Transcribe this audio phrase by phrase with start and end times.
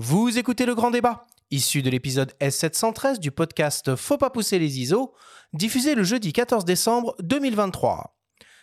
[0.00, 4.78] Vous écoutez le grand débat, issu de l'épisode S713 du podcast Faut pas pousser les
[4.78, 5.12] ISO,
[5.52, 8.16] diffusé le jeudi 14 décembre 2023.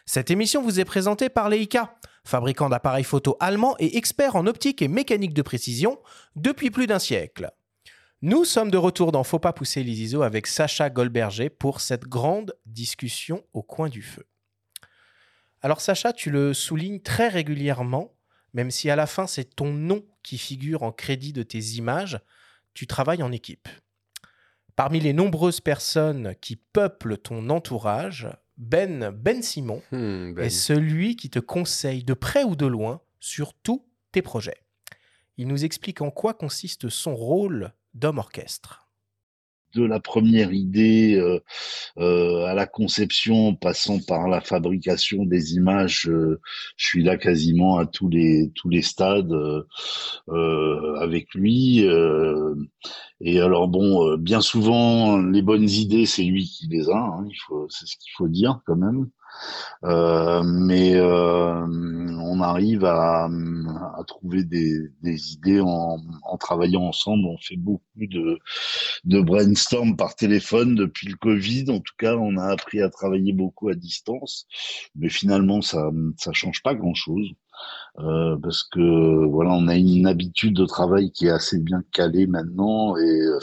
[0.06, 1.94] Cette émission vous est présentée par Leica,
[2.24, 6.00] fabricant d'appareils photo allemands et expert en optique et mécanique de précision
[6.38, 7.52] depuis plus d'un siècle.
[8.22, 12.06] Nous sommes de retour dans Faut pas pousser les ISO avec Sacha Goldberger pour cette
[12.06, 14.26] grande discussion au coin du feu.
[15.62, 18.16] Alors Sacha, tu le soulignes très régulièrement,
[18.54, 22.20] même si à la fin c'est ton nom qui figure en crédit de tes images,
[22.74, 23.70] tu travailles en équipe.
[24.76, 30.46] Parmi les nombreuses personnes qui peuplent ton entourage, Ben Ben Simon Hmm, Ben.
[30.46, 34.58] est celui qui te conseille de près ou de loin sur tous tes projets.
[35.38, 38.85] Il nous explique en quoi consiste son rôle d'homme orchestre.
[39.76, 41.40] De la première idée euh,
[42.00, 46.40] euh, à la conception, passant par la fabrication des images, euh,
[46.78, 49.34] je suis là quasiment à tous les stades
[51.00, 51.86] avec lui.
[53.22, 56.98] et alors bon, bien souvent les bonnes idées, c'est lui qui les a.
[56.98, 59.10] hein, il faut, c'est ce qu'il faut dire quand même.
[59.84, 63.30] Mais on arrive à,
[63.98, 67.26] à trouver des, des idées en, en travaillant ensemble.
[67.26, 68.40] On fait beaucoup de,
[69.06, 71.66] de brainstorm par téléphone depuis le Covid.
[71.70, 74.48] En tout cas, on a appris à travailler beaucoup à distance,
[74.96, 77.30] mais finalement, ça ça change pas grand-chose.
[78.00, 82.28] Euh, parce que voilà, on a une habitude de travail qui est assez bien calée
[82.28, 83.40] maintenant et euh,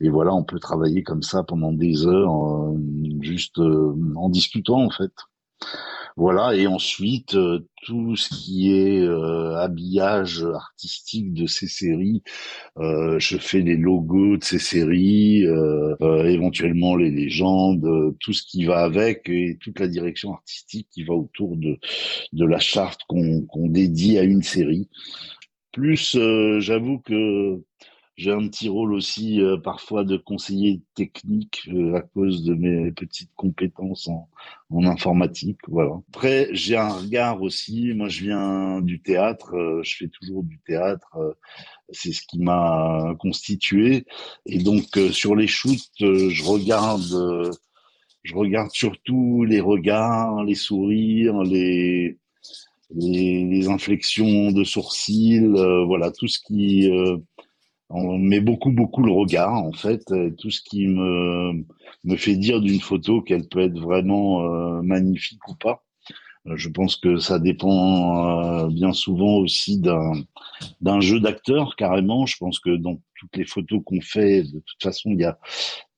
[0.00, 2.78] et voilà, on peut travailler comme ça pendant des heures, euh,
[3.20, 5.12] juste euh, en discutant en fait.
[6.16, 12.22] Voilà, et ensuite euh, tout ce qui est euh, habillage artistique de ces séries,
[12.78, 18.32] euh, je fais les logos de ces séries, euh, euh, éventuellement les légendes, euh, tout
[18.34, 21.78] ce qui va avec et toute la direction artistique qui va autour de
[22.32, 24.88] de la charte qu'on qu'on dédie à une série.
[25.72, 26.16] Plus,
[26.60, 27.62] j'avoue que
[28.16, 32.92] j'ai un petit rôle aussi euh, parfois de conseiller technique euh, à cause de mes
[32.92, 34.28] petites compétences en,
[34.70, 35.58] en informatique.
[35.68, 35.92] Voilà.
[36.10, 37.92] Après, j'ai un regard aussi.
[37.94, 39.54] Moi, je viens du théâtre.
[39.56, 41.08] euh, je fais toujours du théâtre.
[41.16, 41.32] euh,
[41.90, 44.06] c'est ce qui m'a constitué.
[44.46, 47.02] Et donc, euh, sur les shoots, euh, je regarde.
[48.22, 52.18] je regarde surtout les regards, les sourires, les
[52.94, 55.40] les, les inflexions de sourcils,
[55.86, 56.90] voilà tout ce qui
[57.92, 61.52] on met beaucoup beaucoup le regard en fait, euh, tout ce qui me
[62.04, 65.84] me fait dire d'une photo qu'elle peut être vraiment euh, magnifique ou pas.
[66.48, 70.12] Euh, Je pense que ça dépend euh, bien souvent aussi d'un
[70.80, 72.26] d'un jeu d'acteur carrément.
[72.26, 75.38] Je pense que dans toutes les photos qu'on fait, de toute façon, il y a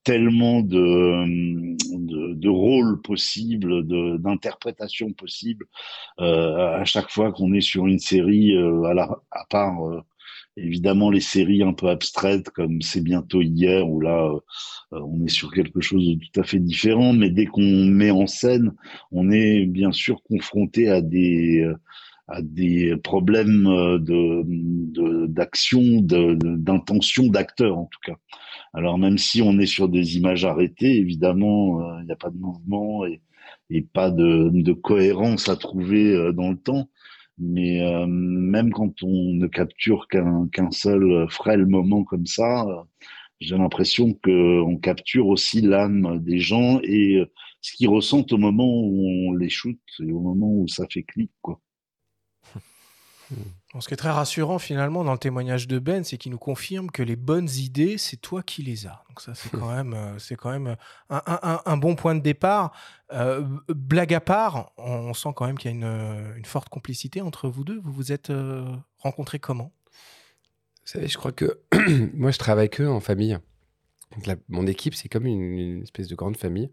[0.05, 1.67] tellement de,
[1.97, 5.67] de, de rôles possibles, de- d'interprétations possibles
[6.21, 10.03] euh, à chaque fois qu'on est sur une série, euh, à, la, à part euh,
[10.57, 14.31] évidemment les séries un peu abstraites comme C'est bientôt hier, où là
[14.93, 18.11] euh, on est sur quelque chose de tout à fait différent, mais dès qu'on met
[18.11, 18.73] en scène,
[19.13, 21.75] on est bien sûr confronté à des euh,
[22.29, 23.99] à des problèmes euh,
[25.29, 28.17] d'action, d'intention d'acteur en tout cas.
[28.73, 32.31] Alors même si on est sur des images arrêtées, évidemment, euh, il n'y a pas
[32.31, 33.21] de mouvement et,
[33.93, 36.89] pas de, de cohérence à trouver euh, dans le temps.
[37.39, 42.65] Mais euh, même quand on ne capture qu'un seul frêle moment comme ça,
[43.41, 47.27] j'ai l'impression que on capture aussi l'âme des gens et euh,
[47.61, 51.03] ce qu'ils ressentent au moment où on les shoot et au moment où ça fait
[51.03, 51.61] clic, quoi.
[53.81, 56.91] Ce qui est très rassurant finalement dans le témoignage de Ben, c'est qu'il nous confirme
[56.91, 59.03] que les bonnes idées, c'est toi qui les as.
[59.09, 60.77] Donc ça, c'est quand même, euh, c'est quand même
[61.11, 62.73] un, un- bon point de départ.
[63.13, 66.69] Euh, blague à part, on sent quand même qu'il y a une, euh, une forte
[66.69, 67.81] complicité entre vous deux.
[67.81, 68.65] Vous vous êtes euh,
[68.99, 69.73] rencontrés comment?
[70.85, 71.61] Vous savez, je crois que
[72.15, 73.39] moi, je travaille que en famille.
[74.15, 76.71] Donc, la- mon équipe, c'est comme une, une espèce de grande famille.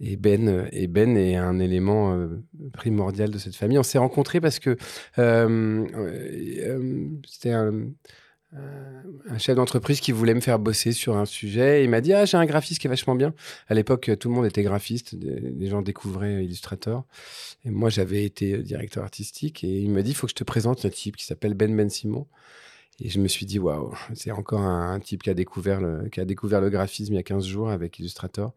[0.00, 3.78] Et Ben, euh, et ben est un élément euh, primordial de cette famille.
[3.78, 4.76] On s'est rencontrés parce que
[5.18, 5.86] euh,
[7.26, 7.72] c'était un,
[9.38, 11.84] chef d'entreprise qui voulait me faire bosser sur un sujet.
[11.84, 13.34] Il m'a dit Ah, j'ai un graphiste qui est vachement bien.
[13.68, 17.04] À l'époque, tout le monde était graphiste, des gens découvraient Illustrator.
[17.64, 19.64] Et moi, j'avais été directeur artistique.
[19.64, 21.74] Et il m'a dit Il faut que je te présente un type qui s'appelle Ben
[21.74, 22.26] Ben Simon.
[23.00, 26.20] Et je me suis dit, waouh, c'est encore un, type qui a, découvert le, qui
[26.20, 28.52] a découvert le graphisme il y a 15 jours avec Illustrator.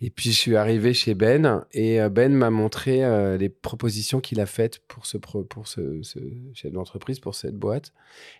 [0.00, 4.20] Et puis, je suis arrivé chez Ben et euh, Ben m'a montré euh, les propositions
[4.20, 6.18] qu'il a faites pour ce, pour ce, ce
[6.52, 7.92] chef d'entreprise, pour cette boîte.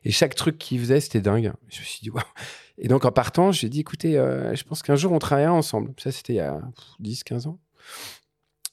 [0.05, 1.53] Et chaque truc qu'il faisait, c'était dingue.
[1.69, 2.23] Je me suis dit, waouh.
[2.77, 5.95] Et donc, en partant, j'ai dit, écoutez, euh, je pense qu'un jour, on travaillera ensemble.
[5.97, 6.61] Ça, c'était il y a
[7.01, 7.59] 10, 15 ans.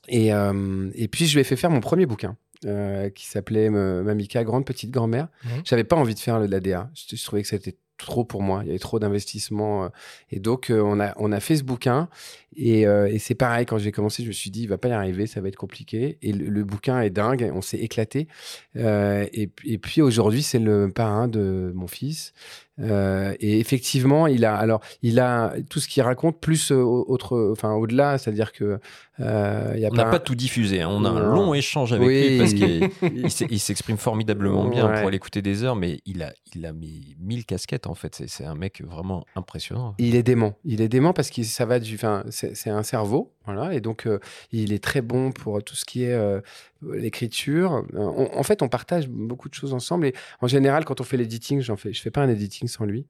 [0.08, 2.36] Et, et puis, je lui ai fait faire mon premier bouquin.
[2.62, 5.28] Qui s'appelait Mamika, grande petite grand-mère.
[5.44, 5.62] Mhm.
[5.66, 6.90] J'avais pas envie de faire le l'ADA.
[6.94, 8.62] Je, je trouvais que c'était trop pour moi.
[8.64, 9.90] Il y avait trop d'investissements.
[10.32, 12.10] et donc, on, a, on a fait ce bouquin.
[12.56, 14.92] Et, et c'est pareil, quand j'ai commencé, je me suis dit, il va pas y
[14.92, 16.18] arriver, ça va être compliqué.
[16.24, 18.28] Et le, le bouquin est dingue, on s'est éclaté.
[18.76, 22.34] Et, et, puis aujourd'hui, c'est le parrain de mon fils.
[22.80, 27.74] Euh, et effectivement, il a alors il a tout ce qu'il raconte plus autre, enfin
[27.74, 28.80] au-delà, c'est-à-dire que
[29.20, 30.82] euh, y a on n'a pas, tout diffusé.
[30.82, 30.90] Hein.
[30.90, 34.86] On a un long échange avec lui parce qu'il s'exprime formidablement bien.
[34.90, 38.24] On pourrait l'écouter des heures, mais il a il a mis mille casquettes en fait.
[38.28, 39.94] C'est un mec vraiment impressionnant.
[39.98, 40.54] Il est dément.
[40.64, 44.06] Il est dément parce que ça va du, enfin c'est un cerveau, voilà, et donc
[44.06, 44.20] euh,
[44.52, 46.42] il est très bon pour tout ce qui est euh,
[46.82, 47.86] l'écriture.
[47.96, 51.62] en fait, on partage beaucoup de choses ensemble et en général, quand on fait l'editing,
[51.62, 53.08] j'en fais, je fais pas un editing sans lui.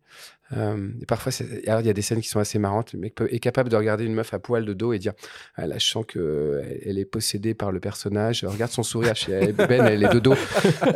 [0.54, 2.94] Euh, et parfois, il y a des scènes qui sont assez marrantes.
[2.94, 5.14] Le mec est capable de regarder une meuf à poil de dos et dire
[5.56, 8.44] ah, là, je sens qu'elle elle est possédée par le personnage.
[8.44, 10.36] Regarde son sourire chez Ben, elle est de dos.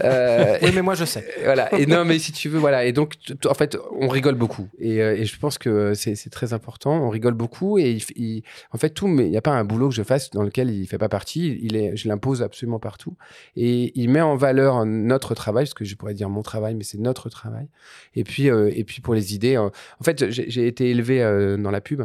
[0.04, 1.26] Euh, oui, mais moi, je sais.
[1.44, 1.74] Voilà.
[1.76, 2.86] Et non, mais si tu veux, voilà.
[2.86, 3.16] Et donc,
[3.46, 4.68] en fait, on rigole beaucoup.
[4.80, 6.92] Et, euh, et je pense que c'est très important.
[7.06, 7.78] On rigole beaucoup.
[7.78, 10.32] Et il, en fait, tout, mais il n'y a pas un boulot que je fasse
[10.32, 11.58] dans lequel il fait pas partie.
[11.62, 13.16] Il est, je l'impose absolument partout.
[13.56, 16.84] Et il met en valeur notre travail, parce que je pourrais dire mon travail, mais
[16.84, 17.68] c'est notre travail.
[18.16, 19.72] Et puis, et puis pour les idées en
[20.04, 22.04] fait, j'ai été élevé euh, dans la pub.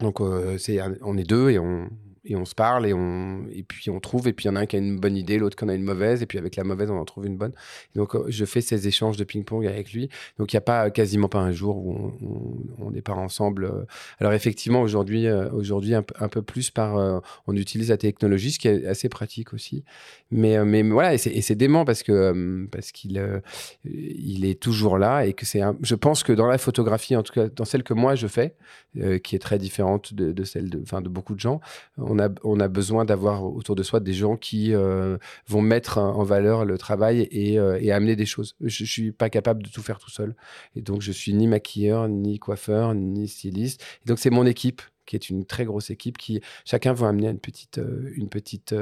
[0.00, 0.56] Donc, euh,
[1.02, 1.88] on est deux et on,
[2.36, 4.60] on se parle et, on, et puis on trouve, et puis il y en a
[4.60, 6.56] un qui a une bonne idée, l'autre qui en a une mauvaise, et puis avec
[6.56, 7.52] la mauvaise, on en trouve une bonne.
[7.94, 10.08] donc euh, je fais ces échanges de ping-pong avec lui.
[10.38, 12.12] Donc il n'y a pas quasiment pas un jour où
[12.78, 13.64] on n'est pas ensemble.
[13.64, 13.84] Euh.
[14.18, 18.68] Alors effectivement, aujourd'hui, euh, aujourd'hui un, peu plus par, on utilise la technologie, ce qui
[18.68, 19.84] est assez pratique aussi.
[20.30, 23.40] Mais, mais voilà, et c'est dément parce que parce qu'il
[23.84, 27.32] il est toujours là et que c'est, je pense que dans la photographie, en tout
[27.32, 28.54] cas dans celle que moi je fais,
[29.22, 31.60] qui est très différente de, de celle de, enfin de beaucoup de gens
[31.98, 36.22] on on a besoin d'avoir autour de soi des gens qui euh, vont mettre en
[36.22, 38.56] valeur le travail euh, et, amener des choses.
[38.60, 40.34] Je, ne suis pas capable de tout faire tout seul.
[40.76, 43.82] Et donc, je suis ni maquilleur, ni coiffeur, ni styliste.
[44.04, 47.28] Et donc, c'est mon équipe qui est une très grosse équipe qui chacun va amener
[47.28, 48.74] une petite, euh, une petite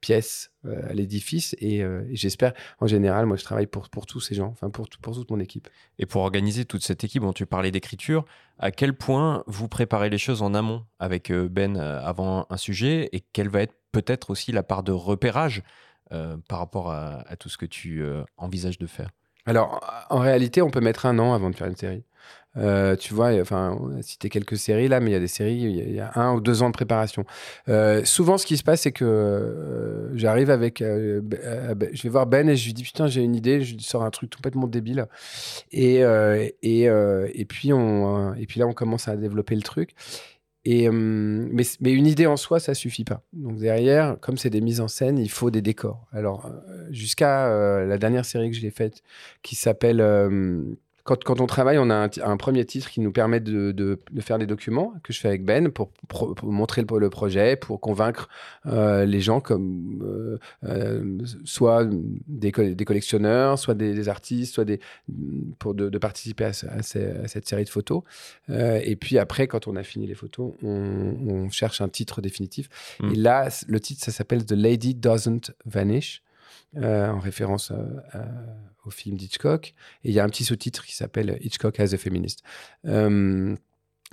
[0.00, 4.48] pièce à l'édifice et, j'espère en général moi je travaille pour, pour tous ces gens
[4.48, 5.68] enfin pour, pour toute mon équipe
[5.98, 8.24] et pour organiser toute cette équipe dont tu parlais d'écriture
[8.58, 12.56] à quel point vous préparez les choses en amont avec euh, Ben euh, avant un
[12.56, 15.62] sujet et quelle va être peut-être aussi la part de repérage
[16.12, 18.02] euh, par rapport à, tout ce que tu
[18.36, 19.10] envisages de faire?
[19.46, 19.80] Alors,
[20.10, 22.04] en réalité, on peut mettre un an avant de faire une série.
[22.56, 25.28] Euh, tu vois, enfin, on a cité quelques séries là, mais il y a des
[25.28, 27.24] séries, il y, a un ou deux ans de préparation.
[27.68, 32.48] Euh, souvent, ce qui se passe, c'est que euh, j'arrive avec, je vais voir Ben
[32.48, 35.06] et je lui dis putain, j'ai une idée, je lui sors un truc complètement débile,
[35.72, 35.98] et
[36.62, 39.94] et, et puis on, et puis là, on commence à développer le truc.
[40.64, 43.22] Et, mais, mais, une idée en soi, ça suffit pas.
[43.32, 46.06] Donc derrière, comme c'est des mises en scène, il faut des décors.
[46.12, 46.50] Alors
[46.90, 49.02] jusqu'à la dernière série que j'ai faite,
[49.42, 50.00] qui s'appelle
[51.16, 54.92] quand, on travaille, on a un, premier titre qui nous permet de, faire des documents
[55.02, 55.90] que je fais avec Ben pour,
[56.42, 58.28] montrer le, projet, pour convaincre
[58.66, 61.88] euh, les gens comme euh, euh, soit
[62.26, 64.80] des, collectionneurs, soit des, artistes, soit des
[65.58, 68.02] pour de, participer à, cette série de photos.
[68.48, 72.68] et puis après, quand on a fini les photos, on, cherche un titre définitif.
[73.00, 73.12] Mmh.
[73.12, 76.22] Et là, le titre, ça s'appelle The Lady Doesn't Vanish.
[76.76, 77.70] en référence
[78.12, 78.26] à,
[78.90, 79.74] film d'Hitchcock.
[80.04, 82.42] Et il y a un petit sous-titre qui s'appelle Hitchcock as a Feminist.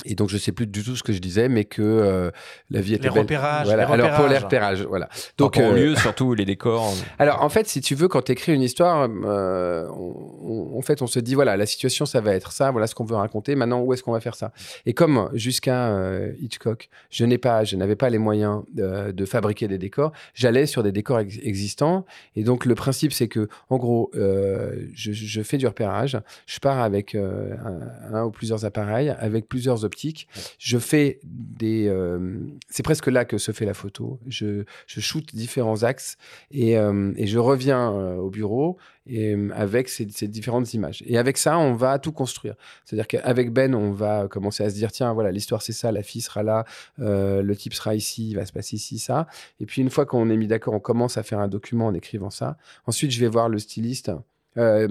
[0.03, 2.29] Et donc, je sais plus du tout ce que je disais, mais que euh,
[2.69, 3.23] la vie était les belle.
[3.23, 3.85] Repérages, voilà.
[3.85, 5.07] les Alors, pour les repérages, voilà.
[5.37, 6.93] Donc, en lieu, surtout les décors.
[7.19, 11.07] Alors, en fait, si tu veux, quand tu écris une histoire, euh, en fait, on
[11.07, 13.55] se dit, voilà, la situation, ça va être ça, voilà ce qu'on veut raconter.
[13.55, 14.51] Maintenant, où est-ce qu'on va faire ça?
[14.85, 19.67] Et comme jusqu'à euh, Hitchcock, je n'ai pas, je n'avais pas les moyens de fabriquer
[19.67, 22.05] des décors, j'allais sur des décors existants.
[22.35, 26.19] Et donc, le principe, c'est que, en gros, je, je, fais du repérage.
[26.47, 30.27] Je pars avec un, un, ou plusieurs appareils, avec plusieurs optique.
[30.59, 31.87] Je fais des.
[31.87, 32.39] Euh,
[32.69, 34.19] c'est presque là que se fait la photo.
[34.27, 36.17] Je, je shoot différents axes
[36.51, 38.77] et, euh, et je reviens euh, au bureau
[39.07, 41.03] et, avec ces, ces, différentes images.
[41.05, 42.55] Et avec ça, on va tout construire.
[42.83, 46.03] C'est-à-dire qu'avec Ben, on va commencer à se dire tiens, voilà, l'histoire c'est ça, la
[46.03, 46.65] fille sera là,
[46.97, 49.27] le type sera ici, il va se passer ici, ça.
[49.59, 51.93] Et puis une fois qu'on est mis d'accord, on commence à faire un document en
[51.93, 52.57] écrivant ça.
[52.87, 54.11] Ensuite, je vais voir le styliste
[54.57, 54.87] euh,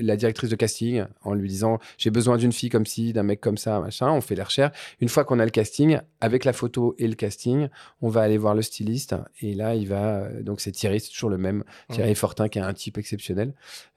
[0.00, 3.40] la directrice de casting en lui disant j'ai besoin d'une fille comme ci, d'un mec
[3.40, 4.10] comme ça, machin.
[4.10, 4.76] On fait les recherches.
[5.00, 7.68] Une fois qu'on a le casting, avec la photo et le casting,
[8.00, 11.30] on va aller voir le styliste et là il va donc c'est Thierry, c'est toujours
[11.30, 13.52] le même Thierry Fortin qui est un type exceptionnel.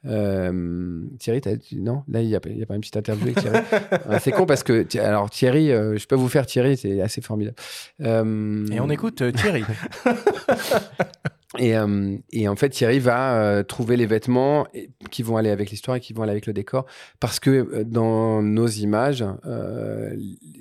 [0.06, 1.42] Euh, Thierry,
[1.74, 2.04] non?
[2.08, 3.60] Là il n'y a, a, pas une petite interview avec Thierry.
[4.22, 7.56] C'est con parce que alors Thierry, euh, je peux vous faire Thierry, c'est assez formidable.
[8.00, 9.64] et on écoute Thierry.
[11.58, 14.68] Et, euh, et, en fait, Thierry va euh, trouver les vêtements
[15.10, 16.86] qui vont aller avec l'histoire et qui vont aller avec le décor.
[17.20, 20.16] Parce que euh, dans nos images, euh,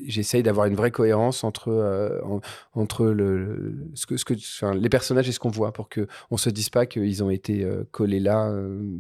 [0.07, 2.41] j'essaye d'avoir une vraie cohérence entre, en,
[2.73, 6.07] entre le, ce que, ce que, enfin, les personnages et ce qu'on voit pour qu'on
[6.31, 8.51] ne se dise pas qu'ils ont été collés là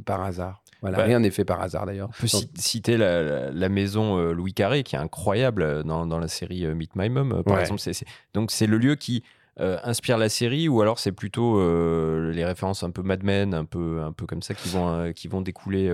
[0.05, 0.63] par hasard.
[0.83, 2.11] Voilà, bah, rien n'est fait par hasard d'ailleurs.
[2.19, 6.67] On peut citer la, la, maison Louis Carré qui est incroyable dans, dans la série
[6.67, 7.81] Meet My Mom, par exemple.
[7.81, 7.93] C
[8.35, 9.25] donc c'est le lieu qui
[9.61, 13.55] euh, inspire la série ou alors c'est plutôt euh, les références un peu Mad Men,
[13.55, 15.93] un peu, un peu comme ça qui vont, euh, qui vont découler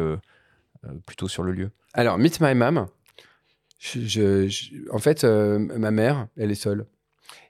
[1.06, 1.70] plutôt sur le lieu?
[1.94, 2.86] Alors, Meet My Mom,
[3.78, 4.48] je,
[4.92, 6.86] en fait, ma mère, elle est seule.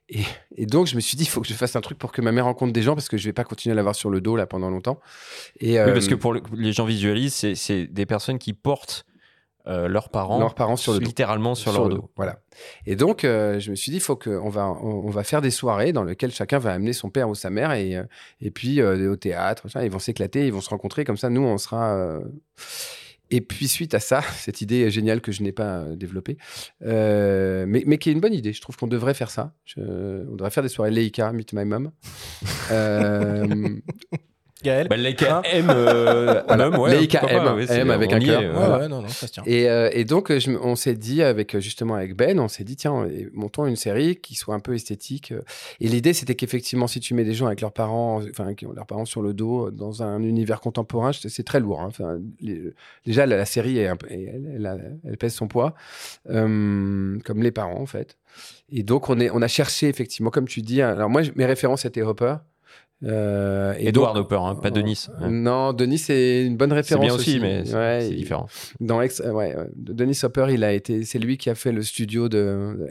[0.09, 0.21] Et,
[0.55, 2.21] et, donc, je me suis dit, il faut que je fasse un truc pour que
[2.21, 4.21] ma mère rencontre des gens parce que je vais pas continuer à l'avoir sur le
[4.21, 5.01] dos là pendant longtemps.
[5.59, 9.05] Et, oui, parce que pour les gens visualisent, c'est des personnes qui portent
[9.67, 12.11] euh, leurs parents, leurs parents sur le littéralement sur, leur dos.
[12.17, 12.39] Voilà.
[12.85, 15.51] Et donc, euh, je me suis dit, il faut qu'on va, on, va faire des
[15.51, 18.05] soirées dans lesquelles chacun va amener son père ou sa mère et, euh,
[18.43, 19.67] et puis au théâtre.
[19.83, 21.05] Ils vont s'éclater, ils vont se rencontrer.
[21.05, 22.21] Comme ça, nous, on sera.
[23.31, 26.37] Et puis, suite à ça, cette idée géniale que je n'ai pas développée,
[26.83, 29.55] mais, mais, qui est une bonne idée, je trouve qu'on devrait faire ça.
[29.79, 31.91] on devrait faire des soirées Leica, Meet My Mom.
[34.63, 36.43] Gaël bah, Leica hein M, euh,
[36.79, 38.41] ouais, Leica M, M avec un cœur.
[38.41, 39.43] Ouais, ouais, non, non, ça se tient.
[39.47, 42.77] Et, euh, et donc, je, on s'est dit, avec, justement avec Ben, on s'est dit,
[42.77, 45.35] tiens, montons une série qui soit un peu esthétique.
[45.81, 48.73] Et l'idée, c'était qu'effectivement, si tu mets des gens avec leurs parents, enfin, qui ont
[48.73, 51.81] leurs parents sur le dos, dans un univers contemporain, c'est très lourd.
[51.81, 51.89] Hein.
[51.89, 52.19] Enfin,
[53.05, 55.75] déjà, la, série, est elle, elle, pèse son poids,
[56.31, 58.17] euh, comme les parents, en fait.
[58.71, 61.85] Et donc, on, est, on a cherché, effectivement, comme tu dis, alors moi, mes références
[61.85, 62.37] étaient Hopper.
[63.03, 65.09] Euh, Edward Hopper, hein, pas Denis.
[65.29, 67.05] Non, Denis c'est une bonne référence.
[67.05, 68.47] C'est bien aussi, mais c'est différent.
[68.81, 72.29] Dans Ex, ouais, Denis Hopper, il a été, c'est lui qui a fait le studio
[72.29, 72.87] de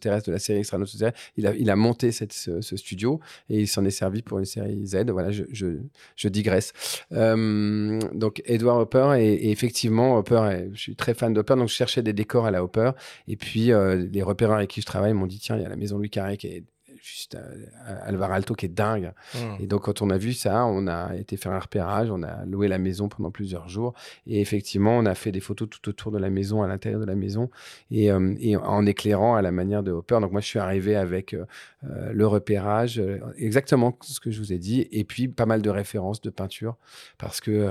[0.00, 1.18] terrestre de la série Extra Notes terrestre.
[1.36, 4.44] Il a, il a monté cette, ce, studio et il s'en est servi pour une
[4.44, 5.10] série Z.
[5.10, 5.78] Voilà, je, je,
[6.16, 6.72] je digresse.
[7.12, 12.02] Euh, donc Edward Hopper et, effectivement Hopper, je suis très fan d'Hopper, donc je cherchais
[12.02, 12.92] des décors à la Hopper
[13.28, 15.68] et puis euh, les repéreurs avec qui je travaille m'ont dit tiens, il y a
[15.68, 16.64] la maison Louis Carré qui est
[17.02, 17.66] juste euh,
[18.02, 19.12] Alvar Alto qui est dingue.
[19.34, 19.56] Hmm.
[19.60, 22.44] Et donc, quand on a vu ça, on a été faire un repérage, on a
[22.44, 23.94] loué la maison pendant plusieurs jours.
[24.26, 27.06] Et effectivement, on a fait des photos tout autour de la maison, à l'intérieur de
[27.06, 27.50] la maison,
[27.90, 30.18] et, euh, en éclairant à la manière de Hopper.
[30.20, 31.46] Donc, moi, je suis arrivé avec euh,
[31.82, 33.02] le repérage,
[33.36, 36.76] exactement ce que je vous ai dit, et puis pas mal de références de peinture,
[37.18, 37.68] parce que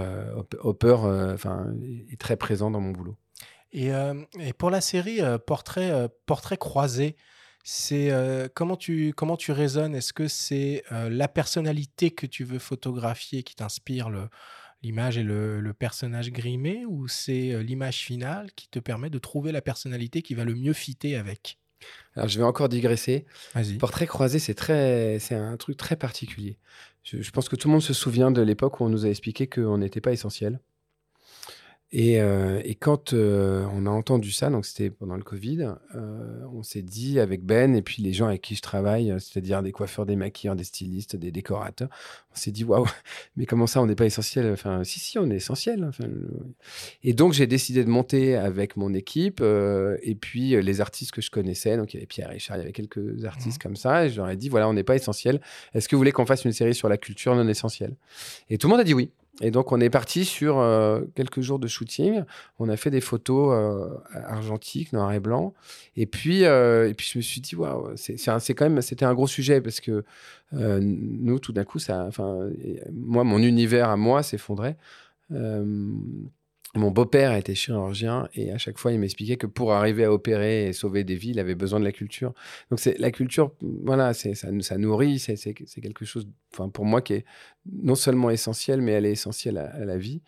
[0.59, 0.97] Hopper
[1.33, 1.67] enfin,
[2.11, 3.15] est très présent dans mon boulot.
[3.71, 3.89] Et,
[4.39, 7.15] et pour la série Portrait, Portrait croisé,
[7.71, 9.93] c'est euh, comment tu comment tu raisonnes?
[9.93, 14.09] Est-ce que c'est euh, la personnalité que tu veux photographier qui t'inspire
[14.81, 19.51] l'image et le, personnage grimé ou c'est euh, l'image finale qui te permet de trouver
[19.51, 21.59] la personnalité qui va le mieux fitter avec?
[22.15, 23.27] Alors je vais encore digresser.
[23.79, 26.57] Portrait croisé, c'est très c'est un truc très particulier.
[27.03, 29.09] Je, je, pense que tout le monde se souvient de l'époque où on nous a
[29.09, 30.59] expliqué qu'on n'était pas essentiel.
[31.91, 36.43] Et, euh, et, quand euh, on a entendu ça, donc c'était pendant le Covid, euh,
[36.53, 39.71] on s'est dit avec Ben et puis les gens avec qui je travaille, c'est-à-dire des
[39.71, 41.89] coiffeurs, des maquilleurs, des stylistes, des décorateurs,
[42.31, 42.85] on s'est dit waouh,
[43.37, 44.51] mais comment ça on n'est pas essentiel?
[44.51, 45.83] Enfin, si, si, on est essentiel.
[45.83, 46.05] Enfin,
[47.03, 51.31] et donc j'ai décidé de monter avec mon équipe et puis les artistes que je
[51.31, 53.63] connaissais, donc il y avait Pierre Richard, il y avait quelques artistes mmh.
[53.63, 55.41] comme ça, et je leur ai dit voilà, on n'est pas essentiel.
[55.73, 57.95] Est-ce que vous voulez qu'on fasse une série sur la culture non essentielle?
[58.51, 59.09] Et tout le monde a dit oui.
[59.41, 62.23] Et donc, on est parti sur euh, quelques jours de shooting.
[62.59, 63.87] On a fait des photos euh,
[64.25, 65.53] argentiques, noir et blanc.
[65.95, 69.13] Et puis, euh, et puis, je me suis dit, waouh, c'est quand même, c'était un
[69.13, 70.03] gros sujet parce que
[70.51, 72.09] nous, tout d'un coup, ça,
[72.91, 74.77] moi, mon univers à moi s'effondrait.
[76.75, 80.67] Mon beau-père était chirurgien et à chaque fois, il m'expliquait que pour arriver à opérer
[80.67, 82.31] et sauver des vies, il avait besoin de la culture.
[82.69, 87.01] Donc, c'est la culture, voilà, c'est ça, ça nourrit, c'est quelque chose, enfin, pour moi,
[87.01, 87.25] qui est
[87.71, 90.21] non seulement essentiel, mais elle est essentielle à, la vie.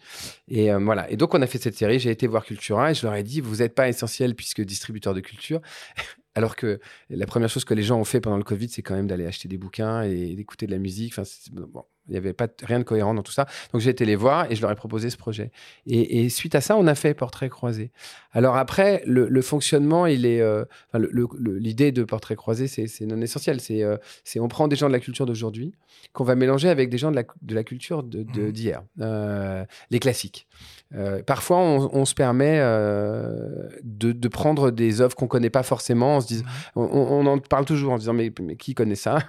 [0.47, 1.09] Et euh, voilà.
[1.11, 1.99] Et donc, on a fait cette série.
[1.99, 5.13] J'ai été voir Cultura et je leur ai dit, vous n'êtes pas essentiel puisque distributeur
[5.13, 5.61] de culture.
[6.33, 6.79] Alors que
[7.09, 9.25] la première chose que les gens ont fait pendant le Covid, c'est quand même d'aller
[9.25, 11.13] acheter des bouquins et d'écouter de la musique.
[11.17, 13.45] Enfin, bon, il n'y avait pas rien de cohérent dans tout ça.
[13.71, 15.51] Donc j'ai été les voir et je leur ai proposé ce projet.
[15.85, 17.91] Et, suite à ça, on a fait Portrait croisé.
[18.31, 23.59] Alors après, le, fonctionnement, il est, euh, l'idée de Portrait croisé, c'est non essentiel.
[23.71, 25.73] Euh, c'est, on prend des gens de la culture d'aujourd'hui
[26.13, 28.51] qu'on va mélanger avec des gens de la, de la culture de, mmh.
[28.51, 30.47] d'hier, euh, les classiques.
[31.27, 32.59] parfois, on, se permet
[33.83, 36.17] de, prendre des œuvres qu'on connaît pas forcément.
[36.17, 36.43] On se dit,
[36.75, 36.79] mmh.
[36.79, 39.19] on, en parle toujours en disant mais, mais qui connaît ça?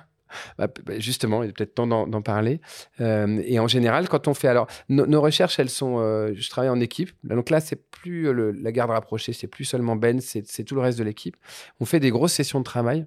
[0.59, 2.61] Bah, bah, justement, il est peut-être temps d'en parler.
[3.01, 5.99] Euh, et en général, quand on fait alors nos recherches, elles sont.
[5.99, 7.11] Euh, je travaille en équipe.
[7.25, 10.99] Donc là, c'est plus la garde rapprochée, c'est plus seulement Ben, c'est tout le reste
[10.99, 11.37] de l'équipe.
[11.81, 13.07] On fait des grosses sessions de travail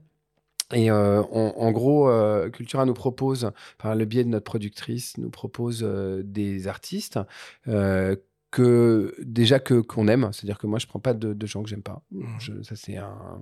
[0.73, 5.29] Et euh, en gros, euh, Cultura nous propose, par le biais de notre productrice, nous
[5.29, 7.19] propose euh, des artistes
[7.67, 8.15] euh,
[8.55, 10.29] que déjà que qu'on aime.
[10.31, 12.01] C'est-à-dire que moi, je prends pas de, de gens que j'aime pas.
[12.11, 12.25] Mhm.
[12.39, 13.41] Je, ça c'est un,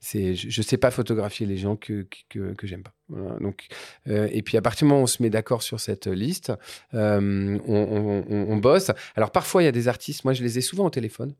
[0.00, 2.92] c'est, je, je sais pas photographier les gens que que, que j'aime pas.
[3.08, 3.38] Voilà.
[3.40, 3.66] Donc,
[4.08, 6.52] euh, et puis à partir du moment où on se met d'accord sur cette liste,
[6.94, 8.90] euh, on, on- on- on bosse.
[9.16, 10.24] Alors parfois, il y a des artistes.
[10.24, 11.34] Moi, je les ai souvent au téléphone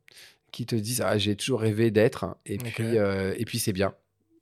[0.52, 3.92] qui te disent ah j'ai toujours rêvé d'être et puis euh, et puis c'est bien.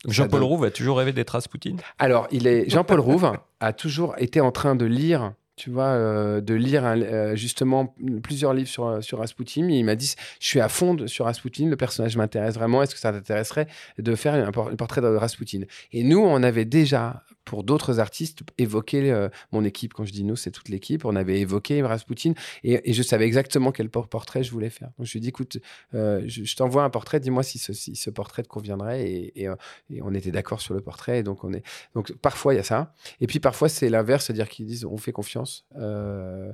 [0.06, 1.74] Jean-Paul donne- Rouve a toujours rêvé d'être Rasputin?
[1.98, 6.40] alors, il est Jean-Paul Rouve a toujours été en train de lire, tu vois, euh,
[6.40, 9.68] de lire euh, justement plusieurs livres sur sur Rasputin.
[9.68, 12.82] Il m'a dit, je suis à fond sur Rasputin, le personnage m'intéresse vraiment.
[12.82, 13.66] Est-ce que ça t'intéresserait
[13.98, 15.62] de faire un, por- un portrait de Rasputin?
[15.92, 19.94] Et nous, on avait déjà pour d'autres artistes évoqué euh, mon équipe.
[19.94, 21.06] Quand je dis nous, c'est toute l'équipe.
[21.06, 24.90] On avait évoqué Rasputin et, je savais exactement quel por- portrait je voulais faire.
[24.98, 25.56] Donc je lui ai dit, écoute,
[25.94, 27.20] euh, je, t'envoie un portrait.
[27.20, 29.00] Dis-moi si ce, si ce portrait te conviendrait.
[29.10, 29.56] Et, euh,
[29.90, 31.20] et on était d'accord sur le portrait.
[31.20, 32.92] Et donc on est donc parfois il y a ça.
[33.22, 35.47] Et puis parfois c'est l'inverse, c'est-à-dire qu'ils disent on fait confiance.
[35.76, 36.52] Euh,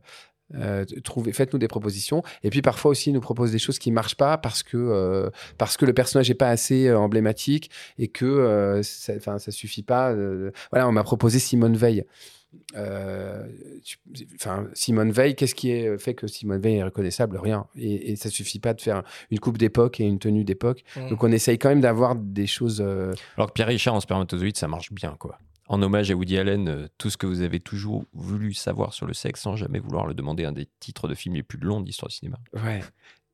[0.54, 2.22] euh, trouvez, faites-nous des propositions.
[2.42, 5.30] Et puis parfois aussi, ils nous proposent des choses qui marchent pas parce que euh,
[5.58, 10.14] parce que le personnage est pas assez euh, emblématique et que ça, ça suffit pas.
[10.70, 12.04] voilà, on m'a proposé Simone Veil.
[14.36, 17.36] Enfin, Simone Veil, qu'est-ce qui est fait que Simone Veil est reconnaissable?
[17.36, 17.66] Rien.
[17.76, 20.84] Et, et ça suffit pas de faire une coupe d'époque et une tenue d'époque.
[20.96, 21.08] Mm.
[21.08, 22.80] Donc on essaye quand même d'avoir des choses.
[22.80, 25.38] Alors que Pierre Richard en spermatozoïde, ça marche bien, quoi.
[25.66, 29.06] En hommage à Woody Allen, euh, tout ce que vous avez toujours voulu savoir sur
[29.06, 31.80] le sexe sans jamais vouloir le demander, un des titres de films les plus longs
[31.80, 32.38] de l'histoire du cinéma.
[32.52, 32.82] Ouais.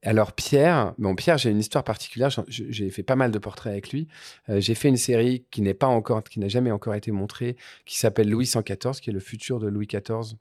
[0.03, 2.31] Alors Pierre, bon Pierre, j'ai une histoire particulière.
[2.49, 4.09] J'ai fait pas mal de portraits avec lui.
[4.49, 7.57] Euh, j'ai fait une série qui n'est pas encore, qui n'a jamais encore été montrée,
[7.85, 10.37] qui s'appelle Louis 114, qui est le futur de Louis XIV,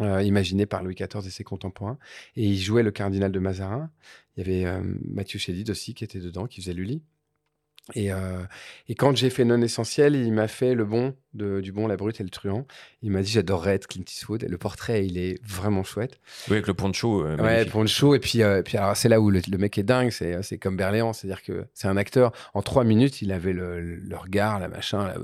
[0.00, 1.98] euh, imaginé par Louis XIV et ses contemporains.
[2.36, 3.90] Et il jouait le cardinal de Mazarin.
[4.36, 7.02] Il y avait euh, Mathieu Chédid aussi qui était dedans, qui faisait Lully.
[7.94, 8.42] Et, euh,
[8.88, 11.96] et quand j'ai fait Non Essentiel, il m'a fait le bon, de, du bon, la
[11.96, 12.66] brute et le truand.
[13.00, 14.44] Il m'a dit j'adorerais être Clint Eastwood.
[14.48, 16.20] Le portrait, il est vraiment chouette.
[16.48, 17.24] Oui, avec le poncho.
[17.24, 18.14] euh, Ouais, le show.
[18.14, 20.10] Et puis, euh, puis alors, c'est là où le, le mec est dingue.
[20.10, 21.12] C'est, c'est comme Berléand.
[21.14, 22.32] C'est-à-dire que c'est un acteur.
[22.54, 25.14] En trois minutes, il avait le, le regard, la machin.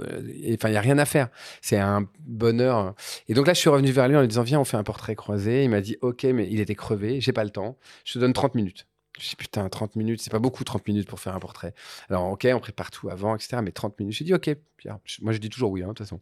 [0.55, 1.29] Enfin, il n'y a rien à faire.
[1.61, 2.95] C'est un bonheur.
[3.29, 4.85] Et donc là, je suis revenu vers lui en lui disant Viens, on fait un
[4.85, 5.65] portrait croisé.
[5.65, 7.21] Il m'a dit Ok, mais il était crevé.
[7.21, 7.77] J'ai pas le temps.
[8.05, 8.87] Je te donne 30 minutes.
[9.21, 11.73] Je dis putain, 30 minutes, c'est pas beaucoup 30 minutes pour faire un portrait.
[12.11, 13.59] Alors, ok, on prépare tout avant, etc.
[13.63, 14.99] Mais 30 minutes, j'ai dit ok, Pierre.
[15.23, 16.21] Moi, je dis toujours oui, hein, de toute façon.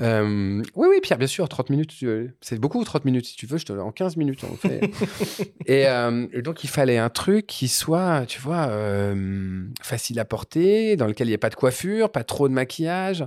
[0.00, 3.24] Euh, oui, oui, Pierre, bien sûr, 30 minutes, tu- c'est beaucoup 30 minutes.
[3.24, 4.80] Si tu veux, je te en 15 minutes, on fait.
[5.66, 10.26] et, euh, et donc, il fallait un truc qui soit, tu vois, euh, facile à
[10.26, 13.24] porter, dans lequel il n'y ait pas de coiffure, pas trop de maquillage.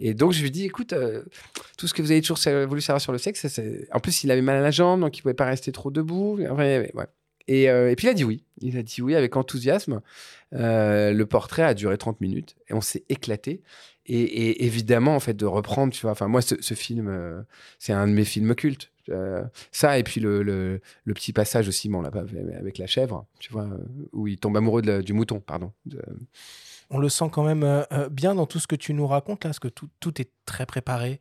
[0.00, 1.22] Et donc, je lui dis, écoute, euh,
[1.78, 3.46] tout ce que vous avez toujours voulu savoir sur le sexe,
[3.92, 6.36] en plus, il avait mal à la jambe, donc il pouvait pas rester trop debout.
[6.38, 7.06] Ouais, ouais.
[7.50, 8.44] Et, euh, et puis, il a dit oui.
[8.60, 10.02] Il a dit oui avec enthousiasme.
[10.54, 13.60] Euh, le portrait a duré 30 minutes et on s'est éclaté.
[14.06, 17.42] Et, évidemment, en fait, de reprendre, tu vois, enfin, moi, ce, film, euh,
[17.80, 18.92] c'est un de mes films cultes.
[19.72, 22.24] Ça, et puis le, petit passage aussi, bon, on l'a pas
[22.56, 23.68] avec la chèvre, tu vois,
[24.12, 25.72] où il tombe amoureux du mouton, pardon.
[26.90, 29.58] On le sent quand même bien dans tout ce que tu nous racontes là, parce
[29.58, 31.18] que tout, est très préparé,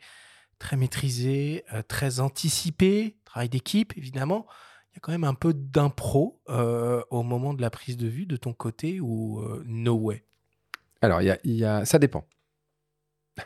[0.60, 4.46] très maîtrisé, très anticipé, travail d'équipe évidemment.
[4.92, 8.08] Il y a quand même un peu d'impro euh, au moment de la prise de
[8.08, 10.24] vue de ton côté ou euh, no way?
[11.02, 12.26] Alors, y a, y a- ça dépend.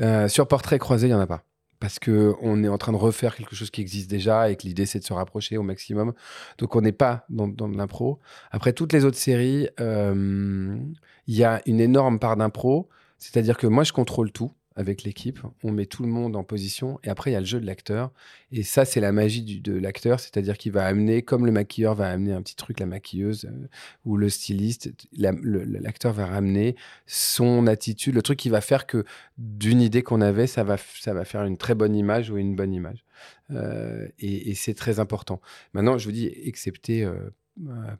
[0.00, 1.44] Euh, sur portrait croisé, il n'y en a pas.
[1.78, 4.62] Parce que on est en train de refaire quelque chose qui existe déjà et que
[4.62, 6.14] l'idée, c'est de se rapprocher au maximum.
[6.56, 8.18] Donc, on n'est pas dans, dans de l'impro.
[8.52, 10.94] Après, toutes les autres séries, il
[11.26, 12.88] y a une énorme part d'impro.
[13.18, 15.40] C'est-à-dire que moi, je contrôle tout avec l'équipe.
[15.62, 16.98] On met tout le monde en position.
[17.04, 18.12] Et après, il y a le jeu de l'acteur.
[18.50, 20.20] Et ça, c'est la magie de l'acteur.
[20.20, 23.68] C'est-à-dire qu'il va amener, comme le maquilleur va amener un petit truc, la maquilleuse euh,
[24.04, 29.04] ou le styliste, l'acteur va ramener son attitude, le truc qui va faire que
[29.38, 32.54] d'une idée qu'on avait, ça va, ça va faire une très bonne image ou une
[32.54, 33.04] bonne image.
[33.50, 35.40] Euh, et c'est très important.
[35.72, 37.30] Maintenant, je vous dis, excepté euh,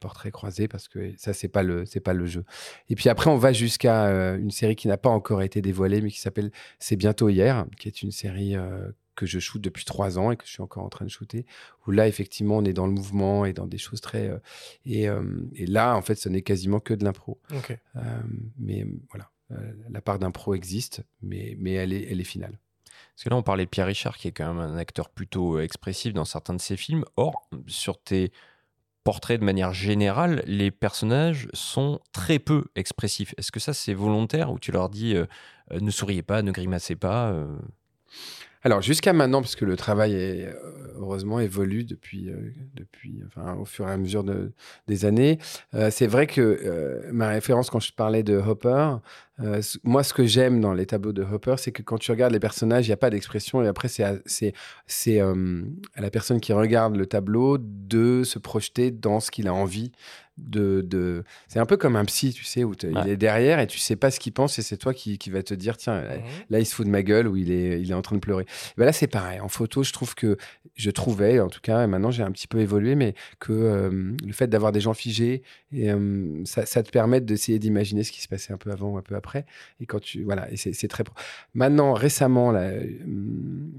[0.01, 2.45] portrait croisé, parce que ça, c'est pas le, c'est pas le jeu.
[2.89, 6.01] Et puis après, on va jusqu'à euh, une série qui n'a pas encore été dévoilée,
[6.01, 9.85] mais qui s'appelle C'est bientôt hier, qui est une série euh, que je shoote depuis
[9.85, 11.45] trois ans et que je suis encore en train de shooter.
[11.87, 14.29] Où là, effectivement, on est dans le mouvement et dans des choses très.
[14.29, 14.39] euh,
[14.87, 15.23] et, euh,
[15.55, 17.39] et là, en fait, ce n'est quasiment que de l'impro.
[17.97, 18.01] Euh,
[18.59, 22.59] mais euh, voilà, Euh, la part d'impro existe, mais, mais elle, est, elle est finale.
[23.15, 25.59] Parce que là, on parlait de Pierre Richard, qui est quand même un acteur plutôt
[25.59, 27.05] euh, expressif dans certains de ses films.
[27.17, 28.33] Or, sur tes
[29.05, 33.35] portraits de manière générale, les personnages sont très peu expressifs.
[33.37, 35.27] Est-ce que ça, c'est volontaire ou tu leur dis euh,
[35.73, 37.57] euh, ne souriez pas, ne grimacez pas euh,
[38.65, 40.53] Alors jusqu'à maintenant, parce que le travail est, euh,
[40.97, 44.53] heureusement évolue depuis, euh, depuis enfin, au fur et à mesure de,
[44.87, 45.39] des années,
[45.75, 48.97] euh, c'est vrai que ma référence quand je parlais de Hopper,
[49.83, 52.39] moi ce que j'aime dans les tableaux de Hopper, c'est que quand tu regardes les
[52.39, 54.55] personnages, il n'y a pas d'expression et après c'est à, c'est,
[55.21, 59.91] à la personne qui regarde le tableau de se projeter dans ce qu'il a envie.
[60.45, 61.25] De, de...
[61.49, 62.91] C'est un peu comme un psy, tu sais, où Ouais.
[63.05, 65.31] il est derrière et tu sais pas ce qu'il pense et c'est toi qui, qui
[65.31, 66.21] va te dire, tiens, Mhm.
[66.51, 68.21] là il se fout de ma gueule ou il est, il est en train de
[68.21, 68.45] pleurer.
[68.77, 69.41] Ben là c'est pareil.
[69.41, 70.37] En photo, je trouve que
[70.75, 74.13] je trouvais, en tout cas, et maintenant j'ai un petit peu évolué, mais que euh,
[74.27, 78.13] le fait d'avoir des gens figés, et, euh, ça, ça te permet d'essayer d'imaginer ce
[78.13, 79.45] qui se passait un peu avant ou un peu après.
[79.81, 81.05] Et quand tu, voilà, et c'est très.
[81.55, 82.87] Maintenant, récemment, là, euh,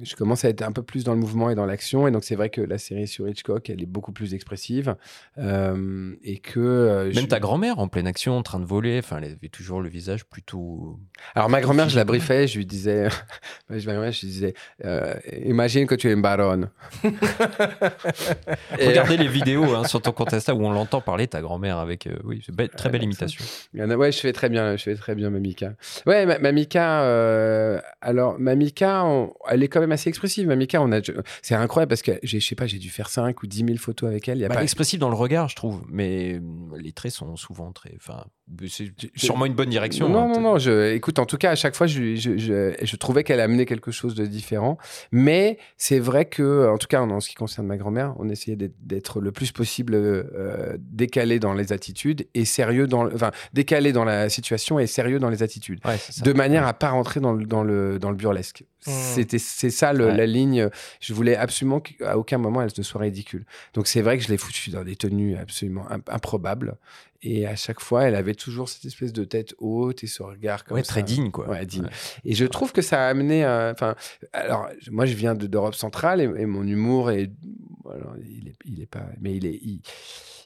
[0.04, 2.24] je commence à être un peu plus dans le mouvement et dans l'action, et donc
[2.24, 4.96] c'est vrai que la série sur Hitchcock, elle est beaucoup plus expressive,
[5.38, 9.00] euh, et que euh, Même je- ta grand-mère en pleine action, en train de voler,
[9.00, 11.00] enfin, elle avait toujours le visage plutôt.
[11.36, 13.08] Alors ma grand-mère, je la briefais, je lui disais,
[13.70, 14.54] je lui disais,
[14.86, 15.14] euh,
[15.46, 16.70] imagine que tu es une baronne.
[18.80, 21.78] Et, Regardez les vidéos hein, sur ton compte Insta où on l'entend parler, ta grand-mère,
[21.78, 22.08] avec.
[22.08, 23.44] euh, oui, c'est be- très belle imitation.
[23.74, 25.74] Ouais, je fais très bien, je fais très bien Mamika.
[26.06, 27.02] Ouais, Ma- Mamika,
[28.02, 30.48] alors Mamika, on- elle est quand même assez expressive.
[30.48, 31.00] Mamika, on a,
[31.42, 33.78] c'est incroyable parce que j'ai, je sais pas, j'ai dû faire 5 ou 10 000
[33.78, 34.40] photos avec elle.
[34.40, 36.33] Y a Bah, pas, expressif dans le regard, je trouve, mais
[36.78, 37.94] les traits sont souvent très.
[37.96, 38.26] Enfin,
[38.68, 40.10] c'est sûrement une bonne direction.
[40.10, 40.58] Non, hein, non, non.
[40.58, 43.66] Je, écoute, en tout cas, à chaque fois, je, je, je, je trouvais qu'elle amenait
[43.66, 44.78] quelque chose de différent.
[45.12, 48.58] Mais c'est vrai que, en tout cas, en ce qui concerne ma grand-mère, on essayait
[48.82, 54.04] d'être, le plus possible euh, décalé dans les attitudes et sérieux dans, enfin, décalé dans
[54.04, 55.80] la situation et sérieux dans les attitudes.
[55.86, 58.64] Ouais, de manière à pas rentrer dans le, dans le, dans le burlesque.
[58.86, 58.92] Mm.
[58.92, 60.18] C'était, c'est ça le- Ouais.
[60.18, 60.68] la ligne.
[61.00, 63.46] Je voulais absolument qu'à aucun moment elle ne soit ridicule.
[63.74, 66.76] Donc c'est vrai que je l'ai foutu dans des tenues absolument im- improbables.
[67.26, 70.66] Et à chaque fois, elle avait toujours cette espèce de tête haute et ce regard
[70.66, 70.90] comme Ouais, ça.
[70.90, 71.48] très digne, quoi.
[71.50, 71.88] Ouais, digne.
[72.26, 73.46] Et je trouve que ça a amené.
[73.46, 73.96] euh, Enfin,
[74.34, 77.32] alors moi je viens de- d'Europe centrale et, et mon humour est,
[78.26, 79.82] il est, il est pas, mais il est, il,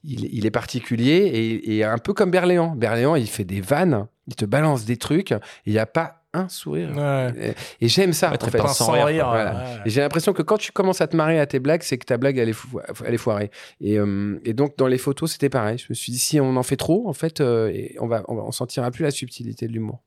[0.04, 2.76] il est, il est particulier et, et un peu comme Berléand.
[2.76, 5.34] Berléand, il fait des vannes, il te balance des trucs,
[5.66, 6.90] il n'y a pas un sourire.
[6.96, 7.56] Ouais.
[7.80, 8.32] Et, et j'aime ça.
[8.32, 8.68] Ouais, en fait.
[8.68, 9.28] sans rire.
[9.30, 9.56] Voilà.
[9.56, 9.82] ouais.
[9.86, 12.18] J'ai l'impression que quand tu commences à te marrer à tes blagues, c'est que ta
[12.18, 13.52] blague, elle est, fo- elle est foirée.
[13.82, 15.78] Et, euh, et donc, dans les photos, c'était pareil.
[15.78, 18.24] Je me suis dit, si on en fait trop, en fait, euh, et on va,
[18.28, 20.02] on va, on sentira plus la subtilité de l'humour.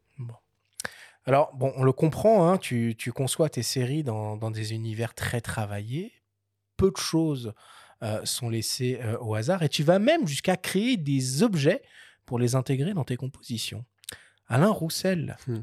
[1.27, 5.13] Alors, bon, on le comprend, hein, tu, tu conçois tes séries dans, dans des univers
[5.15, 6.13] très travaillés.
[6.79, 7.53] Peu de choses
[8.03, 11.83] euh, sont laissées euh, au hasard et tu vas même jusqu'à créer des objets
[12.25, 13.85] pour les intégrer dans tes compositions.
[14.49, 15.59] Alain Roussel, Hmm.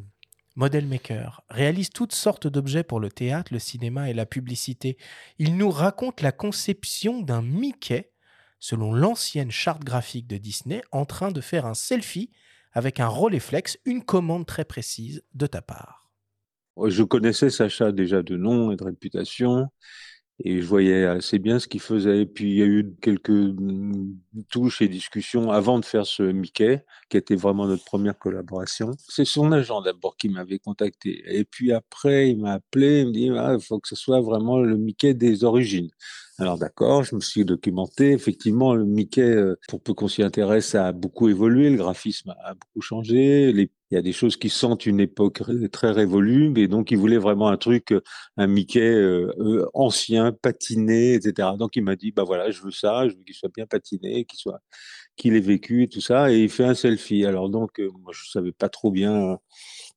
[0.58, 4.98] Model maker, réalise toutes sortes d'objets pour le théâtre, le cinéma et la publicité.
[5.38, 8.12] Il nous raconte la conception d'un Mickey
[8.60, 12.32] selon l'ancienne charte graphique de Disney en train de faire un selfie
[12.74, 16.12] avec un Rolleiflex, une commande très précise de ta part.
[16.86, 19.68] Je connaissais Sacha déjà de nom et de réputation,
[20.44, 22.22] et je voyais assez bien ce qu'il faisait.
[22.22, 24.16] Et puis il y a eu quelques mm,
[24.50, 28.92] touches et discussions avant de faire ce Mickey, qui était vraiment notre première collaboration.
[29.08, 33.12] C'est son agent d'abord qui m'avait contacté, et puis après il m'a appelé, il me
[33.14, 35.90] dit ah, il faut que ce soit vraiment le Mickey des origines.
[36.40, 38.12] Alors d'accord, je me suis documenté.
[38.12, 41.72] Effectivement, le Mickey, euh, pour peu qu'on s'y intéresse, a beaucoup évolué.
[41.72, 43.50] Le graphisme a beaucoup changé.
[43.50, 47.18] Il y a des choses qui sentent une époque très révolue, mais donc il voulait
[47.18, 48.02] vraiment un truc, euh,
[48.38, 51.58] un Mickey euh, ancien, patiné, etc.
[51.58, 54.26] Donc il m'a dit, bah voilà, je veux ça, je veux qu'il soit bien patiné,
[54.26, 54.60] qu'il soit,
[55.16, 57.26] qu'il ait vécu et tout ça, et il fait un selfie.
[57.26, 59.38] Alors donc, moi je savais pas trop bien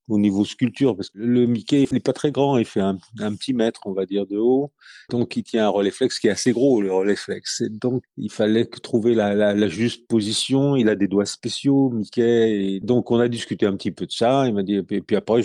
[0.07, 2.97] au niveau sculpture, parce que le Mickey, n'est pas très grand, il fait un,
[3.35, 4.71] petit mètre, on va dire, de haut.
[5.09, 7.63] Donc, il tient un relais flex qui est assez gros, le relais flex.
[7.69, 10.75] Donc, il fallait trouver la, juste position.
[10.75, 12.79] Il a des doigts spéciaux, Mickey.
[12.81, 14.47] Donc, on a discuté un petit peu de ça.
[14.47, 15.41] Il m'a dit, et puis, après,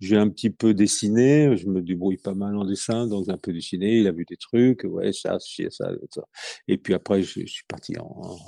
[0.00, 1.56] j'ai un petit peu dessiné.
[1.56, 3.98] Je me débrouille pas mal en dessin, donc un peu dessiné.
[3.98, 4.84] Il a vu des trucs.
[4.84, 5.92] Ouais, ça, ça, ça.
[6.10, 6.22] ça.
[6.68, 8.38] Et puis après, je, suis parti en,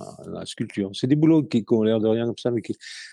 [0.45, 0.91] sculpture.
[0.95, 2.63] C'est des boulots qui, ont l'air de rien comme ça, mais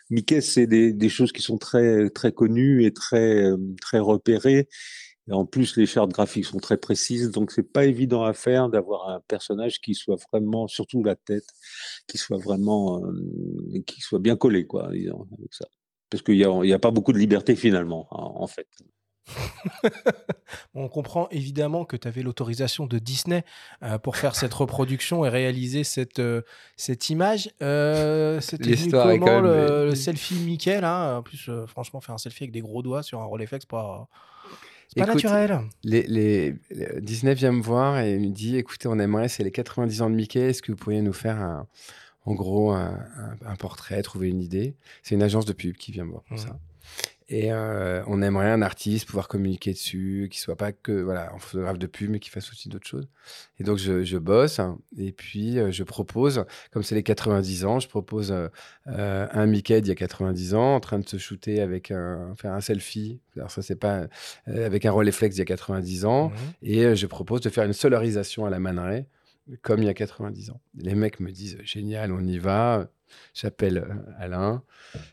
[0.10, 4.68] Mickey, c'est des, des choses qui sont très, très connues et très, euh, très repérées.
[5.28, 8.70] Et en plus, les chartes graphiques sont très précises, donc c'est pas évident à faire
[8.70, 11.46] d'avoir un personnage qui soit vraiment, surtout la tête,
[12.08, 15.66] qui soit vraiment, euh, qui soit bien collé, quoi, disons, avec ça.
[16.10, 18.68] Parce qu'il y a, a pas beaucoup de liberté finalement, en, en fait.
[20.74, 23.44] On comprend évidemment que tu avais l'autorisation de Disney
[23.84, 26.42] euh, pour faire cette reproduction et réaliser cette, euh,
[26.76, 27.50] cette image.
[27.62, 29.44] Euh, C'était est comment même-
[29.90, 31.18] le, selfie Mickey là?
[31.18, 34.08] En plus, franchement, faire un selfie avec des gros doigts sur un Rolleiflex, pas,
[34.88, 35.62] c'est pas Écoute, naturel.
[35.84, 39.52] Les, les- les- Disney vient me voir et me dit écoutez, on aimerait, c'est les
[39.52, 41.68] 90 ans de Mickey, est-ce que vous pourriez nous faire un-
[42.26, 44.76] en gros un, un- un portrait, trouver une idée?
[45.04, 46.44] C'est une agence de pub qui vient me voir pour Mhm.
[46.44, 46.60] ça.
[47.34, 51.40] Et euh, on aimerait un artiste pouvoir communiquer dessus, qui soit pas que voilà, en
[51.40, 53.08] photographe de pub, mais qui fasse aussi d'autres choses.
[53.58, 54.60] Et donc, je, je bosse.
[54.60, 58.50] hein, et puis, euh, je propose, comme c'est les 90 ans, je propose euh,
[59.32, 62.52] un Mickey d'il y a 90 ans, en train de se shooter avec un, faire
[62.52, 63.22] un selfie.
[63.38, 64.08] Alors, ça, c'est pas
[64.46, 66.32] avec un Rolleiflex d'il y a 90 ans.
[66.32, 66.36] Mhm.
[66.64, 69.06] Et je propose de faire une solarisation à la Man Ray,
[69.62, 70.60] comme il y a 90 ans.
[70.78, 72.90] Les mecs me disent génial, on y va.
[73.34, 74.64] J'appelle euh, Alain,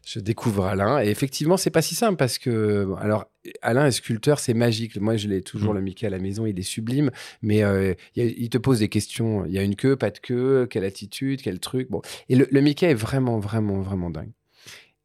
[0.06, 1.02] je découvre Alain.
[1.02, 3.30] Et effectivement, c'est pas si simple parce que, bon, alors,
[3.62, 4.96] Alain est sculpteur, c'est magique.
[5.00, 5.76] Moi, je l'ai toujours, Mm.
[5.76, 7.10] le Mickey à la maison, il est sublime.
[7.42, 9.44] Mais euh, il, y a- il te pose des questions.
[9.46, 11.88] Il y a une queue, pas de queue, quelle attitude, quel truc.
[11.90, 12.02] Bon.
[12.28, 14.30] Et le, le Mickey est vraiment, vraiment, vraiment dingue.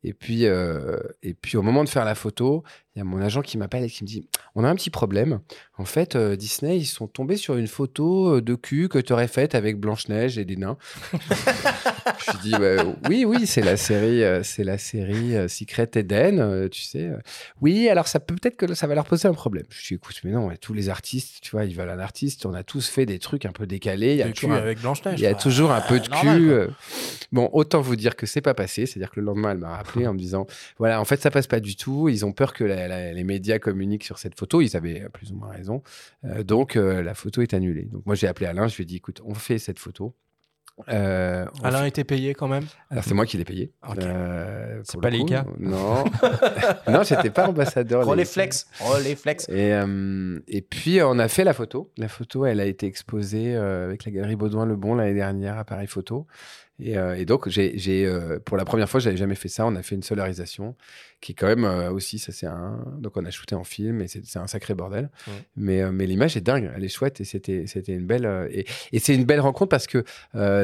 [0.05, 2.63] Et puis, euh, et puis, au moment de faire la photo,
[2.95, 4.89] il y a mon agent qui m'appelle et qui me dit On a un petit
[4.91, 5.39] problème.
[5.77, 9.11] En fait, euh, Disney, ils sont tombés sur une photo euh, de cul que tu
[9.13, 10.77] aurais faite avec Blanche-Neige et des nains.
[11.13, 15.89] je lui dis bah, Oui, oui, c'est la série, euh, c'est la série euh, Secret
[15.95, 17.09] Eden, tu sais.
[17.61, 19.65] Oui, alors ça peut peut-être que ça va leur poser un problème.
[19.69, 22.45] Je dis Écoute, mais non, tous les artistes, tu vois, ils veulent un artiste.
[22.45, 24.11] On a tous fait des trucs un peu décalés.
[24.13, 25.19] Il y a toujours un- avec Blanche-Neige.
[25.19, 25.41] il y a quoi.
[25.41, 26.47] toujours un peu de normal, cul.
[26.67, 26.67] quoi.
[27.31, 28.85] Bon, autant vous dire que c'est pas passé.
[28.85, 30.45] C'est-à-dire que le lendemain, elle m'a rappelé en me disant
[30.77, 32.09] voilà, en fait, ça passe pas du tout.
[32.09, 34.61] Ils ont peur que la- la- les médias communiquent sur cette photo.
[34.61, 35.81] Ils avaient plus ou moins raison.
[36.25, 37.83] Euh, donc, euh, la photo est annulée.
[37.85, 38.67] Donc, moi, j'ai appelé Alain.
[38.67, 40.15] Je lui ai dit écoute, on fait cette photo.
[40.89, 42.63] Euh, Alain fait- était payé quand même?
[42.89, 43.71] Alors, c'est moi qui l'ai payé.
[43.87, 43.99] Ok.
[43.99, 45.25] Euh, C'est pas le coup.
[45.25, 46.03] Leica Non.
[46.89, 48.05] non, j'étais pas ambassadeur.
[48.07, 48.33] Relais Leica.
[48.33, 48.67] flex.
[48.79, 49.47] Relais flex.
[49.49, 51.91] Et, euh, et puis, on a fait la photo.
[51.97, 55.63] La photo, elle a été exposée avec la galerie Baudouin Le Bon l'année dernière à
[55.63, 56.25] Paris Photo.
[56.79, 58.11] Et, et donc, j'ai, j'ai,
[58.43, 59.67] pour la première fois, j'avais jamais fait ça.
[59.67, 60.75] On a fait une solarisation
[61.23, 62.85] qui est quand même euh, aussi, ça c'est un.
[62.99, 65.09] Donc, on a shooté en film et c'est, un sacré bordel.
[65.27, 65.33] Ouais.
[65.55, 68.25] Mais, euh, mais l'image est dingue, elle est chouette et c'était, une belle.
[68.25, 70.03] euh, et, et c'est une belle rencontre parce que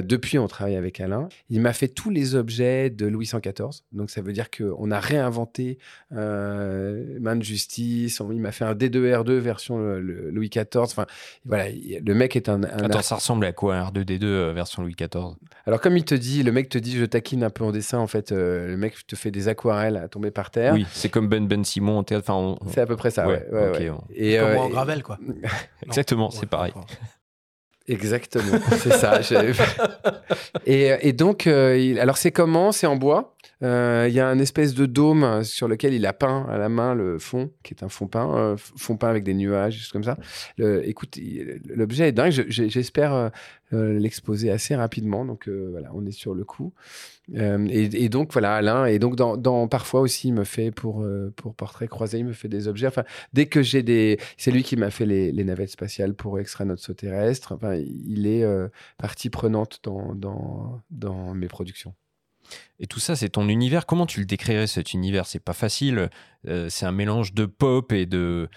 [0.01, 1.29] depuis, on travaille avec Alain.
[1.49, 3.81] Il m'a fait tous les objets de Louis XIV.
[3.93, 5.77] Donc, ça veut dire qu'on a réinventé
[7.19, 8.19] main de justice.
[8.21, 10.65] On- il m'a fait un D2R2 version le- Louis XIV.
[10.75, 11.05] Enfin,
[11.45, 12.63] voilà, il- le mec est un.
[12.63, 15.97] un Attends, art- ça ressemble à quoi un R2D2 euh, version Louis XIV Alors, comme
[15.97, 17.97] il te dit, le mec te dit, je taquine un peu en dessin.
[17.99, 20.73] En fait, le mec te fait des aquarelles à tomber par terre.
[20.73, 22.25] Oui, c'est comme Ben Ben Simon en théâtre.
[22.29, 23.27] Enfin, on- on- C'est à peu près ça.
[23.27, 23.89] Ouais, Ouais, ouais, ok, ouais.
[23.89, 25.17] on- Et, Comme euh, moi en gravel, quoi.
[25.85, 26.73] Exactement, c'est pareil.
[27.87, 29.21] Exactement, c'est ça.
[29.21, 29.51] j'ai-
[30.67, 32.71] et, et donc, euh, il- alors c'est comment?
[32.71, 33.35] C'est en bois?
[33.63, 36.69] Euh, Il y a un espèce de dôme sur lequel il a peint à la
[36.69, 39.79] main le fond, qui est un fond peint, euh, fond peint avec des nuages, des
[39.79, 40.17] choses comme ça.
[40.57, 41.17] Le- écoute,
[41.65, 42.31] l'objet est dingue.
[42.47, 43.29] J'espère euh,
[43.73, 45.25] euh, l'exposer assez rapidement.
[45.25, 46.73] Donc euh, voilà, on est sur le coup.
[47.35, 48.85] Euh, et, donc voilà, Alain.
[48.85, 52.25] Et donc dans, dans- parfois aussi, il me fait pour euh, pour portrait croisé, il
[52.25, 52.87] me fait des objets.
[52.87, 56.67] Enfin, dès que j'ai des, c'est lui qui m'a fait les, navettes spatiales pour extraire
[56.67, 57.53] notre saut terrestre.
[57.53, 61.93] Enfin, il est euh, partie prenante dans, dans dans mes productions.
[62.79, 63.85] Et tout ça, c'est ton univers.
[63.85, 65.25] Comment tu le décrirais cet univers?
[65.27, 66.09] C'est pas facile.
[66.47, 68.49] Euh, c'est un mélange de pop et de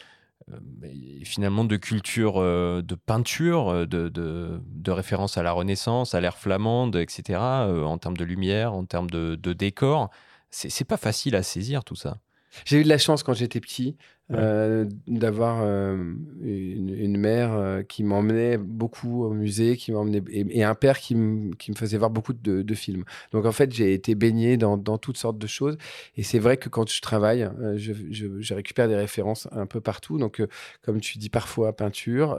[0.85, 6.21] et finalement de culture, euh, de peinture, euh, de, de, référence à la Renaissance, à
[6.21, 7.39] l'ère flamande, etc.
[7.41, 10.11] euh, en termes de lumière, en termes de, de décor.
[10.51, 12.19] C'est pas facile à saisir tout ça.
[12.67, 13.97] J'ai eu de la chance quand j'étais petit.
[14.35, 15.97] Euh, d'avoir euh,
[16.43, 21.53] une, mère euh, qui m'emmenait beaucoup au musée, qui m'emmenait et, un père qui, me-
[21.77, 23.05] faisait voir beaucoup de, films.
[23.33, 25.77] Donc en fait, j'ai été baigné dans, toutes sortes de choses.
[26.17, 30.19] Et c'est vrai que quand je travaille, je, récupère des références un peu partout.
[30.19, 30.43] Donc
[30.83, 32.39] comme tu dis, parfois peinture,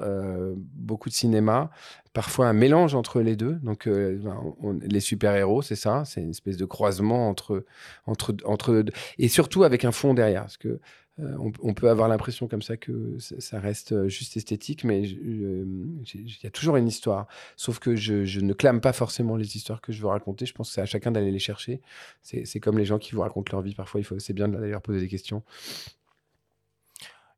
[0.76, 1.70] beaucoup de cinéma,
[2.14, 3.56] parfois un mélange entre les deux.
[3.64, 7.66] Donc ben, les super-héros, c'est ça, c'est une espèce de croisement entre
[8.06, 8.84] entre entre
[9.20, 10.80] et surtout avec un fond derrière, parce que
[11.20, 16.38] euh, on, peut avoir l'impression comme ça que ça, reste euh, juste esthétique, mais il
[16.44, 17.28] y a toujours une histoire.
[17.56, 20.48] Sauf que je, ne clame pas forcément les histoires que je veux raconter.
[20.48, 21.82] Je pense que c'est à chacun d'aller les chercher.
[22.24, 23.76] C'est comme les gens qui vous racontent leur vie.
[23.76, 25.44] Parfois, il c'est bien d'aller leur poser des questions.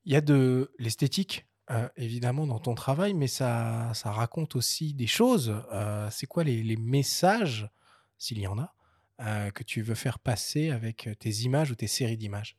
[0.06, 5.08] Il y a de l'esthétique, euh, évidemment, dans ton travail, mais ça, raconte aussi des
[5.08, 5.54] choses.
[6.12, 7.70] C'est quoi les, messages,
[8.18, 12.18] s'il y en a, que tu veux faire passer avec tes images ou tes séries
[12.18, 12.56] d'images?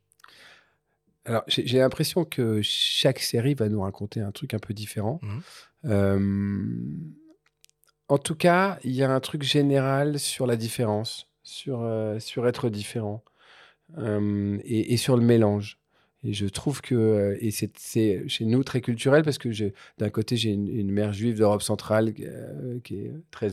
[1.26, 5.20] Alors, j'ai l'impression que chaque série va nous raconter un truc un peu différent.
[5.22, 5.42] Mhm.
[5.86, 6.60] Euh,
[8.08, 12.46] en tout cas, il y a un truc général sur la différence, sur, euh, sur
[12.46, 13.24] être différent
[13.98, 15.80] euh, et, et sur le mélange.
[16.26, 19.48] Et je trouve que, euh, et c'est c'est chez nous très culturel parce que
[19.98, 23.52] d'un côté, j'ai une, une mère juive d'Europe centrale euh, qui est très,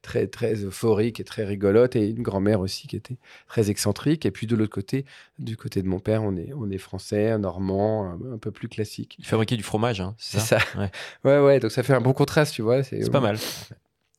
[0.00, 4.24] très, très euphorique et très rigolote et une grand-mère aussi qui était très excentrique.
[4.24, 5.04] Et puis de l'autre côté,
[5.38, 8.68] du côté de mon père, on est, on est français, normand, un, un peu plus
[8.68, 9.16] classique.
[9.18, 10.78] Il fabriquait du fromage, hein, c'est C'est ça, ça.
[10.78, 10.90] Ouais.
[11.24, 12.82] Ouais, ouais, donc ça fait un bon contraste, tu vois.
[12.82, 13.36] C'est pas mal.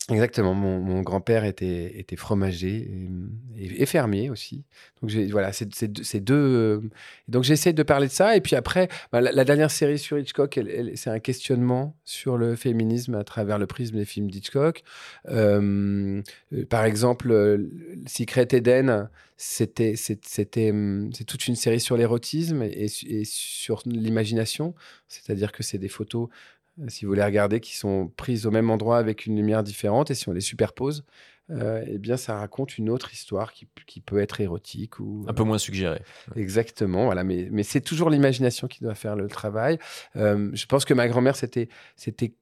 [0.09, 0.53] Exactement.
[0.53, 2.89] Mon, grand-père était, était fromager
[3.57, 4.63] et, fermier aussi.
[5.01, 6.33] Donc voilà, c'est deux.
[6.33, 6.81] euh,
[7.27, 8.37] donc j'essaie de parler de ça.
[8.37, 10.57] Et puis après, bah, la, dernière série sur Hitchcock,
[10.95, 14.83] c'est un questionnement sur le féminisme à travers le prisme des films d'Hitchcock.
[15.27, 16.21] Euh,
[16.53, 17.69] euh, par exemple, euh,
[18.07, 22.87] Secret Eden, c'était c'est- toute une série sur l'érotisme et,
[23.25, 24.73] sur l'imagination.
[25.09, 26.29] C'est-à-dire que c'est des photos
[26.87, 30.15] si vous les regardez, qui sont prises au même endroit avec une lumière différente, et
[30.15, 31.03] si on les superpose,
[31.49, 35.33] euh, eh bien, ça raconte une autre histoire qui, qui peut être érotique ou Un
[35.33, 36.01] peu moins suggéré.
[36.35, 37.05] exactement.
[37.05, 39.79] Voilà, mais, mais c'est toujours l'imagination qui doit faire le travail.
[40.17, 42.33] Euh, je pense que ma grand-mère, c'était c'était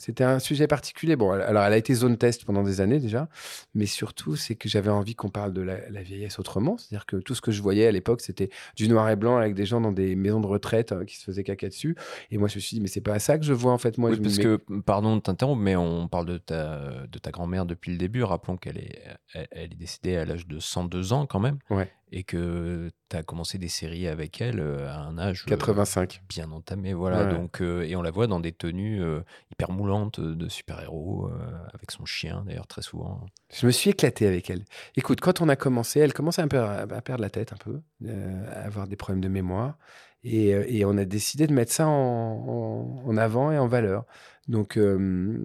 [0.00, 1.14] c'était un sujet particulier.
[1.14, 3.28] Bon, alors elle a été zone test pendant des années déjà,
[3.74, 6.78] mais surtout c'est que j'avais envie qu'on parle de la, la vieillesse autrement.
[6.78, 9.54] C'est-à-dire que tout ce que je voyais à l'époque, c'était du noir et blanc avec
[9.54, 11.96] des gens dans des maisons de retraite euh, qui se faisaient caca dessus.
[12.30, 13.98] Et moi, je me suis dit, mais c'est pas ça que je vois en fait.
[13.98, 17.18] Moi, Oui, je me parce que, pardon de t'interrompre, mais on parle de ta, de
[17.18, 18.22] ta grand-mère depuis le début.
[18.22, 19.02] Rappelons qu'elle est,
[19.34, 21.58] elle, elle est décédée à l'âge de 102 ans quand même.
[21.68, 21.90] Ouais.
[22.12, 26.22] Et que tu as commencé des séries avec elle euh, à un âge euh, 85.
[26.28, 26.92] bien entamé.
[26.92, 27.24] Voilà.
[27.24, 27.30] Ouais.
[27.38, 29.20] Donc, euh, et on la voit dans des tenues euh,
[29.52, 33.20] hyper moulantes de super-héros, euh, avec son chien d'ailleurs, très souvent.
[33.52, 34.64] Je me suis éclaté avec elle.
[34.96, 37.56] Écoute, quand on a commencé, elle commençait un peu à, à perdre la tête, un
[37.58, 39.78] peu, euh, à avoir des problèmes de mémoire.
[40.24, 43.68] Et, euh, et on a décidé de mettre ça en, en- en avant et en
[43.68, 44.04] valeur.
[44.50, 45.38] Donc, euh,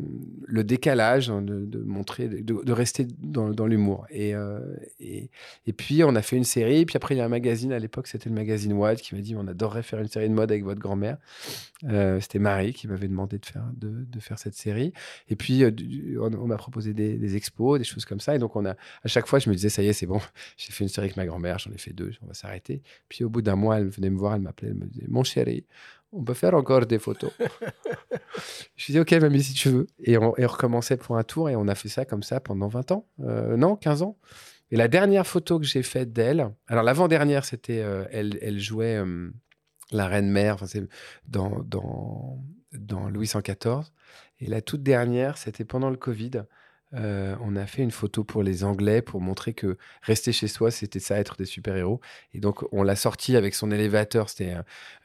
[0.48, 4.08] le décalage, hein, de, montrer, de, rester dans, l'humour.
[4.10, 4.60] Et, euh,
[5.00, 5.30] et,
[5.68, 6.88] et puis, on a fait une série.
[6.88, 9.22] Puis après, il y a un magazine, à l'époque, c'était le magazine Wild, qui m'a
[9.22, 11.18] dit on adorerait faire une série de mode avec votre grand-mère.
[11.84, 14.92] Euh, c'était Marie qui m'avait demandé de faire, de, faire cette série.
[15.30, 15.64] Et puis,
[16.20, 18.34] on m'a proposé des, des expos, des choses comme ça.
[18.34, 20.20] Et donc, on a, à chaque fois, je me disais, ça y est, c'est bon,
[20.58, 22.82] j'ai fait une série avec ma grand-mère, j'en ai fait deux, on va s'arrêter.
[23.08, 25.24] Puis, au bout d'un mois, elle venait me voir, elle m'appelait, elle me disait, mon
[25.24, 25.64] chéri,
[26.16, 27.32] on peut faire encore des photos.
[28.76, 29.88] je dis, ok, mamie, si tu veux.
[30.00, 32.40] Et on, et on recommençait pour un tour, et on a fait ça comme ça
[32.40, 33.08] pendant 20 ans.
[33.22, 34.18] Euh, non, 15 ans.
[34.72, 38.96] Et la dernière photo que j'ai faite d'elle, alors l'avant-dernière, c'était, euh, elle, elle jouait
[38.96, 39.30] euh,
[39.92, 40.84] la reine mère, enfin, c'est
[41.28, 43.82] dans, dans, dans Louis XIV.
[44.40, 46.44] Et la toute dernière, c'était pendant le Covid.
[46.96, 50.72] Euh, on a fait une photo pour les Anglais pour montrer que rester chez soi,
[50.72, 52.00] c'était ça, être des super-héros.
[52.34, 54.28] Et donc, on l'a sorti avec son élévateur.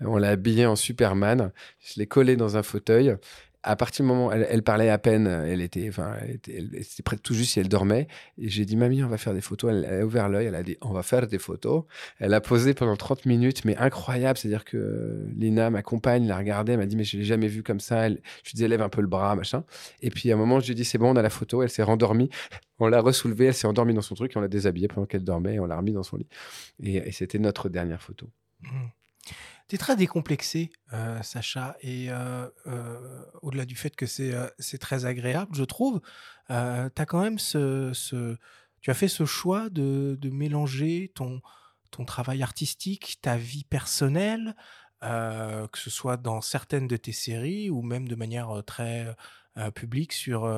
[0.01, 1.53] On l'a habillé en Superman.
[1.81, 3.17] Je l'ai collé dans un fauteuil.
[3.63, 7.35] À partir du moment où elle, parlait à peine, elle était, enfin, elle était, tout
[7.35, 8.09] juste si elle dormait.
[8.39, 9.71] Et j'ai dit, mamie, on va faire des photos.
[9.71, 11.85] Elle, a ouvert l'œil, elle a dit, on va faire des photos.
[12.19, 14.39] Elle a posé pendant 30 minutes, mais incroyable.
[14.39, 17.63] C'est-à-dire que Lina, ma compagne, l'a regardée, elle m'a dit, mais je l'ai jamais vue
[17.63, 18.09] comme ça.
[18.09, 18.21] Je lui
[18.55, 19.65] disais, lève un peu le bras, machin.
[20.01, 21.63] Et puis à un moment, je lui ai dit, c'est bon, on a la photo.
[21.63, 22.31] Elle s'est rendormie.
[22.79, 25.25] On l'a ressoulevée, elle s'est endormie dans son truc et on l'a déshabillée pendant qu'elle
[25.25, 26.29] dormait et on l'a remis dans son lit.
[26.83, 28.31] Et, et c'était notre dernière photo.
[29.71, 35.55] Tu très décomplexé, euh, Sacha, et euh, euh, au-delà du fait que c'est très agréable,
[35.55, 36.01] je trouve,
[36.49, 37.93] tu as quand même ce,
[38.81, 41.41] Tu as fait ce choix de, de mélanger ton,
[41.93, 44.57] ton travail artistique, ta vie personnelle,
[45.03, 49.15] que ce soit dans certaines de tes séries ou même de manière très
[49.77, 50.53] publique sur,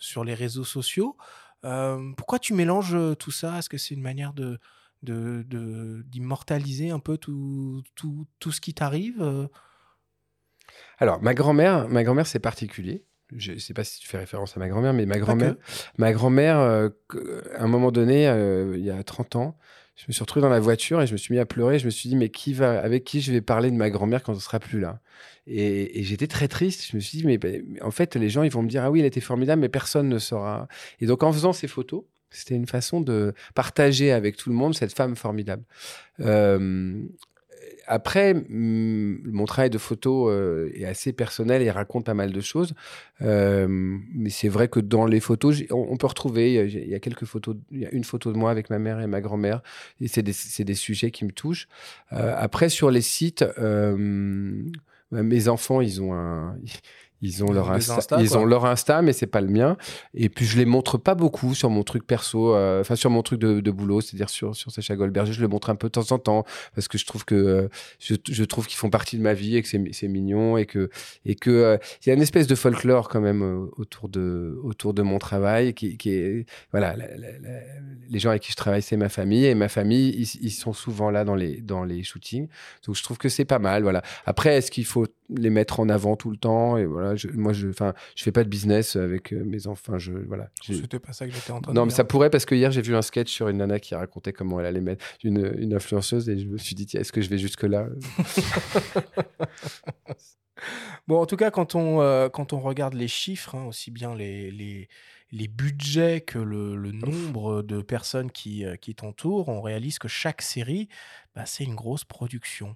[0.00, 1.16] sur les réseaux sociaux.
[1.62, 3.58] Pourquoi tu mélanges tout ça?
[3.58, 4.58] Est-ce que c'est une manière de
[5.02, 9.46] de- de- d'immortaliser un peu tout, tout, tout ce qui t'arrive euh?
[10.98, 13.04] Alors, ma grand-mère, ma grand-mère, c'est particulier.
[13.34, 15.56] Je ne sais pas si tu fais référence à ma grand-mère, mais ma grand-mère,
[15.98, 16.88] ma grand-mère, euh,
[17.56, 19.58] à un moment donné, euh, il y a 30 ans,
[19.96, 21.78] je me suis retrouvé dans la voiture et je me suis mis à pleurer.
[21.78, 24.22] Je me suis dit, mais qui va, avec qui je vais parler de ma grand-mère
[24.22, 25.00] quand on sera plus là?
[25.46, 26.86] Et, et j'étais très triste.
[26.90, 28.90] Je me suis dit, mais, ben, en fait, les gens, ils vont me dire, ah
[28.90, 30.68] oui, elle était formidable, mais personne ne saura.
[31.00, 34.74] Et donc, en faisant ces photos, c'était une façon de partager avec tout le monde
[34.74, 35.64] cette femme formidable.
[36.20, 37.02] Euh,
[37.86, 42.40] après, hum, mon travail de photo euh, est assez personnel et raconte pas mal de
[42.40, 42.74] choses.
[43.22, 47.24] Euh, mais c'est vrai que dans les photos, on, peut retrouver, il y a- quelques
[47.24, 49.62] photos, il y a une photo de moi avec ma mère et ma grand-mère.
[50.00, 50.34] Et c'est des,
[50.64, 51.68] des sujets qui me touchent.
[52.10, 53.44] Après, sur les sites,
[55.12, 56.56] bah, mes enfants, ils ont un.
[57.22, 59.48] Ils ont, Ils leur ont Insta, Insta, ils ont leur Insta, mais c'est pas le
[59.48, 59.76] mien.
[60.14, 63.22] Et puis je les montre pas beaucoup sur mon truc perso, euh, enfin sur mon
[63.22, 65.32] truc de, de boulot, c'est-à-dire sur, sur Sacha Goldberger.
[65.32, 67.68] Je le montre un peu de temps en temps parce que je trouve que euh,
[68.00, 70.90] je, je trouve qu'ils font partie de ma vie et que c'est mignon et que
[71.24, 74.92] et que euh, il y a une espèce de folklore quand même autour de autour
[74.92, 77.60] de mon travail qui, qui est voilà la- la- la-
[78.08, 80.72] les gens avec qui je travaille c'est ma famille et ma famille ils, ils sont
[80.72, 82.48] souvent là dans les dans les shootings
[82.86, 85.88] donc je trouve que c'est pas mal voilà après est-ce qu'il faut les mettre en
[85.88, 88.96] avant tout le temps et voilà je, moi je enfin je fais pas de business
[88.96, 91.78] avec euh, mes enfants je voilà je- C'était pas ça que j'étais en train de
[91.78, 93.94] non, mais ça pourrait parce que hier j'ai vu un sketch sur une nana qui
[93.94, 97.20] racontait comment elle allait mettre une, une influenceuse et je me suis dit est-ce que
[97.20, 97.86] je vais jusque là?
[101.06, 104.14] Bon, en tout cas, quand on, euh, quand on regarde les chiffres, hein, aussi bien
[104.14, 104.88] les, les,
[105.30, 110.08] les budgets que le, le nombre de personnes qui, euh, qui t'entourent, on réalise que
[110.08, 110.88] chaque série,
[111.34, 112.74] bah, c'est une grosse production.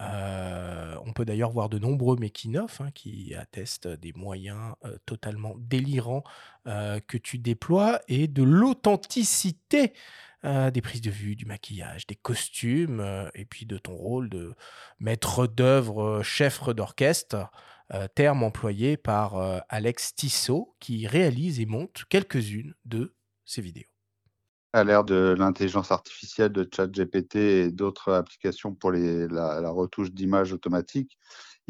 [0.00, 5.54] Euh, on peut d'ailleurs voir de nombreux making-of hein, qui attestent des moyens euh, totalement
[5.58, 6.24] délirants
[6.66, 9.92] euh, que tu déploies et de l'authenticité
[10.42, 14.54] des prises de vue, du maquillage, des costumes et puis de ton rôle de
[14.98, 17.50] maître d'œuvre, chef d'orchestre,
[18.14, 19.36] terme employé par
[19.68, 23.99] Alex Tissot qui réalise et monte quelques-unes de ces vidéos.
[24.72, 30.12] À l'ère de l'intelligence artificielle, de ChatGPT et d'autres applications pour les, la, la retouche
[30.12, 31.18] d'images automatique,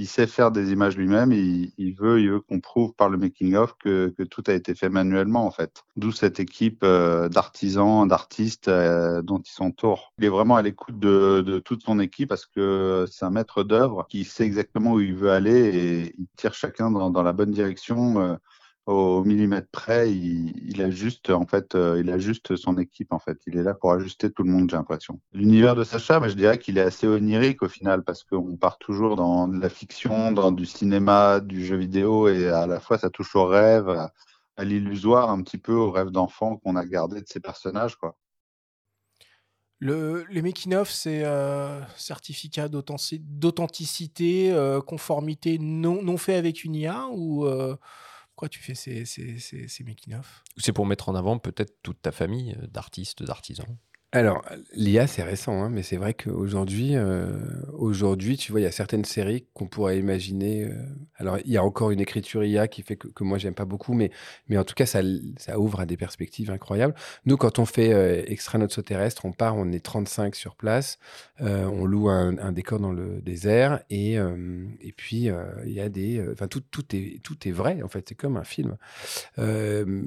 [0.00, 1.30] il sait faire des images lui-même.
[1.30, 4.74] Il, il veut, il veut qu'on prouve par le making of que, tout a été
[4.74, 5.84] fait manuellement en fait.
[5.96, 10.14] D'où cette équipe euh, d'artisans, d'artistes euh, dont il s'entoure.
[10.18, 14.06] Il est vraiment à l'écoute de, toute son équipe parce que c'est un maître d'œuvre
[14.08, 17.50] qui sait exactement où il veut aller et il tire chacun dans, dans la bonne
[17.50, 18.20] direction.
[18.20, 18.36] euh,
[18.90, 22.02] au millimètre près, il, ajuste en fait, euh,
[22.56, 23.38] son équipe en fait.
[23.46, 25.20] Il est là pour ajuster tout le monde, j'ai l'impression.
[25.32, 29.16] L'univers de Sacha, je dirais qu'il est assez onirique au final parce qu'on part toujours
[29.16, 33.10] dans de la fiction, dans du cinéma, du jeu vidéo et à la fois ça
[33.10, 37.26] touche au rêve, à, l'illusoire, un petit peu au rêve d'enfant qu'on a gardé de
[37.26, 38.16] ces personnages quoi.
[39.82, 41.24] Le, les making-of, c'est
[41.96, 47.76] certificat d'authentic- d'authenticité, euh, conformité non, non fait avec une IA ou euh,
[48.40, 50.42] pourquoi tu fais ces, ces, ces, making-of?
[50.56, 53.66] C'est pour mettre en avant peut-être toute ta famille euh, d'artistes, d'artisans.
[54.12, 54.44] Alors,
[54.74, 57.28] l'IA, c'est récent, hein, mais c'est vrai qu'aujourd'hui, euh,
[57.74, 60.64] aujourd'hui, tu vois, il y a certaines séries qu'on pourrait imaginer.
[60.64, 60.72] euh,
[61.14, 63.66] alors, il y a encore une écriture IA qui fait que, que moi, j'aime pas
[63.66, 64.10] beaucoup, mais,
[64.48, 65.00] mais en tout cas, ça,
[65.36, 66.94] ça ouvre à des perspectives incroyables.
[67.24, 70.98] Nous, quand on fait euh, extra-terrestre, on part, on est 35 sur place,
[71.40, 75.72] euh, on loue un, un décor dans le désert, et, euh, et puis, euh, il
[75.72, 76.18] y a des.
[76.18, 78.76] euh, Enfin, tout, tout, est, tout est vrai, en fait, c'est comme un film.
[79.38, 80.02] Euh,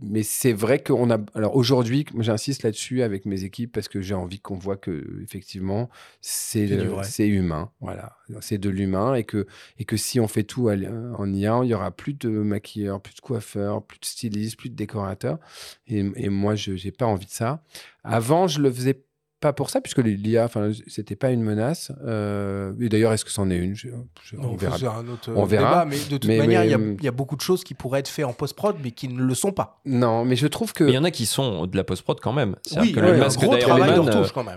[0.00, 1.18] mais c'est vrai qu'on a.
[1.34, 5.88] Alors aujourd'hui, j'insiste là-dessus avec mes équipes parce que j'ai envie qu'on voit que effectivement
[6.20, 6.66] c'est
[7.04, 9.46] C'est humain, voilà, c'est de l'humain et que
[9.78, 13.14] et que si on fait tout en IA, il y aura plus de maquilleurs, plus
[13.14, 15.38] de coiffeurs, plus de stylistes, plus de décorateurs.
[15.86, 17.62] Et, et moi, je j'ai pas envie de ça.
[18.02, 19.00] Avant, je le faisais
[19.40, 21.92] pas pour ça puisque l'IA, enfin, c'était pas une menace.
[22.06, 23.74] Euh, et d'ailleurs, est-ce que c'en est une?
[23.76, 23.88] Je-
[24.22, 24.76] je- On verra.
[24.98, 25.68] un autre On euh, verra.
[25.70, 27.40] débat, mais de toute Mais- manière, il y a- mais- il y, a beaucoup de
[27.40, 29.80] choses qui pourraient être faites en post-prod, mais qui ne le sont pas.
[29.84, 32.32] Non, mais je trouve que il y en a qui sont de la post-prod quand
[32.32, 32.56] même.
[32.62, 33.90] C'est-à-dire Oui, que ouais, le masque d'Iron Man,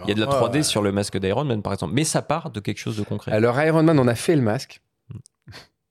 [0.05, 0.29] il y a de la hein.
[0.29, 1.93] 3D Ouais, sur le masque d'Iron Man par exemple.
[1.93, 3.31] Mais ça part de quelque chose de concret.
[3.31, 4.81] Alors Iron Man, on a fait le masque.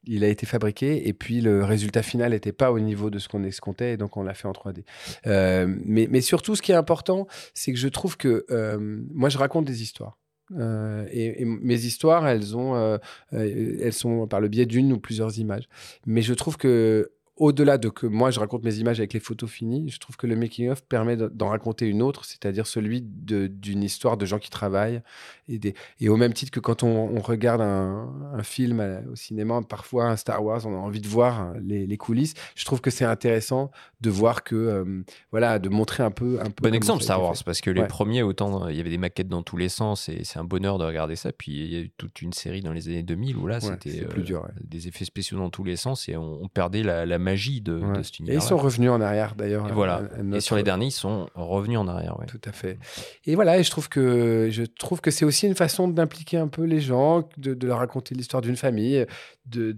[0.05, 3.29] Il a été fabriqué et puis le résultat final n'était pas au niveau de ce
[3.29, 4.85] qu'on escomptait et donc on l'a fait en 3D.
[5.27, 8.79] Euh, mais, surtout, ce qui est important, c'est que je trouve que euh,
[9.13, 10.19] moi, je raconte des histoires.
[10.59, 12.99] Euh, et, et mes histoires, elles ont,
[13.31, 15.69] elles sont par le biais d'une ou plusieurs images.
[16.07, 19.51] Mais je trouve que au-delà de que moi je raconte mes images avec les photos
[19.51, 23.01] finies, je trouve que le making of permet de- d'en raconter une autre, c'est-à-dire celui
[23.03, 25.01] d'une histoire de gens qui travaillent
[25.49, 29.01] et, des, et au même titre que quand on, on regarde un, un film à-
[29.11, 32.35] au cinéma, parfois un Star Wars, on a envie de voir hein, les, les coulisses.
[32.55, 33.71] Je trouve que c'est intéressant
[34.01, 36.39] de voir que, euh, voilà, de montrer un peu.
[36.41, 37.45] Un peu Bon exemple Star Wars, fait.
[37.45, 37.87] parce que les Ouais.
[37.89, 40.45] premiers, autant euh, il y avait des maquettes dans tous les sens et c'est un
[40.45, 41.33] bonheur de regarder ça.
[41.33, 43.61] Puis il y a eu toute une série dans les années 2000 où là Ouais,
[43.61, 44.51] c'était euh, dur, ouais.
[44.63, 47.75] des effets spéciaux dans tous les sens et on, on perdait la, la magie de,
[47.79, 47.99] Ouais.
[47.99, 48.39] de cet Et univers.
[48.39, 49.69] ils sont revenus en arrière d'ailleurs.
[49.69, 49.95] Et voilà.
[49.97, 52.19] à- à Et sur les derniers, ils sont revenus en arrière.
[52.19, 52.27] ouais.
[52.27, 52.79] Tout à fait.
[53.25, 56.49] Et voilà, et je trouve que je trouve que c'est aussi une façon d'impliquer un
[56.49, 59.07] peu les gens, de, de leur raconter l'histoire d'une famille,
[59.47, 59.75] de,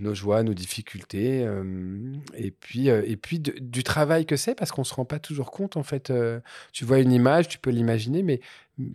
[0.00, 4.70] nos joies, nos difficultés, euh, et puis euh, et puis du travail que c'est, parce
[4.70, 6.10] qu'on se rend pas toujours compte en fait.
[6.10, 6.38] euh,
[6.72, 8.40] tu vois une image, tu peux l'imaginer, mais,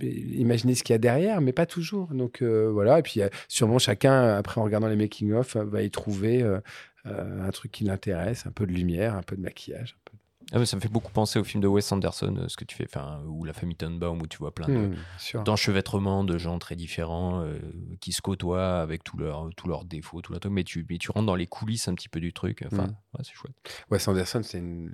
[0.01, 2.07] imaginer ce qu'il y a derrière, mais pas toujours.
[2.13, 5.89] Donc euh, voilà, et puis sûrement chacun après en regardant les making of va y
[5.91, 6.59] trouver euh,
[7.05, 9.95] un truc qui l'intéresse, un peu de lumière, un peu de maquillage.
[9.97, 10.17] un peu
[10.51, 12.65] Ah, mais ça me fait beaucoup penser au film de Wes Anderson, euh, ce que
[12.65, 16.23] tu fais, enfin, ou la famille Tannenbaum, où tu vois plein de- de, Hmm, d'enchevêtrements
[16.25, 17.57] de gens très différents euh,
[18.01, 20.97] qui se côtoient avec tous leurs tous leurs défauts, tout leur truc, mais tu, mais
[20.97, 22.63] tu rentres dans les coulisses un petit peu du truc.
[22.71, 22.95] Enfin, Mm.
[23.17, 23.53] ouais, c'est chouette.
[23.89, 24.91] Wes Anderson, c'est une,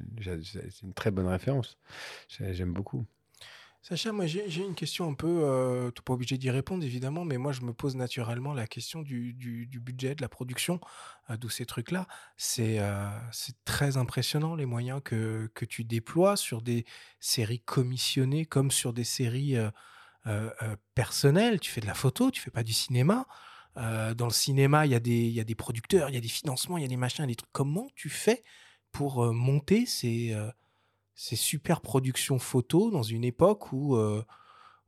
[0.84, 1.78] une très bonne référence.
[2.28, 3.06] J'ai- J'aime beaucoup.
[3.82, 7.24] Sacha, moi j'ai une question un peu, euh, tu n'es pas obligé d'y répondre évidemment,
[7.24, 10.82] mais moi je me pose naturellement la question du, du- budget, de la production,
[11.30, 12.06] euh, de ces trucs-là.
[12.36, 16.86] C'est euh, c'est très impressionnant les moyens que, que tu déploies sur des
[17.22, 19.72] séries commissionnées comme sur des séries euh,
[20.28, 20.52] euh,
[20.96, 21.60] personnelles.
[21.62, 23.28] Tu fais de la photo, tu fais pas du cinéma.
[23.78, 26.28] Dans le cinéma, il y, a des- y a des producteurs, il y a des
[26.28, 27.50] financements, il y a des machins, des trucs.
[27.54, 28.44] Comment tu fais
[28.92, 30.36] pour monter ces,
[31.22, 34.24] ces super productions photos dans une époque où, euh,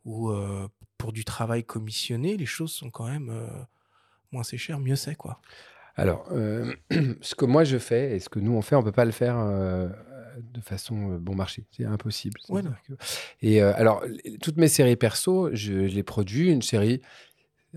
[0.06, 0.66] où euh,
[0.98, 3.48] pour du travail commissionné, les choses sont quand même euh,
[4.32, 5.42] moins c'est cher, mieux c'est quoi.
[5.98, 9.04] Alors, ce que moi je fais et ce que nous on fait, on peut pas
[9.04, 11.66] le faire de façon bon marché.
[11.72, 12.40] C'est impossible.
[12.48, 12.94] Ouais, C'est-à-dire que-
[13.46, 14.02] Et euh, alors,
[14.42, 16.50] toutes mes séries perso, je, je les produis.
[16.50, 17.02] Une série,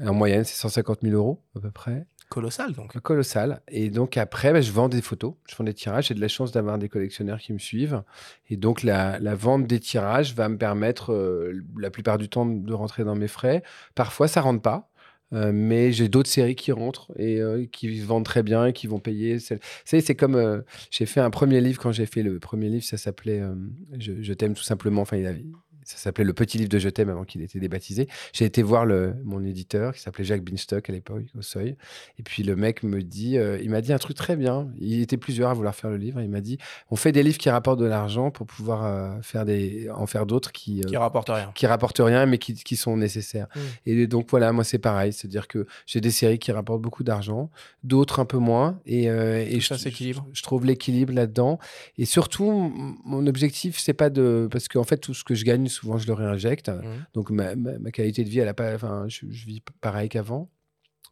[0.00, 2.06] en moyenne, c'est 150 000 euros à peu près.
[2.34, 2.98] Colossal donc.
[2.98, 3.60] Colossal.
[3.68, 6.08] Et donc après, bah, je vends des photos, je vends des tirages.
[6.08, 8.02] J'ai de la chance d'avoir des collectionneurs qui me suivent.
[8.50, 12.72] Et donc la, vente des tirages va me permettre euh, la plupart du temps de
[12.72, 13.62] rentrer dans mes frais.
[13.94, 14.90] Parfois, ça rentre pas.
[15.32, 18.88] Euh, mais j'ai d'autres séries qui rentrent et euh, qui vendent très bien et qui
[18.88, 19.38] vont payer.
[19.84, 20.60] C'est comme euh,
[20.90, 23.42] j'ai fait un premier livre quand j'ai fait le premier livre, ça s'appelait
[23.98, 25.02] je, Je t'aime tout simplement.
[25.02, 25.44] Enfin, il avait-
[25.84, 28.08] ça s'appelait le petit livre de Je t'aime avant qu'il ait été débaptisé.
[28.32, 31.76] J'ai été voir le, mon éditeur qui s'appelait Jacques Binstock à l'époque au Seuil.
[32.18, 34.68] Et puis le mec me dit, euh, il m'a dit un truc très bien.
[34.78, 36.20] Il était plusieurs à vouloir faire le livre.
[36.20, 36.58] Il m'a dit,
[36.90, 40.26] on fait des livres qui rapportent de l'argent pour pouvoir euh, faire des, en faire
[40.26, 41.52] d'autres qui, euh, Qui rapporte rien.
[41.54, 43.48] qui rapportent rien mais qui, qui sont nécessaires.
[43.54, 43.60] Mm.
[43.86, 47.50] Et donc voilà, moi c'est pareil, c'est-à-dire que j'ai des séries qui rapportent beaucoup d'argent,
[47.82, 50.26] d'autres un peu moins, et, et ça s'équilibre.
[50.32, 51.58] je, je trouve l'équilibre là-dedans.
[51.98, 52.72] Et surtout,
[53.04, 56.06] mon objectif c'est pas de, parce qu'en fait tout ce que je gagne souvent je
[56.06, 57.04] le réinjecte, Mhm.
[57.14, 60.08] donc ma, ma- ma qualité de vie elle a pas, enfin je, je vis pareil
[60.08, 60.50] qu'avant.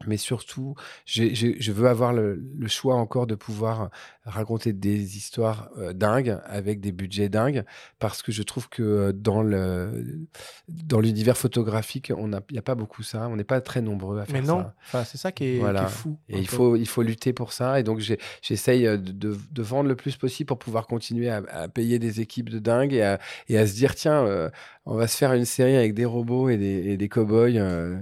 [0.06, 0.74] Mais surtout,
[1.06, 3.90] je veux avoir le, le choix encore de pouvoir
[4.24, 7.64] raconter des histoires euh, dingues avec des budgets dingues
[7.98, 10.20] parce que je trouve que euh, dans le
[10.68, 14.20] dans l'univers photographique, on il y a pas beaucoup ça, on n'est pas très nombreux
[14.20, 14.74] à faire Mais non, ça.
[14.86, 15.80] enfin, c'est ça qui est, Voilà.
[15.80, 16.18] qui est fou.
[16.28, 17.78] Et il faut, il faut lutter pour ça.
[17.80, 18.00] Et donc,
[18.42, 22.20] j'essaye de, de- de vendre le plus possible pour pouvoir continuer à, à payer des
[22.20, 24.50] équipes de dingue et à, et à se dire tiens, euh,
[24.84, 27.98] on va se faire une série avec des robots et des, et cow-boys euh,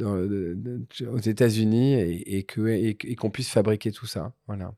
[0.00, 2.44] aux États-Unis et,
[3.16, 4.32] qu'on puisse fabriquer tout ça.
[4.46, 4.72] Voilà.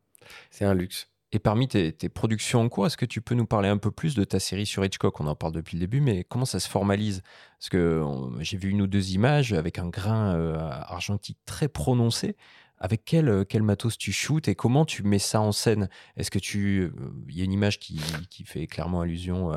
[0.50, 1.08] C'est un luxe.
[1.34, 4.14] Et parmi tes, productions en cours, est-ce que tu peux nous parler un peu plus
[4.14, 5.18] de ta série sur Hitchcock?
[5.18, 7.22] On en parle depuis le début, mais comment ça se formalise?
[7.58, 8.04] Parce que
[8.40, 12.36] j'ai vu une ou deux images avec un grain euh, argentique très prononcé.
[12.76, 15.88] Avec quel, euh, matos tu shootes et comment tu mets ça en scène?
[16.16, 16.80] Est-ce que tu.
[16.80, 16.92] euh,
[17.28, 17.98] Il y a une image qui,
[18.44, 19.52] fait clairement allusion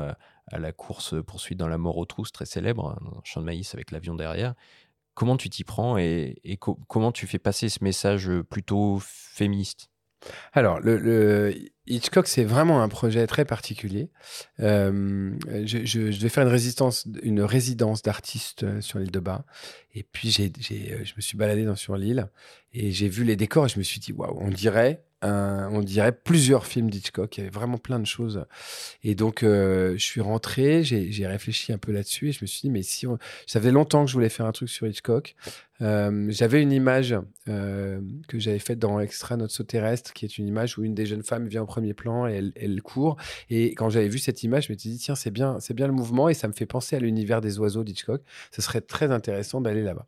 [0.50, 3.74] à la course poursuite dans la mort aux trousses, très célèbre, un champ de maïs
[3.74, 4.54] avec l'avion derrière.
[5.14, 9.90] Comment tu t'y prends et, et co- comment tu fais passer ce message plutôt féministe?
[10.52, 11.54] Alors, le,
[11.86, 14.10] Hitchcock, c'est vraiment un projet très particulier.
[14.60, 15.34] Euh,
[15.64, 16.44] je, je- devais faire
[17.22, 19.44] une, résidence d'artistes euh, sur l'île de Bas.
[19.94, 22.28] Et puis, euh, je me suis baladé sur l'île
[22.72, 25.80] et j'ai vu les décors et je me suis dit, waouh, on dirait, un- on
[25.80, 27.36] dirait plusieurs films d'Hitchcock.
[27.36, 28.44] Il y avait vraiment plein de choses.
[29.02, 32.62] Et donc, euh, je suis rentré, j'ai, réfléchi un peu là-dessus et je me suis
[32.62, 33.18] dit, mais si on...
[33.46, 35.34] ça longtemps que je voulais faire un truc sur Hitchcock.
[35.82, 37.14] Euh, j'avais une image
[37.48, 40.94] euh, que j'avais faite dans Extra Notre saut terrestre, qui est une image où une
[40.94, 43.16] des jeunes femmes vient au premier plan et elle, court.
[43.50, 45.92] Et quand j'avais vu cette image, je m'étais dit, tiens, c'est bien, c'est bien le
[45.92, 48.22] mouvement et ça me fait penser à l'univers des oiseaux d'Hitchcock.
[48.52, 50.06] Ce serait très intéressant d'aller là-bas.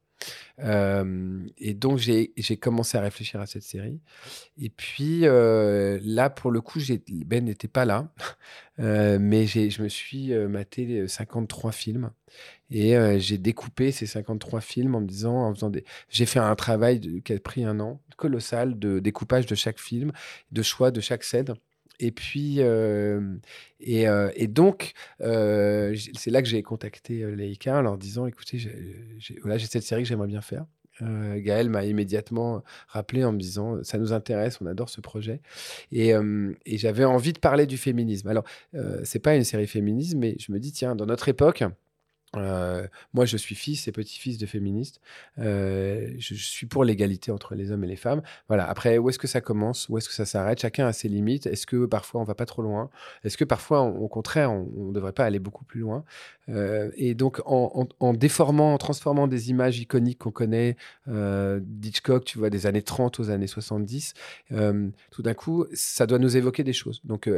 [0.60, 4.00] Et donc, j'ai commencé à réfléchir à cette série.
[4.60, 6.80] Et puis, là, pour le coup,
[7.26, 8.12] Ben n'était pas là.
[8.78, 12.10] Mais je me suis maté 53 films.
[12.70, 15.84] Et j'ai découpé ces 53 films en me disant, en faisant des...
[16.10, 20.12] J'ai fait un travail qui a pris un an, colossal, de découpage de chaque film,
[20.52, 21.54] de choix de chaque scène.
[22.00, 22.60] Et puis,
[23.80, 30.02] et, donc, c'est là que j'ai contacté Leica en leur disant, écoutez, j'ai cette série
[30.02, 30.64] que j'aimerais bien faire.
[31.02, 35.40] Euh, Gaël m'a immédiatement rappelé en me disant, ça nous intéresse, on adore ce projet.
[35.92, 36.12] Et,
[36.66, 38.28] j'avais envie de parler du féminisme.
[38.28, 38.44] Alors,
[38.74, 41.64] euh, c'est pas une série féministe, mais je me dis, tiens, dans notre époque,
[42.34, 45.00] moi, je suis fils et petit-fils de féministes.
[45.36, 48.22] Je, suis pour l'égalité entre les hommes et les femmes.
[48.48, 48.68] Voilà.
[48.68, 49.88] Après, où est-ce que ça commence?
[49.88, 50.60] Où est-ce que ça s'arrête?
[50.60, 51.46] Chacun a ses limites.
[51.46, 52.90] Est-ce que parfois on va pas trop loin?
[53.24, 56.04] Est-ce que parfois, au contraire, on ne devrait pas aller beaucoup plus loin?
[56.96, 60.76] Et donc, en, en- déformant, en transformant des images iconiques qu'on connaît
[61.06, 64.14] d'Hitchcock, tu vois, des années 30 aux années 70,
[64.52, 67.00] euh, tout d'un coup, ça doit nous évoquer des choses.
[67.04, 67.28] Donc,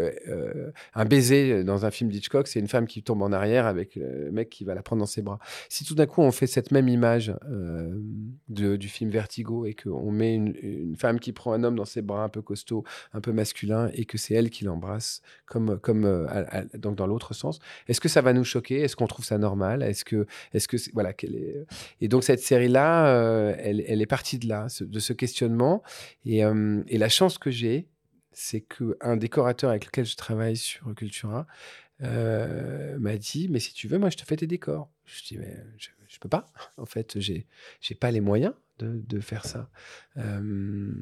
[0.94, 4.30] un baiser dans un film d'Hitchcock, c'est une femme qui tombe en arrière avec le
[4.30, 5.38] mec qui va la prendre dans ses bras.
[5.68, 8.00] Si tout d'un coup on fait cette même image euh,
[8.48, 12.02] de- du film Vertigo et qu'on met une, femme qui prend un homme dans ses
[12.02, 16.04] bras un peu costaud, un peu masculin, et que c'est elle qui l'embrasse, comme, comme
[16.04, 16.26] euh,
[16.74, 17.58] donc dans l'autre sens,
[17.88, 18.80] est-ce que ça va nous choquer?
[18.80, 19.82] Est-ce qu'on trouve ça normal?
[19.82, 21.64] Est-ce que, est-ce que voilà, quelle est...
[22.00, 25.82] Et donc cette série-là, euh, elle, elle est partie de là, de ce questionnement.
[26.24, 27.88] Et, et la chance que j'ai,
[28.32, 31.46] c'est qu'un décorateur avec lequel je travaille sur Cultura
[32.02, 34.90] euh, m'a dit Mais si tu veux, moi, je te fais tes décors.
[35.06, 36.46] Je dis Mais je, je peux pas.
[36.76, 37.46] En fait, j'ai
[37.80, 39.68] j'ai pas les moyens de, de faire ça.
[40.16, 40.92] Euh,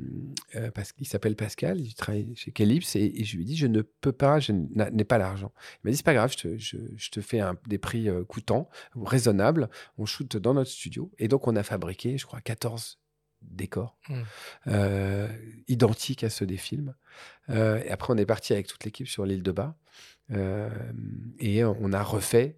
[0.57, 3.83] euh, parce qu'il s'appelle Pascal, il travaille chez Calypse, et, je lui dis Je ne
[3.83, 5.53] peux pas, je n'a- n'ai pas l'argent.
[5.77, 8.69] Il m'a dit C'est pas grave, je te, je, te fais des prix euh, coûtants,
[8.97, 9.69] raisonnables.
[9.99, 11.11] On shoot dans notre studio.
[11.19, 12.99] Et donc, on a fabriqué, je crois, 14
[13.43, 14.23] décors Mm.
[14.69, 15.29] euh,
[15.69, 16.95] identiques à ceux des films.
[17.51, 19.75] Euh, et après, on est parti avec toute l'équipe sur l'île de Bas
[20.33, 20.69] euh,
[21.39, 22.57] et on a refait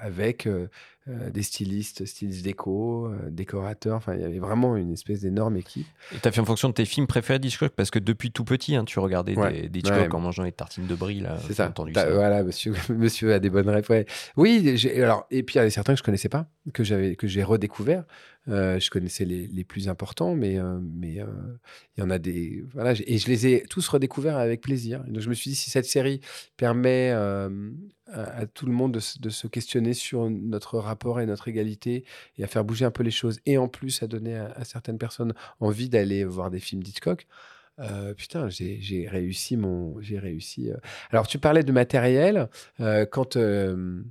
[0.00, 0.48] avec
[1.08, 3.96] euh, euh, des stylistes, stylistes déco, euh, décorateurs.
[3.96, 5.86] Enfin, il y avait vraiment une espèce d'énorme équipe.
[6.14, 8.76] Et t'as fait en fonction de tes films préférés d'Hitchcock parce que depuis tout petit,
[8.76, 9.62] hein, tu regardais Ouais.
[9.62, 10.14] des, des Hitchcock Ouais.
[10.14, 11.36] en mangeant les tartines de brie là.
[11.40, 11.68] C'est j'ai ça.
[11.68, 12.10] Entendu ça.
[12.10, 13.88] Voilà, monsieur, monsieur a des bonnes réponses.
[13.90, 14.06] ouais.
[14.36, 17.42] Oui, alors et puis il y en a certains que je connaissais pas, que j'ai
[17.42, 18.04] redécouvert.
[18.48, 21.26] Euh, je connaissais les, les plus importants, mais euh, mais euh,
[21.96, 25.04] il y en a des voilà, et je les ai tous redécouverts avec plaisir.
[25.06, 26.20] Et donc je me suis dit si cette série
[26.56, 27.70] permet euh,
[28.06, 30.89] à, à tout le monde de, se- de se questionner sur notre rapport
[31.20, 32.04] et notre égalité
[32.38, 34.64] et à faire bouger un peu les choses, et en plus à donner à, à
[34.64, 37.26] certaines personnes envie d'aller voir des films d'Hitchcock.
[37.78, 40.70] Euh, putain, j'ai réussi mon, j'ai réussi.
[40.70, 40.76] euh.
[41.10, 42.48] Alors tu parlais de matériel
[42.80, 44.02] euh, quand euh,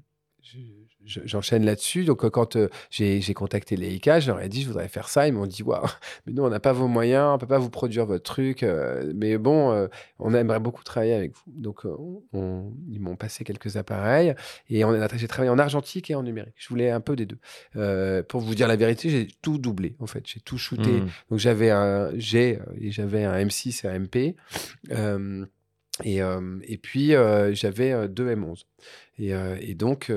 [1.06, 2.04] j'enchaîne là-dessus.
[2.06, 5.10] Donc euh, quand euh, j'ai contacté les ICA, je leur ai dit je voudrais faire
[5.10, 5.28] ça.
[5.28, 5.86] Ils m'ont dit waouh,
[6.26, 8.64] mais nous on n'a pas vos moyens, on peut pas vous produire votre truc.
[8.64, 9.88] euh, mais bon, euh,
[10.20, 11.44] on aimerait beaucoup travailler avec vous.
[11.62, 11.86] Donc
[12.34, 14.36] on- ils m'ont passé quelques appareils
[14.70, 14.84] et
[15.16, 16.56] j'ai travaillé en argentique et en numérique.
[16.58, 18.24] Je voulais un peu des deux.
[18.28, 20.24] Pour vous dire la vérité, j'ai tout doublé en fait.
[20.26, 20.92] J'ai tout shooté.
[20.92, 21.08] Mm.
[21.32, 24.36] Donc j'avais un euh, et j'avais un M6 et un MP.
[26.04, 27.14] Et, et puis
[27.54, 28.64] j'avais deux M11.
[29.20, 30.12] Et, euh, et donc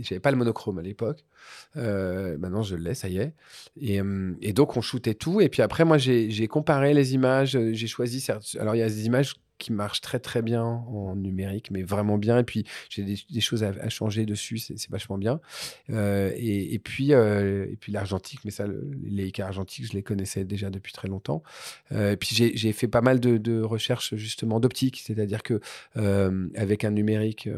[0.00, 1.24] j'avais pas le monochrome à l'époque.
[1.74, 3.34] Maintenant je l'ai, ça y est.
[3.80, 4.00] Et,
[4.40, 5.40] et donc on shootait tout.
[5.40, 7.58] Et puis après moi j'ai comparé les images.
[7.72, 8.26] J'ai choisi.
[8.58, 12.18] Alors il y a des images qui marchent très très bien en numérique, mais vraiment
[12.18, 12.38] bien.
[12.38, 15.40] Et puis j'ai des, des choses à, à changer dessus, c'est vachement bien.
[15.90, 19.92] Euh, et, et puis euh, et puis l'argentique, mais ça, le- les IK argentiques, je
[19.92, 21.42] les connaissais déjà depuis très longtemps.
[21.92, 25.60] Euh, et puis j'ai fait pas mal de, de recherches justement d'optique, c'est-à-dire que
[26.56, 27.48] avec un numérique,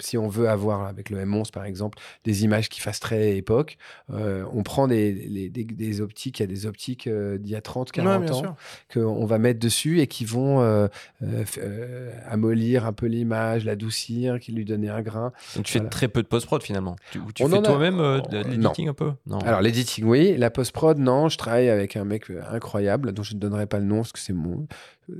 [0.00, 3.78] si on veut avoir avec le M11 par exemple des images qui fassent très époque,
[4.08, 7.60] on prend des, les- des, des optiques, il y a des optiques d'il y a
[7.60, 8.56] 30, 40 Ouais, ans
[8.92, 10.88] qu'on va mettre dessus et qui vont
[11.32, 15.32] euh, euh, amollir un peu l'image, l'adoucir, qui lui donner un grain.
[15.56, 16.96] Donc tu fais très peu de post-prod finalement.
[17.12, 19.12] Tu, tu fais toi-même euh, l'editing un peu?
[19.26, 19.38] Non.
[19.38, 20.36] Alors l'editing, oui.
[20.36, 21.28] La post-prod, non.
[21.28, 24.12] Je travaille avec un mec euh, incroyable dont je ne donnerai pas le nom parce
[24.12, 24.66] que c'est mon,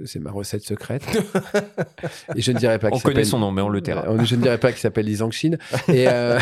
[0.05, 1.03] c'est ma recette secrète.
[2.37, 2.89] et je ne dirais pas.
[2.93, 4.09] on connaît son nom, mais on le taira.
[4.09, 5.53] Euh, Je ne dirais pas qu'il s'appelle Li Zhangxin.
[5.89, 6.39] Et, euh,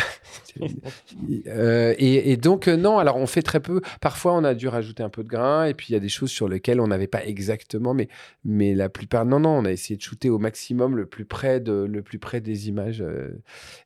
[1.47, 3.81] euh, et, et donc, non, alors on fait très peu.
[4.01, 5.65] Parfois, on a dû rajouter un peu de grain.
[5.67, 7.95] Et puis, il y a des choses sur lesquelles on n'avait pas exactement.
[7.95, 8.09] Mais,
[8.45, 11.61] mais la plupart, non, non, on a essayé de shooter au maximum le plus près,
[11.61, 13.29] de, le plus près des images, euh,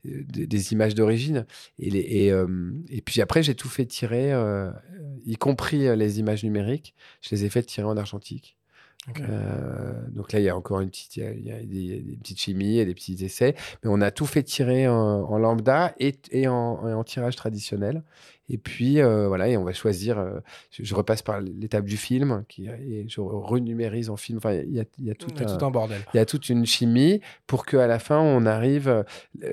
[0.05, 1.47] des, des images d'origine.
[1.79, 2.47] Et, les- et, euh,
[2.91, 4.33] et puis après, j'ai tout fait tirer,
[5.25, 6.95] y compris les images numériques.
[7.21, 8.57] Je les ai fait tirer en argentique.
[9.21, 12.79] Euh, donc là, il y a encore une petite, il y a, des, petites chimies
[12.79, 17.37] et des petits essais, mais on a tout fait tirer en, lambda et en tirage
[17.37, 18.03] traditionnel.
[18.49, 20.18] Et puis euh, voilà, et on va choisir.
[20.18, 20.40] euh,
[20.70, 24.38] je, je repasse par l'étape du film, qui, et je renumérise en film.
[24.38, 26.01] Enfin, il y a, il y a tout, Il y a un, tout un bordel.
[26.12, 28.88] il y a toute une chimie pour qu'à la fin, on arrive.
[28.88, 29.03] euh,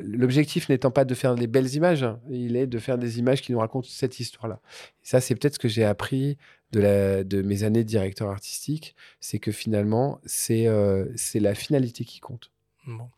[0.04, 3.42] L'objectif n'étant pas de faire des belles images, hein, il est de faire des images
[3.42, 4.60] qui nous racontent cette histoire-là.
[5.04, 6.38] Ça, c'est peut-être ce que j'ai appris
[6.72, 11.56] de, la, de mes années de directeur artistique, c'est que finalement, c'est euh, c'est la
[11.56, 12.52] finalité qui compte.
[12.86, 13.10] Bon.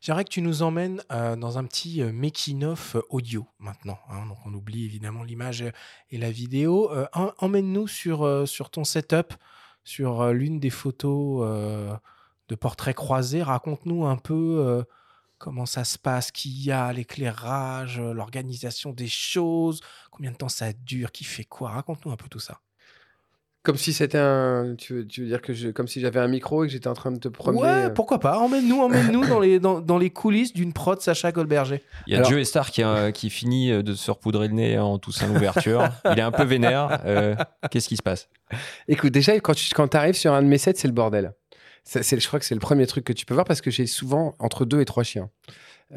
[0.00, 3.98] J'aimerais que tu nous emmènes euh, dans un petit euh, making-of euh, audio maintenant.
[4.08, 4.26] hein.
[4.26, 5.64] Donc on oublie évidemment l'image
[6.10, 6.90] et la vidéo.
[7.12, 9.34] Em- Emmène-nous sur, sur ton setup,
[9.84, 11.98] sur l'une des photos
[12.48, 13.42] de portraits croisés.
[13.42, 14.84] Raconte-nous un peu
[15.38, 19.80] comment ça se passe, qu'il y a, l'éclairage, l'organisation des choses,
[20.10, 21.70] combien de temps ça dure, qui fait quoi.
[21.70, 22.60] Raconte-nous un peu tout ça.
[23.68, 24.76] Comme si c'était un.
[24.78, 26.88] Tu veux, tu veux dire que je, comme si j'avais un micro et que j'étais
[26.88, 27.60] en train de te promener.
[27.60, 28.38] Ouais, euh, pourquoi pas.
[28.38, 31.82] Emmène-nous emmène-nous dans, les, dans, dans les coulisses d'une prod Sacha Goldberger.
[32.06, 34.54] Il y a Alors- Joe Star qui, euh, qui finit euh, de se repoudrer le
[34.54, 35.86] nez en toussant l'ouverture.
[36.10, 37.02] Il est un peu vénère.
[37.04, 37.34] Euh,
[37.70, 38.30] Qu'est-ce qui se passe?
[38.88, 41.34] Écoute, déjà, quand tu quand arrives sur un de mes sets, c'est le bordel.
[41.84, 43.86] Ça, je crois que c'est le premier truc que tu peux voir parce que j'ai
[43.86, 45.28] souvent entre deux et trois chiens.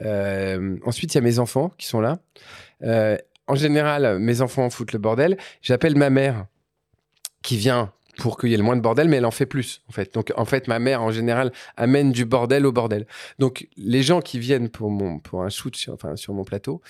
[0.03, 2.19] Euh, ensuite, il y a mes enfants qui sont là.
[2.83, 3.17] Euh,
[3.47, 5.37] en général, mes enfants foutent le bordel.
[5.61, 6.47] J'appelle ma mère
[7.41, 9.81] qui vient pour qu'il y ait le moins de bordel, mais elle en fait plus,
[9.89, 10.13] en fait.
[10.13, 13.07] Donc, en fait, ma mère, en général, amène du bordel au bordel.
[13.39, 16.81] Donc, les gens qui viennent pour, mon, pour un shoot sur, enfin, sur mon plateau,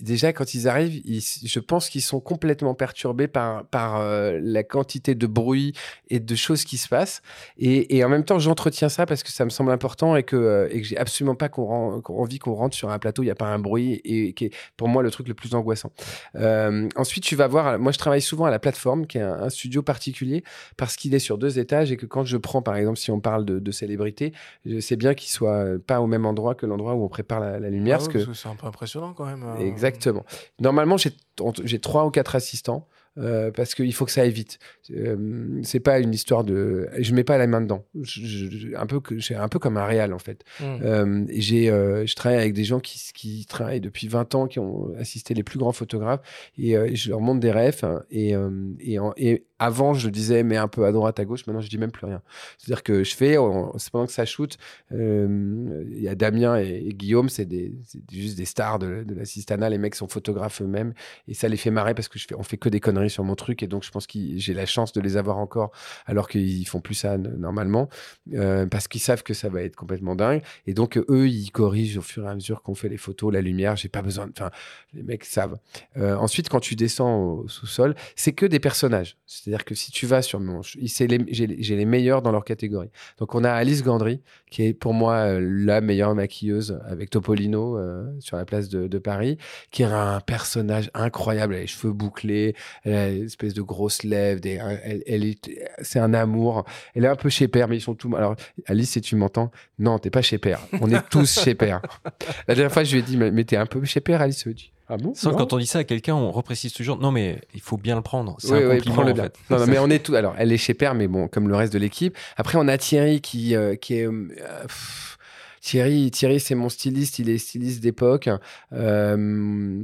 [0.00, 5.14] déjà, quand ils arrivent, je pense qu'ils sont complètement perturbés par, par euh, la quantité
[5.14, 5.74] de bruit
[6.08, 7.20] et de choses qui se passent.
[7.58, 10.68] Et, en même temps, j'entretiens ça parce que ça me semble important et que, euh,
[10.70, 13.30] et que j'ai absolument pas qu'on qu'on envie qu'on rentre sur un plateau, il n'y
[13.30, 15.92] a pas un bruit et qui est pour moi le truc le plus angoissant.
[16.36, 19.50] Euh, ensuite, tu vas voir, moi je travaille souvent à la plateforme, qui est un
[19.50, 20.44] studio particulier,
[20.76, 23.20] parce qu'il est sur deux étages et que quand je prends, par exemple, si on
[23.20, 24.32] parle de, de célébrité,
[24.66, 27.58] je sais bien qu'il soit pas au même endroit que l'endroit où on prépare la,
[27.60, 27.96] la lumière.
[27.96, 29.42] Ah parce que parce que c'est un peu impressionnant quand même.
[29.44, 29.58] euh.
[29.66, 30.24] Exactement.
[30.60, 32.86] Normalement, j'ai trois ou quatre assistants
[33.18, 34.58] euh, parce qu'il faut que ça aille vite.
[34.90, 36.88] Euh, c'est pas une histoire de.
[36.98, 37.84] Je mets pas la main dedans.
[38.00, 40.44] Je, je- un peu que un peu comme un réal en fait.
[40.60, 40.64] Mm.
[40.82, 44.46] Euh, et j'ai, euh, je travaille avec des gens qui, qui travaillent depuis 20 ans,
[44.46, 46.20] qui ont assisté les plus grands photographes,
[46.56, 47.84] et euh, je leur montre des refs.
[47.84, 48.50] hein, Et, euh,
[48.80, 51.46] et, en- et avant, je disais, mais un peu à droite, à gauche.
[51.46, 52.22] Maintenant, je dis même plus rien.
[52.58, 53.36] C'est-à-dire que je fais,
[53.78, 54.56] c'est pendant que ça shoot.
[54.92, 57.48] euh, Il y a Damien et, Guillaume, c'est
[57.84, 59.70] c'est juste des stars de, de la Sistana.
[59.70, 60.94] Les mecs sont photographes eux-mêmes,
[61.28, 63.24] et ça les fait marrer parce que je fais, on fait que des conneries sur
[63.24, 65.70] mon truc, et donc je pense que j'ai la chance de les avoir encore,
[66.06, 67.88] alors qu'ils font plus ça normalement,
[68.34, 70.42] euh, parce qu'ils savent que ça va être complètement dingue.
[70.66, 73.40] Et donc, eux, ils corrigent au fur et à mesure qu'on fait les photos, la
[73.40, 73.76] lumière.
[73.76, 74.28] J'ai pas besoin.
[74.36, 74.50] Enfin,
[74.92, 75.58] les mecs savent.
[75.96, 79.16] Euh, ensuite, quand tu descends au sous-sol, c'est que des personnages.
[79.52, 80.62] C'est-à-dire que si tu vas sur mon.
[80.62, 82.88] J'ai les, meilleurs dans leur catégorie.
[83.18, 87.76] Donc, on a Alice Gandry, qui est pour moi euh, la meilleure maquilleuse avec Topolino
[87.76, 89.36] euh, sur la place de, de Paris,
[89.70, 91.52] qui a un personnage incroyable.
[91.52, 94.40] Elle a les cheveux bouclés, elle a une espèce de grosses lèvres.
[94.40, 95.50] Des, elle, elle est,
[95.82, 96.64] c'est un amour.
[96.94, 98.14] Elle est un peu chez Père, mais ils sont tous.
[98.16, 100.60] Alors, Alice, si tu m'entends, non, t'es pas chez Père.
[100.80, 101.82] On est tous chez Père.
[102.48, 104.46] La dernière fois, je lui ai dit, mais, mais t'es un peu chez Père, Alice.
[104.94, 106.98] Ah bon Sans quand on dit ça à quelqu'un, on reprécise toujours.
[106.98, 108.36] Non, mais il faut bien le prendre.
[108.38, 109.22] C'est Oui, un oui, compliment en bien.
[109.24, 109.34] fait.
[109.48, 110.14] Non, non, mais on est tous.
[110.14, 112.14] Alors, elle est chez Père, mais bon, comme le reste de l'équipe.
[112.36, 114.06] Après, on a Thierry qui, euh, qui est.
[114.06, 114.28] euh,
[114.64, 115.16] pff,
[115.62, 117.18] Thierry, Thierry, c'est mon styliste.
[117.20, 118.28] Il est styliste d'époque.
[118.74, 119.80] Euh,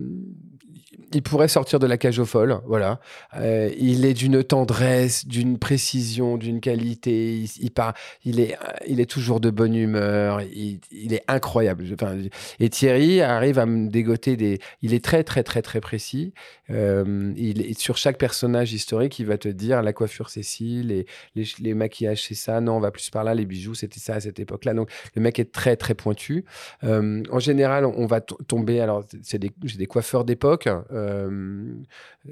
[1.12, 3.00] il pourrait sortir de la cage aux folles, voilà.
[3.36, 7.38] Euh, il est d'une tendresse, d'une précision, d'une qualité.
[7.60, 7.70] Il,
[8.24, 8.56] il, est,
[8.86, 10.40] il est toujours de bonne humeur.
[10.42, 11.84] Il, est incroyable.
[12.60, 14.58] Et Thierry arrive à me dégoter des.
[14.82, 16.32] Il est très, très, très, très précis.
[16.70, 21.06] Euh, il sur chaque personnage historique, il va te dire la coiffure c'est ci, les,
[21.34, 24.14] les, les maquillages c'est ça, non, on va plus par là, les bijoux c'était ça
[24.14, 24.74] à cette époque-là.
[24.74, 26.44] Donc le mec est très très pointu.
[26.84, 28.80] Euh, en général, on va tomber.
[28.80, 30.68] Alors c'est j'ai des coiffeurs d'époque.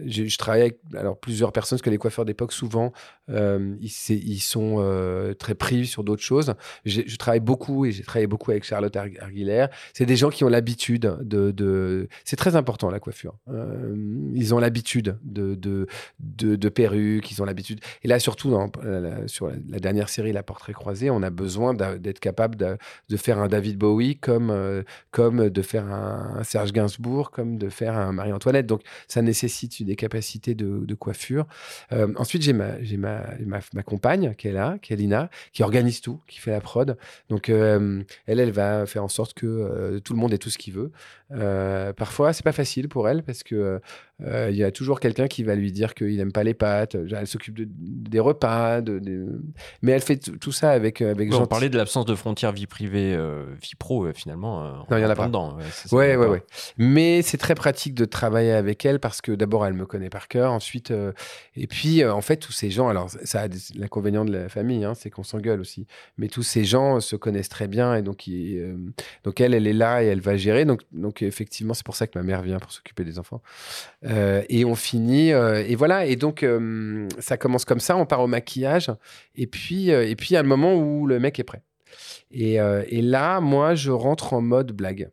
[0.05, 2.93] Je travaille avec alors plusieurs personnes parce que les coiffeurs d'époque souvent
[3.29, 6.55] ils, sont très pris sur d'autres choses.
[6.85, 9.69] Je travaille beaucoup et j'ai travaillé beaucoup avec Charlotte Arguillère.
[9.93, 13.37] C'est des gens qui ont l'habitude de, c'est très important la coiffure.
[13.49, 13.95] Euh,
[14.35, 17.81] ils ont l'habitude de, perruques, ils ont l'habitude.
[18.03, 18.57] Et là, surtout
[19.27, 22.77] sur la, dernière série, La Portrait croisé, on a besoin d'être capable de,
[23.09, 27.59] de, faire un David Bowie comme, euh, comme de faire un, un, Serge Gainsbourg, comme
[27.59, 28.56] de faire un Marie-Antoinette.
[28.65, 31.47] Donc, ça nécessite des capacités de, coiffure.
[31.93, 36.39] Euh, ensuite, j'ai ma, compagne qui est là, qui est Lina, qui organise tout, qui
[36.39, 36.97] fait la prod.
[37.29, 40.51] Donc, euh, elle, elle va faire en sorte que euh, tout le monde ait tout
[40.51, 40.91] ce qu'il veut.
[41.33, 43.81] Euh, parfois, c'est pas facile pour elle parce que
[44.25, 46.95] euh, il y a toujours quelqu'un qui va lui dire qu'il n'aime pas les pâtes.
[46.95, 49.43] Elle s'occupe de, des repas, de, de...
[49.83, 51.31] mais elle fait tout ça avec avec.
[51.31, 54.07] Ouais, on parlait de l'absence de frontières vie privée, euh, vie pro.
[54.15, 55.27] finalement, euh, non, il y en a pas.
[55.27, 55.57] Dedans.
[55.93, 56.43] Ouais, ouais, ouais, ouais.
[56.79, 60.29] Mais c'est très pratique de travailler avec elle parce que d'abord elle me connaît par
[60.29, 60.53] cœur.
[60.53, 61.13] Ensuite, euh,
[61.55, 64.95] et puis en fait tous ces gens, alors ça a l'inconvénient de la famille, hein,
[64.95, 65.87] c'est qu'on s'engueule aussi.
[66.17, 68.77] Mais tous ces gens se connaissent très bien et donc euh,
[69.25, 70.65] donc elle, elle est là et elle va gérer.
[70.65, 73.43] Donc donc effectivement c'est pour ça que ma mère vient pour s'occuper des enfants.
[74.05, 76.07] Euh, et on finit euh, et voilà.
[76.07, 78.91] Et donc euh, ça commence comme ça on part au maquillage.
[79.35, 81.63] Et puis et puis il y a le moment où le mec est prêt.
[82.31, 82.59] Et,
[83.03, 85.11] là moi je rentre en mode blague.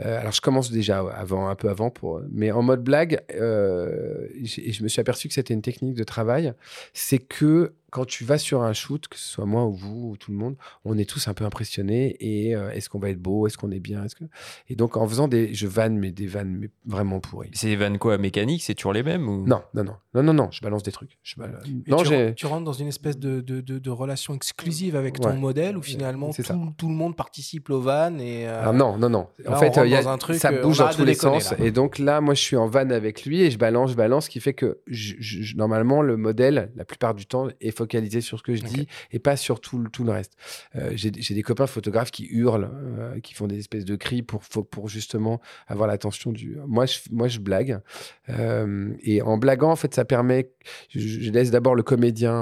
[0.00, 4.82] Alors je commence déjà avant un peu avant pour mais en mode blague et je
[4.82, 6.52] me suis aperçu que c'était une technique de travail.
[6.92, 10.16] C'est que quand tu vas sur un shoot, que ce soit moi ou vous ou
[10.16, 12.16] tout le monde, on est tous un peu impressionnés.
[12.20, 14.24] Et euh, est-ce qu'on va être beau Est-ce qu'on est bien est-ce que...
[14.68, 15.52] Et donc, en faisant des.
[15.54, 17.50] Je vanne, mais des vannes mais vraiment pourries.
[17.52, 19.46] C'est des vannes quoi Mécaniques C'est toujours les mêmes ou...
[19.46, 19.96] Non, non, non.
[20.14, 20.48] Non, non, non.
[20.50, 21.18] Je balance des trucs.
[21.22, 21.62] Je balance...
[21.86, 25.30] non, tu, tu, rentres dans une espèce de, de, de, de relation exclusive avec ton
[25.30, 25.36] ouais.
[25.36, 26.42] modèle où finalement tout,
[26.76, 28.18] tout, le monde participe au van.
[28.18, 28.62] Et, euh...
[28.64, 29.28] ah, non, non, non.
[29.38, 31.58] Là, en fait, y a, un truc, ça bouge dans tous les déconner, sens.
[31.58, 31.64] Là.
[31.64, 34.24] Et donc là, moi, je suis en van avec lui et je balance, je balance,
[34.24, 38.20] ce qui fait que je, je, normalement, le modèle, la plupart du temps, est focalisé
[38.20, 40.36] sur ce que je dis et pas sur tout, tout le reste.
[40.76, 44.42] Euh, J'ai des copains photographes qui hurlent, euh, qui font des espèces de cris pour,
[44.42, 46.58] pour justement avoir l'attention du.
[46.66, 47.80] Moi, je, moi, je blague.
[48.28, 50.50] Euh, et en blaguant, en fait, ça permet.
[50.90, 52.34] Je, je laisse d'abord le comédien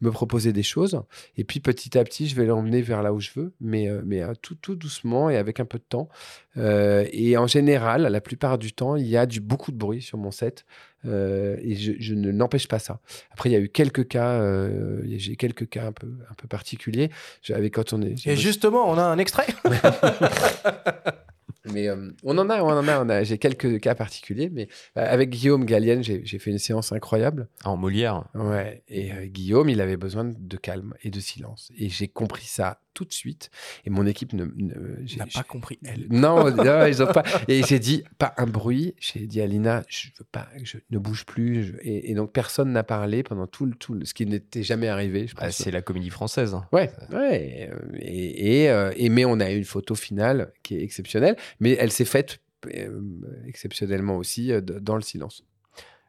[0.00, 1.00] me proposer des choses.
[1.36, 4.22] Et puis, petit à petit, je vais l'emmener vers là où je veux, mais, mais
[4.42, 6.08] tout, tout doucement et avec un peu de temps.
[6.56, 10.18] Et en général, la plupart du temps, il y a du, beaucoup de bruit sur
[10.18, 10.64] mon set.
[11.06, 13.00] Euh, et je, je ne n'empêche pas ça.
[13.30, 16.46] Après, il y a eu quelques cas, euh, j'ai quelques cas un peu, un peu
[16.48, 17.10] particuliers.
[17.42, 18.26] J'avais quand on est.
[18.26, 19.46] Et justement, on a un extrait.
[21.72, 23.22] mais euh, on en a, on en a, on a.
[23.22, 27.48] J'ai quelques cas particuliers, mais euh, avec Guillaume Gallienne, j'ai fait une séance incroyable.
[27.64, 28.24] Ah, en Molière.
[28.34, 28.82] Ouais.
[28.88, 31.70] Et euh, Guillaume, il avait besoin de calme et de silence.
[31.78, 33.50] Et j'ai compris ça tout de suite.
[33.84, 35.78] Et mon équipe ne, n'a pas compris.
[35.84, 36.06] Elle.
[36.10, 37.22] Non, non, ils ont pas.
[37.48, 38.94] Et j'ai dit pas un bruit.
[38.98, 41.76] J'ai dit à Lina, je veux pas, je ne bouge plus.
[41.82, 45.26] Et, donc personne n'a parlé pendant tout le tout, ce qui n'était jamais arrivé.
[45.26, 45.56] Je ah, pense.
[45.56, 46.54] c'est la comédie française.
[46.54, 46.66] hein.
[46.72, 47.70] Ouais, ouais.
[47.98, 51.76] Et, et, euh, et- mais on a eu une photo finale qui est exceptionnelle, mais
[51.78, 52.40] elle s'est faite
[52.74, 53.00] euh,
[53.46, 55.44] exceptionnellement aussi euh, dans le silence.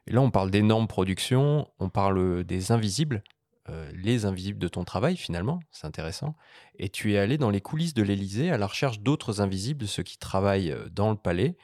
[0.08, 3.24] Et là, on parle d'énormes productions, on parle des invisibles,
[3.72, 6.36] euh, les invisibles de ton travail finalement, c'est intéressant.
[6.78, 10.04] Et tu es allé dans les coulisses de l'Élysée à la recherche d'autres invisibles, ceux
[10.04, 11.58] qui travaillent euh, dans le palais.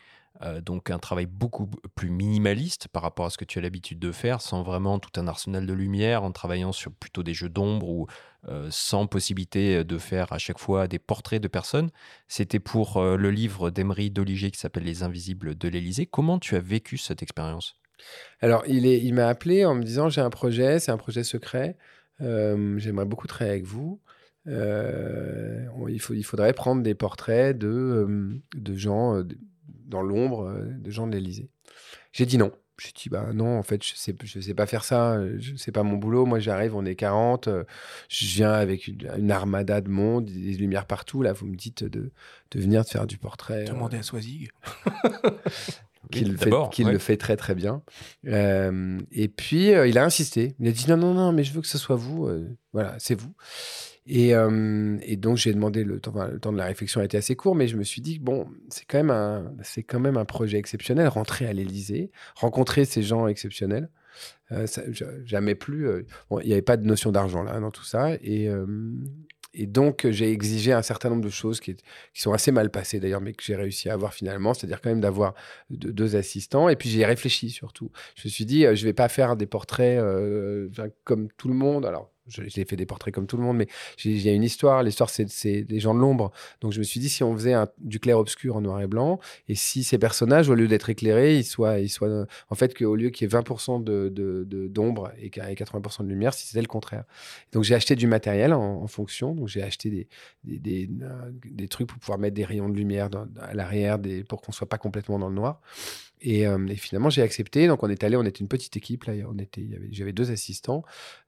[0.44, 4.00] Euh, donc un travail beaucoup plus minimaliste par rapport à ce que tu as l'habitude
[4.00, 7.50] de faire, sans vraiment tout un arsenal de lumière, en travaillant sur plutôt des jeux
[7.50, 8.08] d'ombre ou
[8.70, 11.90] sans possibilité de faire à chaque fois des portraits de personnes.
[12.30, 16.06] C'était pour le livre d'Emery Doliger qui s'appelle Les Invisibles de l'Élysée.
[16.06, 17.76] Comment tu as vécu cette expérience?
[18.42, 21.76] Alors, il m'a appelé en me disant j'ai un projet, c'est un projet secret.
[22.22, 24.00] Euh, J'aimerais beaucoup travailler avec vous.
[24.48, 29.24] Euh, il, faut, il faudrait prendre des portraits de, euh, de gens euh,
[29.86, 31.50] dans l'ombre, euh, de gens de l'Élysée.
[32.14, 32.52] J'ai dit non.
[32.80, 35.14] J'ai dit bah non, en fait, je sais, je sais pas faire ça.
[35.16, 36.26] euh, Je sais pas mon boulot.
[36.28, 37.48] Moi, j'arrive, on est 40.
[37.48, 37.64] euh,
[38.08, 41.24] je viens avec une, une armada de monde, des lumières partout.
[41.24, 42.12] Là, vous me dites de,
[42.52, 43.64] de venir de faire du portrait.
[43.68, 44.50] euh, Demandez à Swazig.
[46.12, 46.92] qui, le, fait, D'abord, qui ouais.
[46.92, 47.82] le fait très très bien.
[48.28, 50.56] Euh, et puis euh, il a insisté.
[50.60, 52.28] Il a dit non non non, mais je veux que ce soit vous.
[52.28, 53.34] euh, voilà, c'est vous.
[54.10, 56.12] Et, et donc j'ai demandé le temps.
[56.12, 58.20] enfin, le temps de la réflexion a été assez court, mais je me suis dit
[58.20, 61.10] bon, c'est quand même un, c'est quand même un projet exceptionnel.
[61.10, 63.90] Rentrer à l'Élysée, rencontrer ces gens exceptionnels.
[64.66, 64.84] Ça-
[65.26, 65.90] jamais plus.
[66.30, 68.14] bon, il n'y avait pas de notion d'argent là dans tout ça.
[68.24, 68.50] Et,
[69.60, 71.76] et donc, euh, j'ai exigé un certain nombre de choses qui,
[72.14, 74.54] sont assez mal passées d'ailleurs, mais que j'ai réussi à avoir finalement.
[74.54, 75.34] C'est-à-dire quand même d'avoir
[75.72, 76.70] de- deux assistants.
[76.70, 77.92] Et puis, j'ai réfléchi surtout.
[78.16, 80.70] Je me suis dit, euh, je vais pas faire des portraits euh,
[81.04, 81.86] comme tout le monde.
[81.88, 83.68] Alors, j'ai fait des portraits comme tout le monde, mais
[84.04, 84.84] il y a une histoire.
[84.84, 86.32] L'histoire, c'est des gens de l'ombre.
[86.62, 89.56] Donc, je me suis dit, si on faisait du clair-obscur en noir et blanc, et
[89.56, 93.10] si ces personnages, au lieu d'être éclairés, ils soient, ils soient en fait, qu'au lieu
[93.10, 96.34] qu'il y ait 20% de- de- de- d'ombre et qu'il y ait 80% de lumière,
[96.34, 97.04] si c'était le contraire.
[97.54, 99.36] Donc, j'ai acheté du matériel en, fonction.
[99.36, 100.08] Donc, j'ai acheté des,
[100.60, 103.10] des, euh, des trucs pour pouvoir mettre des rayons de lumière
[103.42, 103.98] à l'arrière
[104.28, 105.62] pour qu'on soit pas complètement dans le noir.
[106.22, 106.46] Et,
[106.76, 107.68] finalement, j'ai accepté.
[107.68, 109.06] Donc, on est allé, on était une petite équipe.
[109.06, 110.84] Là, on était, j'avais deux assistants.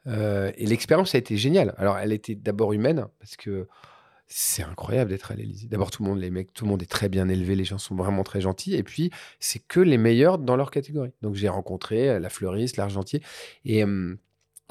[0.06, 1.74] Et l'expérience a été géniale.
[1.78, 3.68] Alors, elle était d'abord humaine parce que
[4.28, 5.68] c'est incroyable d'être à l'Élysée.
[5.68, 7.56] D'abord, tout le monde, les mecs, tout le monde est très bien élevé.
[7.56, 8.76] Les gens sont vraiment très gentils.
[8.76, 11.12] Et puis, c'est que les meilleurs dans leur catégorie.
[11.22, 13.22] Donc, j'ai rencontré la fleuriste, l'argentier.
[13.66, 13.84] Et.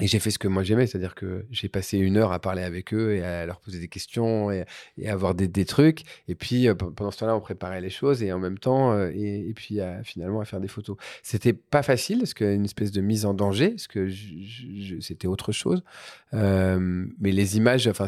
[0.01, 2.63] Et j'ai fait ce que moi j'aimais, c'est-à-dire que j'ai passé une heure à parler
[2.63, 4.65] avec eux et à leur poser des questions et,
[4.97, 6.03] et à avoir des, des trucs.
[6.29, 9.53] Et puis pendant ce temps-là, on préparait les choses et en même temps, et, et
[9.55, 10.97] puis finalement à faire des photos.
[11.23, 14.09] C'était pas facile parce qu'il y a une espèce de mise en danger, parce que
[15.01, 15.83] c'était autre chose.
[16.33, 18.07] Mais les images, enfin,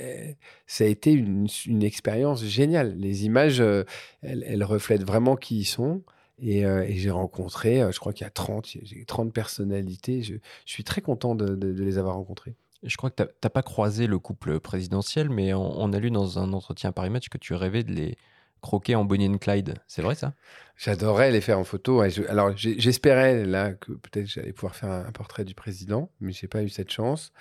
[0.00, 0.32] euh,
[0.66, 2.94] ça a été une, une expérience géniale.
[2.96, 3.86] Les images, elles,
[4.22, 6.02] elles reflètent vraiment qui ils sont.
[6.42, 10.22] Et, euh, et j'ai rencontré, euh, je crois qu'il y a 30, j'ai 30 personnalités.
[10.22, 10.34] Je,
[10.66, 12.54] suis très content de, les avoir rencontrés.
[12.82, 15.98] Et Je crois que tu n'as pas croisé le couple présidentiel, mais on, on a
[16.00, 18.18] lu dans un entretien à Paris Match que tu rêvais de les
[18.62, 19.74] croquer en Bonnie and Clyde.
[19.86, 20.32] C'est vrai ça?
[20.78, 22.00] J'adorais les faire en photo.
[22.00, 26.10] ouais, je- alors j'espérais là que peut-être j'allais pouvoir faire un, un portrait du président,
[26.20, 27.32] mais j'ai pas eu cette chance.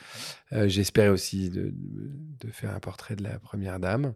[0.52, 4.14] Euh, j'espérais aussi de, de faire un portrait de la première dame.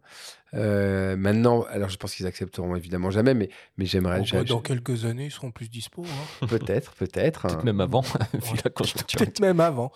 [0.53, 4.20] Euh, maintenant, alors je pense qu'ils accepteront évidemment jamais, mais, mais j'aimerais.
[4.20, 6.03] Bon, bah, dans quelques années, ils seront plus dispo.
[6.41, 6.47] hein.
[6.49, 7.43] Peut-être, peut-être.
[7.47, 8.01] Peut-être même avant,
[8.34, 9.20] vu la conjoncture.
[9.20, 9.91] Peut-être même avant.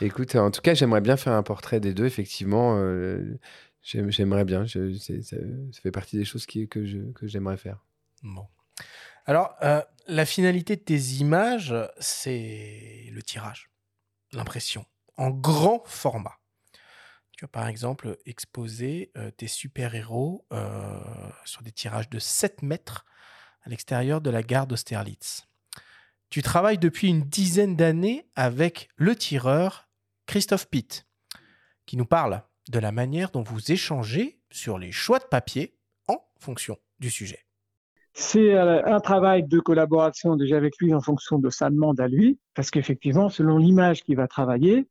[0.00, 2.76] Écoute, en tout cas, j'aimerais bien faire un portrait des deux, effectivement.
[2.78, 3.38] euh,
[3.82, 4.66] j'aimerais bien.
[4.66, 4.80] Ça,
[5.82, 6.66] fait partie des choses que
[7.22, 7.84] j'aimerais faire.
[8.22, 8.46] Bon.
[9.26, 13.70] Alors, euh, la finalité de tes images, c'est le tirage,
[14.32, 16.38] l'impression, en grand format.
[17.36, 20.98] Tu as par exemple exposé euh, tes super-héros euh,
[21.44, 23.04] sur des tirages de 7 mètres
[23.62, 25.46] à l'extérieur de la gare d'Austerlitz.
[26.30, 29.88] Tu travailles depuis une dizaine d'années avec le tireur
[30.26, 31.06] Christophe Pitt,
[31.86, 35.74] qui nous parle de la manière dont vous échangez sur les choix de papier
[36.06, 37.44] en fonction du sujet.
[38.14, 42.08] C'est euh, un travail de collaboration déjà avec lui en fonction de sa demande à
[42.08, 44.88] lui, parce qu'effectivement, selon l'image qu'il va travailler,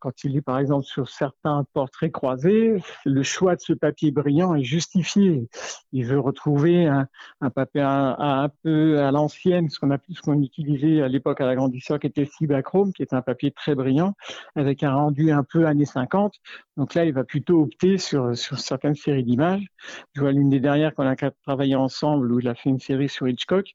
[0.00, 4.54] quand il est par exemple sur certains portraits croisés, le choix de ce papier brillant
[4.54, 5.48] est justifié.
[5.92, 7.06] Il veut retrouver un,
[7.50, 11.46] papier un, un peu à l'ancienne, ce qu'on a ce qu'on utilisait à l'époque à
[11.46, 14.14] l'agrandisseur, qui était Cibachrome, qui est un papier très brillant,
[14.56, 16.34] avec un rendu un peu années 50.
[16.76, 19.66] Donc là, il va plutôt opter sur, sur certaines séries d'images.
[20.14, 23.08] Je vois l'une des dernières qu'on a travaillé ensemble, où il a fait une série
[23.08, 23.74] sur Hitchcock.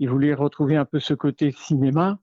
[0.00, 2.18] Il voulait retrouver un peu ce côté cinéma.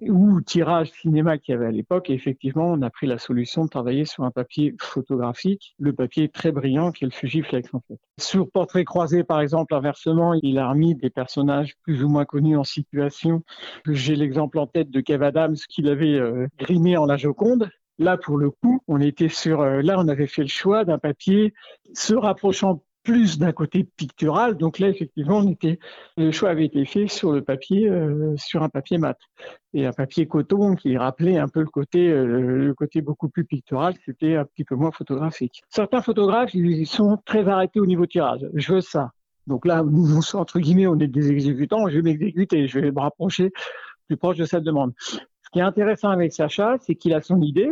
[0.00, 2.10] Ou tirage cinéma qu'il y avait à l'époque.
[2.10, 6.52] Effectivement, on a pris la solution de travailler sur un papier photographique, le papier très
[6.52, 7.98] brillant qui est le Fujiflex en fait.
[8.18, 12.56] Sur portrait croisé, par exemple, inversement, il a remis des personnages plus ou moins connus
[12.56, 13.42] en situation.
[13.86, 17.70] J'ai l'exemple en tête de Kev Adams qu'il avait euh, grimé en la Joconde.
[17.98, 20.98] Là, pour le coup, on était sur, euh, là, on avait fait le choix d'un
[20.98, 21.54] papier
[21.94, 24.56] se rapprochant plus d'un côté pictural.
[24.56, 25.40] Donc là, effectivement,
[26.16, 29.16] le choix avait été fait sur le papier, euh, sur un papier mat
[29.74, 33.44] et un papier coton qui rappelait un peu le côté, euh, le côté beaucoup plus
[33.44, 35.62] pictural, c'était un petit peu moins photographique.
[35.68, 38.44] Certains photographes, ils sont très arrêtés au niveau tirage.
[38.54, 39.12] Je veux ça.
[39.46, 41.88] Donc là, nous, entre guillemets, on est des exécutants.
[41.88, 43.52] Je vais m'exécuter, je vais me rapprocher
[44.08, 44.92] plus proche de cette demande.
[44.98, 45.18] Ce
[45.52, 47.70] qui est intéressant avec Sacha, c'est qu'il a son idée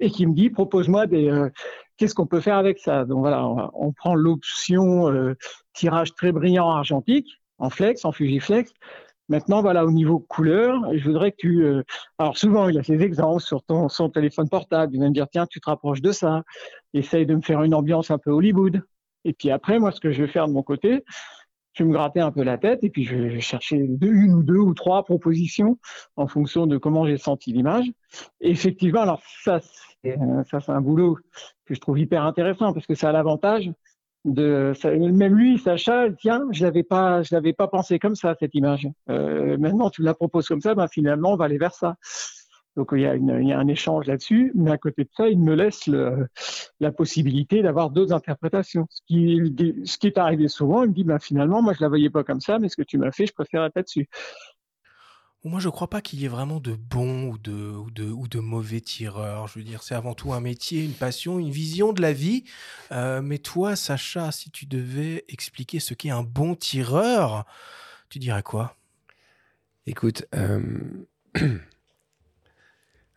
[0.00, 1.48] et qu'il me dit propose-moi des, euh,
[1.96, 3.04] Qu'est-ce qu'on peut faire avec ça?
[3.04, 5.34] Donc voilà, on, prend l'option euh,
[5.72, 8.72] tirage très brillant argentique en flex, en Fujiflex.
[9.28, 11.64] Maintenant, voilà, au niveau couleur, je voudrais que tu.
[11.64, 11.82] Euh,
[12.18, 14.94] alors souvent, il a ses exemples sur ton son téléphone portable.
[14.94, 16.42] Il va me dire tiens, tu te rapproches de ça.
[16.92, 18.82] Essaye de me faire une ambiance un peu Hollywood.
[19.24, 21.04] Et puis après, moi, ce que je vais faire de mon côté,
[21.74, 24.42] je vais me gratter un peu la tête et puis je vais chercher une ou
[24.42, 25.78] deux ou trois propositions
[26.16, 27.86] en fonction de comment j'ai senti l'image.
[28.40, 29.60] Effectivement, alors ça,
[30.06, 31.18] euh, ça, c'est un boulot
[31.66, 33.70] que je trouve hyper intéressant parce que ça a l'avantage
[34.24, 38.54] de même lui, Sacha, tiens, je l'avais pas, je l'avais pas pensé comme ça cette
[38.54, 38.88] image.
[39.10, 41.96] Euh, maintenant, tu la proposes comme ça, ben finalement, on va aller vers ça.
[42.76, 45.88] Donc il y a, un échange là-dessus, mais à côté de ça, il me laisse
[46.80, 48.86] la possibilité d'avoir d'autres interprétations.
[48.90, 51.88] Ce qui, ce qui est arrivé souvent, il me dit, ben finalement, moi je la
[51.88, 54.08] voyais pas comme ça, mais ce que tu m'as fait, je préfère être là-dessus.
[55.46, 58.28] Moi, je crois pas qu'il y ait vraiment de bons ou de, ou de, ou
[58.28, 59.46] de mauvais tireurs.
[59.46, 62.44] Je veux dire, c'est avant tout un métier, une passion, une vision de la vie.
[62.92, 67.44] Euh, mais toi, Sacha, si tu devais expliquer ce qu'est un bon tireur,
[68.08, 68.74] tu dirais quoi?
[69.86, 70.80] Écoute, euh,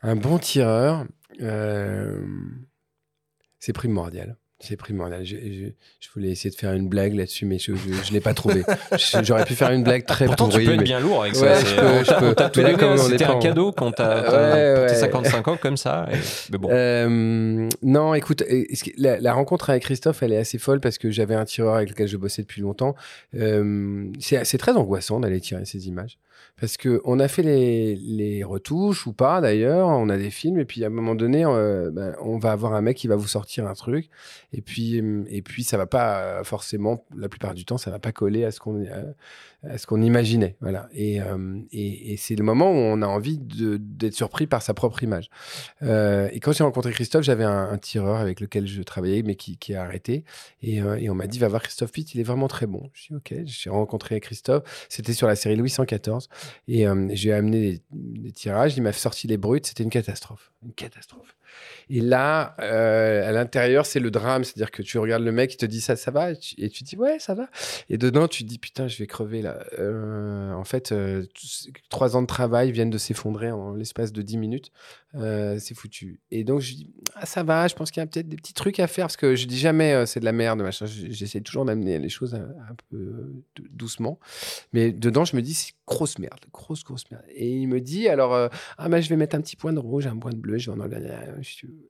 [0.02, 1.06] un bon tireur,
[1.40, 2.26] euh,
[3.60, 4.36] c'est primordial.
[4.60, 5.24] C'est primordial.
[5.24, 5.36] Je,
[6.00, 8.64] je, voulais essayer de faire une blague là-dessus, mais je ne l'ai pas trouvé.
[9.22, 10.84] J'aurais pu faire une blague très Pourtant, pourrie, tu peux être mais...
[10.84, 11.60] bien lourd avec Ouais, ça.
[11.64, 12.34] je peux- je peux.
[12.36, 14.94] T'as tout là, donné, on C'était un en- cadeau quand t'as Ouais, t'as- pour tes
[14.94, 15.00] ouais.
[15.00, 16.08] 55 ans comme ça.
[16.12, 16.16] et-
[16.52, 16.70] Mais bon.
[16.72, 18.64] Euh, non, écoute, euh,
[18.98, 21.90] la, la rencontre avec Christophe, elle est assez folle parce que j'avais un tireur avec
[21.92, 22.96] lequel je bossais depuis longtemps.
[23.36, 26.18] Euh, c'est très angoissant d'aller tirer ces images
[26.60, 30.66] parce que on a fait les, retouches ou pas d'ailleurs, on a des films et
[30.66, 33.28] puis à un moment donné, euh, ben, on va avoir un mec qui va vous
[33.28, 34.10] sortir un truc
[34.54, 34.98] et puis
[35.30, 38.52] et puis ça va pas forcément, la plupart du temps, ça va pas coller à
[38.52, 38.84] ce qu'on
[39.78, 40.88] ce qu'on imaginait, voilà.
[40.94, 44.76] Et, euh, et, et c'est le moment où on a envie d'être surpris par sa
[44.76, 45.30] propre image.
[45.82, 49.74] Euh, et quand j'ai rencontré Christophe, j'avais un, tireur avec lequel je travaillais, mais qui,
[49.74, 50.26] a arrêté.
[50.62, 52.90] Et, euh, et on m'a dit, va voir Christophe Pitt, il est vraiment très bon.
[52.94, 54.88] Je dis, ok, j'ai rencontré Christophe.
[54.90, 56.30] C'était sur la série Louis 114.
[56.68, 58.78] Et j'ai amené des tirages.
[58.78, 59.66] Il m'a sorti les brutes.
[59.66, 60.52] C'était une catastrophe.
[60.64, 61.36] Une catastrophe.
[61.90, 64.44] Et là, euh, à l'intérieur, c'est le drame.
[64.44, 66.32] C'est-à-dire que tu regardes le mec, il te dit ça, ça va?
[66.32, 67.48] Et tu, et dis, ouais, ça va.
[67.90, 69.66] Et dedans, tu te dis, putain, je vais crever là.
[69.80, 71.26] Euh, en fait, euh,
[71.90, 74.72] trois ans de travail viennent de s'effondrer en l'espace de dix minutes.
[75.58, 76.20] C'est foutu.
[76.30, 78.54] Et donc, je dis, ah, ça va, je pense qu'il y a peut-être des petits
[78.54, 80.86] trucs à faire parce que je dis jamais c'est de la merde, machin.
[80.86, 83.34] J'essaie toujours d'amener les choses un, peu
[83.72, 84.20] doucement.
[84.74, 87.24] Mais dedans, je me dis, c'est grosse merde, grosse, grosse merde.
[87.34, 90.06] Et il me dit, alors, ah, bah, je vais mettre un petit point de rouge,
[90.06, 91.00] un point de bleu, je vais en enlever.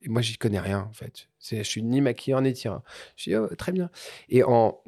[0.02, 1.30] Et moi, j'y connais rien, en fait.
[1.40, 2.84] Je suis ni maquilleur ni tireur.
[3.16, 3.90] Je dis, oh, très bien.
[4.30, 4.82] Et en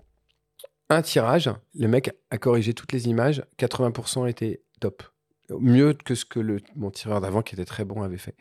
[0.89, 5.03] un tirage, le mec a corrigé toutes les images, 80% étaient top.
[5.59, 8.35] Mieux que ce que le, mon tireur d'avant, qui était très bon, avait fait.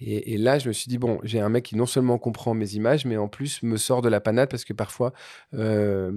[0.00, 2.74] Et, là, je me suis dit, bon, j'ai un mec qui non seulement comprend mes
[2.74, 5.12] images, mais en plus me sort de la panade parce que parfois.
[5.52, 6.12] euh,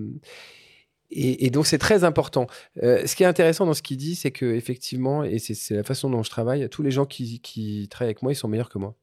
[1.09, 2.47] et, donc, c'est très important.
[2.83, 5.83] Euh, ce qui est intéressant dans ce qu'il dit, c'est que effectivement, et c'est la
[5.83, 8.77] façon dont je travaille, tous les gens qui travaillent avec moi, ils sont meilleurs que
[8.77, 8.95] moi.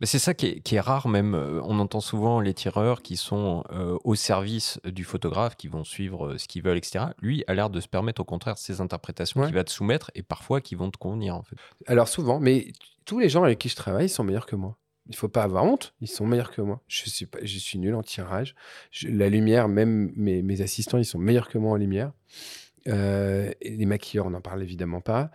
[0.00, 1.34] Mais c'est ça qui est, qui est rare même.
[1.34, 5.84] Euh, On entend souvent les tireurs qui sont euh, au service du photographe, qui vont
[5.84, 7.06] suivre euh, ce qu'ils veulent, etc.
[7.20, 9.46] Lui a l'air de se permettre au contraire ses interprétations Ouais.
[9.46, 11.56] qu'il va te soumettre et parfois qui vont te convenir en fait.
[11.86, 12.72] Alors souvent, mais
[13.04, 14.76] tous les gens avec qui je travaille sont meilleurs que moi.
[15.10, 16.80] Il faut pas avoir honte, ils sont meilleurs que moi.
[16.88, 18.54] Je suis, pas, je suis nul en tirage.
[18.90, 22.12] Je- la lumière, même mes, mes assistants, ils sont meilleurs que moi en lumière.
[22.86, 25.30] Euh, les maquilleurs, on n'en parle évidemment pas.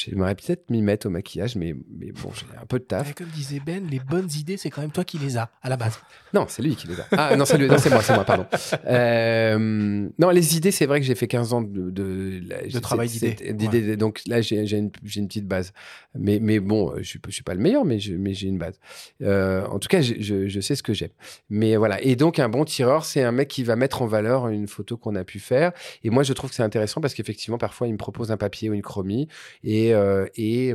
[0.00, 3.14] J'aimerais peut-être m'y mettre au maquillage, mais, mais bon, j'ai un peu de taf.
[3.14, 5.76] Comme disait Ben, les bonnes idées, c'est quand même toi qui les as à la
[5.76, 5.98] base.
[6.32, 7.06] Non, c'est lui qui les a.
[7.10, 7.66] Ah non, c'est lui.
[7.66, 8.46] Non, c'est moi, c'est moi, pardon.
[8.86, 13.96] Euh, non, les idées, c'est vrai que j'ai fait 15 ans de, travail d'idées.
[13.96, 15.72] Donc là, j'ai une, petite base.
[16.14, 18.78] Mais, mais bon, je suis, je suis pas le meilleur, mais j'ai une base.
[19.22, 20.14] Euh, en tout cas, je,
[20.48, 21.10] je, sais ce que j'aime.
[21.50, 22.00] Mais voilà.
[22.02, 24.96] Et donc, un bon tireur, c'est un mec qui va mettre en valeur une photo
[24.96, 25.72] qu'on a pu faire.
[26.04, 28.70] Et moi, je trouve que c'est intéressant parce qu'effectivement, parfois, il me propose un papier
[28.70, 29.28] ou une chromie
[29.64, 30.68] et, euh, et,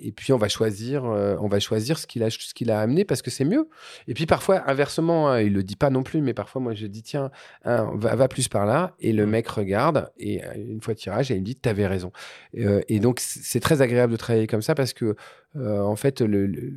[0.00, 2.80] et puis on va choisir, euh, on va choisir ce qu'il a, ce qu'il a
[2.80, 3.68] amené parce que c'est mieux.
[4.08, 6.86] Et puis parfois, inversement, hein, il le dit pas non plus, mais parfois, moi, je
[6.86, 7.30] dis tiens,
[7.64, 8.94] hein, va, va plus par là.
[9.00, 12.12] Et le mec regarde et euh, une fois tirage, et il me dit t'avais raison.
[12.58, 15.16] Euh, et donc, c'est très agréable de travailler comme ça parce que
[15.56, 16.72] en fait, le, le,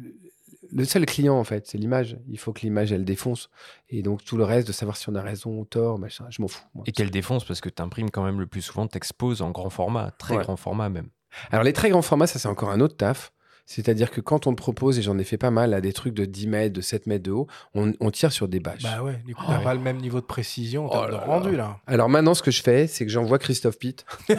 [0.72, 2.18] le seul client, en fait, c'est l'image.
[2.30, 3.50] Il faut que l'image, elle défonce.
[3.90, 6.42] Et donc, tout le reste, de savoir si on a raison ou tort, machin, je
[6.42, 6.64] m'en fous.
[6.76, 6.84] moi.
[6.88, 9.70] Et qu'elle défonce parce que tu imprimes quand même le plus souvent, t'exposes en grand
[9.70, 10.44] format, très Ouais.
[10.44, 11.08] grand format même.
[11.52, 13.32] Alors, les très grands formats, ça, c'est encore un autre taf.
[13.70, 16.14] C'est-à-dire que quand on te propose, et j'en ai fait pas mal, à des trucs
[16.14, 18.82] de 10 mètres, de 7 mètres de haut, on, on tire sur des bâches.
[18.84, 19.64] Bah ouais, du coup, Oh, t'as ouais.
[19.66, 21.20] pas le même niveau de précision en Oh termes de là.
[21.26, 21.78] rendu là.
[21.86, 24.06] Alors maintenant, ce que je fais, c'est que j'envoie Christophe Pitt.
[24.30, 24.36] non,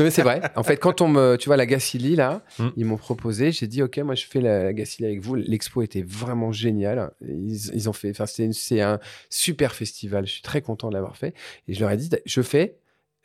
[0.00, 0.40] mais c'est vrai.
[0.56, 2.68] En fait, quand on me, tu vois, la Gacilly, là, Mm.
[2.78, 5.34] ils m'ont proposé, j'ai dit, OK, moi, je fais la, la Gacilly avec vous.
[5.34, 7.10] L'expo était vraiment géniale.
[7.20, 10.26] Ils, ils ont fait, enfin, c'est un super festival.
[10.26, 11.34] Je suis très content de l'avoir fait.
[11.68, 12.78] Et je leur ai dit, je fais,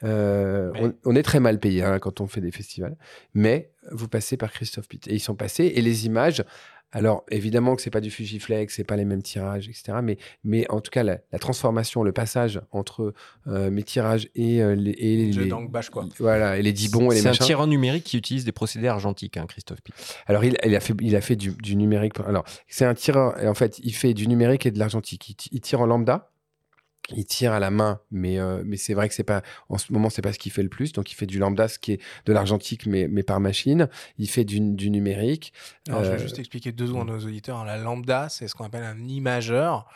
[0.04, 2.96] euh, Mais- on, on est très mal payé hein, quand on fait des festivals,
[3.34, 5.08] mais vous passez par Christophe Pitt.
[5.08, 5.72] Et ils sont passés.
[5.76, 6.44] Et les images,
[6.92, 10.00] alors évidemment que c'est pas du Fujiflex, c'est pas les mêmes tirages, etc.
[10.02, 13.14] Mais, mais en tout cas, la, la transformation, le passage entre
[13.48, 16.06] euh, mes tirages et, euh, les, et les, d'angle bâche, quoi.
[16.18, 19.38] voilà, et les dibons et les C'est un tireur numérique qui utilise des procédés argentiques,
[19.38, 19.94] hein, Christophe Pitt.
[20.26, 22.14] Alors, il, il a fait, il a fait du, du numérique.
[22.26, 23.40] Alors, c'est un tireur.
[23.40, 25.30] et En fait, il fait du numérique et de l'argentique.
[25.30, 26.29] Il, ti- il tire en lambda.
[27.16, 29.92] Il tire à la main, mais, euh, mais c'est vrai que c'est pas, en ce
[29.92, 30.94] moment, c'est pas ce qu'il fait le plus.
[30.94, 33.90] Donc, il fait du lambda, ce qui est de l'argentique, mais, mais par machine.
[34.18, 35.54] Il fait du, du numérique.
[35.88, 37.66] Alors, je vais Euh, juste expliquer deux secondes à nos auditeurs.
[37.66, 39.88] La lambda, c'est ce qu'on appelle un imageur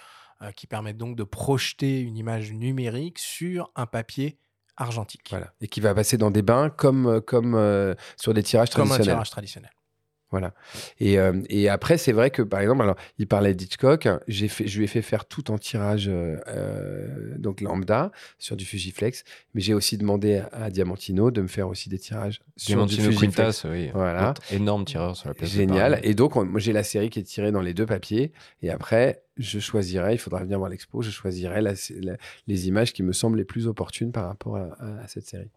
[0.42, 4.38] euh, qui permet donc de projeter une image numérique sur un papier
[4.76, 5.28] argentique.
[5.30, 5.54] Voilà.
[5.62, 9.16] Et qui va passer dans des bains comme, comme sur des tirages Comme un traditionnels.
[9.16, 9.72] tirage traditionnel.
[10.34, 10.56] Voilà.
[11.00, 14.08] Et, euh, et après, c'est vrai que, par exemple, alors, il parlait d'Hitchcock.
[14.28, 18.66] J'ai fait, je lui ai fait faire tout en tirage, euh, donc lambda, sur du
[18.66, 19.24] Fujiflex.
[19.54, 22.96] Mais j'ai aussi demandé à, à Diamantino de me faire aussi des tirages sur du
[22.96, 23.36] Fujiflex.
[23.36, 23.92] Quintas, oui.
[23.94, 24.34] Voilà.
[24.52, 26.00] Énorme tireur sur la place Génial.
[26.04, 28.32] Et donc, on- moi, j'ai la série qui est tirée dans les deux papiers.
[28.64, 32.18] Et après, je choisirai, il faudra venir voir l'expo, je choisirai la- la-
[32.48, 35.52] les images qui me semblent les plus opportunes par rapport à- à- à cette série.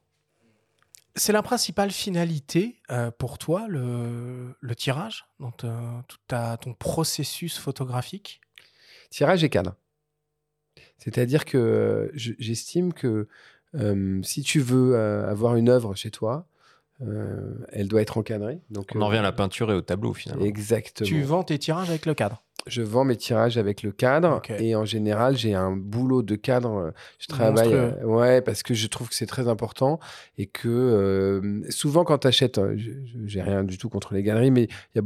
[1.18, 5.66] C'est la principale finalité euh, pour toi, le, le tirage, dans te-
[6.08, 8.40] tout ta- ton processus photographique?
[9.10, 9.76] Tirage et cadre.
[10.98, 13.28] C'est-à-dire que euh, je- j'estime que
[13.74, 16.46] euh, si tu veux euh, avoir une œuvre chez toi,
[17.02, 18.60] euh, elle doit être encadrée.
[18.70, 20.44] Donc, On en euh, revient à la peinture et au tableau finalement.
[20.44, 21.08] Exactement.
[21.08, 22.42] Tu vends tes tirages avec le cadre.
[22.66, 26.70] Je vends mes tirages avec le cadre et en général, j'ai un boulot de cadre.
[26.76, 27.68] euh, Je travaille.
[28.02, 30.00] Euh, ouais, parce que je trouve que c'est très important
[30.36, 32.60] et que euh, souvent, quand tu achètes,
[33.24, 35.02] j'ai rien du tout contre les galeries, mais il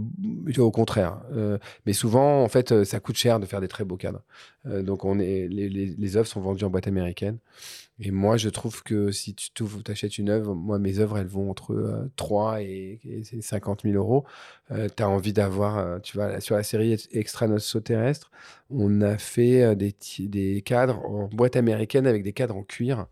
[0.56, 1.20] y a, au contraire.
[1.36, 4.22] euh, mais souvent, en fait, ça coûte cher de faire des très beaux cadres.
[4.64, 7.38] Donc, on est, les, les, les œuvres sont vendues en boîte américaine.
[8.03, 9.53] Et moi, je trouve que si tu
[9.86, 13.94] achètes une œuvre, moi, mes œuvres, elles vont entre euh, 3 et, et 50 000
[13.94, 14.24] euros.
[14.70, 17.46] Euh, tu as envie d'avoir, euh, tu vois, sur la série Extra
[17.84, 18.30] Terrestre,
[18.71, 23.07] on a fait euh, des, cadres en boîte américaine avec des cadres en cuir.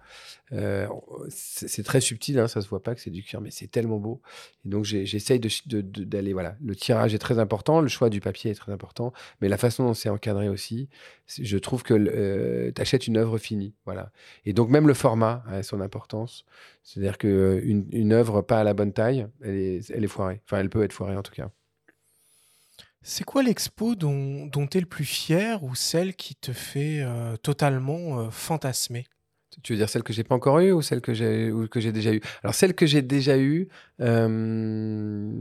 [0.52, 0.86] Euh,
[1.28, 3.98] c'est très subtil, hein, ça se voit pas que c'est du cuir, mais c'est tellement
[3.98, 4.22] beau.
[4.64, 8.54] Et donc j'essaye d'aller, voilà, le tirage est très important, le choix du papier est
[8.54, 10.88] très important, mais la façon dont c'est encadré aussi,
[11.26, 14.10] je trouve que tu achètes une œuvre finie, voilà.
[14.46, 16.46] Et donc même le format a son importance.
[16.82, 20.40] C'est-à-dire qu'une une œuvre pas à la bonne taille, elle est, elle est foirée.
[20.46, 21.50] Enfin, elle peut être foirée en tout cas.
[23.10, 27.38] C'est quoi l'expo dont, tu es le plus fier ou celle qui te fait euh,
[27.38, 29.06] totalement euh, fantasmer?
[29.62, 32.20] Tu veux dire celle que j'ai pas encore eue ou celle que j'ai déjà eue?
[32.42, 33.68] Alors celle que j'ai déjà eue,
[34.02, 35.32] euh,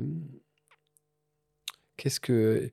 [1.97, 2.72] qu'est-ce que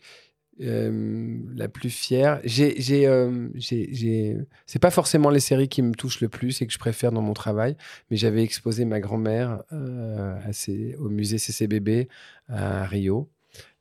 [0.60, 2.40] la plus fière?
[2.44, 6.78] J'ai, j'ai, c'est pas forcément les séries qui me touchent le plus et que je
[6.78, 7.76] préfère dans mon travail,
[8.12, 12.08] mais j'avais exposé ma grand-mère au musée CCBB
[12.46, 13.28] à Rio.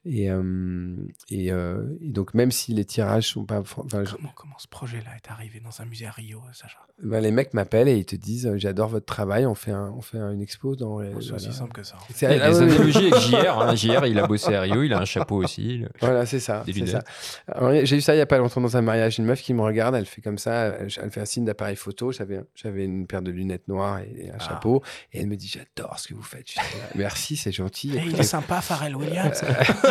[0.05, 0.95] Et, euh,
[1.29, 3.73] et, euh, et donc même si les tirages sont pas, je-
[4.15, 6.79] comment, comment ce projet-là est arrivé dans un musée à Rio, Sacha?
[7.01, 9.91] Ben, les mecs m'appellent et ils te disent euh, j'adore votre travail, on fait, un,
[9.97, 10.95] on fait un- une expo dans.
[10.97, 11.35] Oh, C'est voilà.
[11.35, 11.95] aussi simple que ça.
[12.13, 13.59] C'est- a ah analogies avec JR.
[13.61, 13.75] hein.
[13.75, 15.80] JR, il a bossé à Rio, il a un chapeau aussi.
[15.80, 16.63] le- Voilà, c'est ça.
[16.65, 16.85] Des c'est ça.
[16.85, 17.05] lunettes.
[17.47, 19.17] Alors, J'ai eu ça il y a pas longtemps dans un mariage.
[19.19, 21.75] Une meuf qui me regarde, elle fait comme ça, elle, elle fait un signe d'appareil
[21.77, 22.11] photo.
[22.11, 24.43] J'avais, j'avais une paire de lunettes noires et un Ah.
[24.43, 24.84] chapeau.
[25.13, 26.49] Et elle me dit J'adore ce que vous faites.
[26.51, 26.65] Je dis,
[26.95, 27.93] Merci, c'est gentil.
[27.95, 29.41] Eh, il est sympa, Pharrell Williams.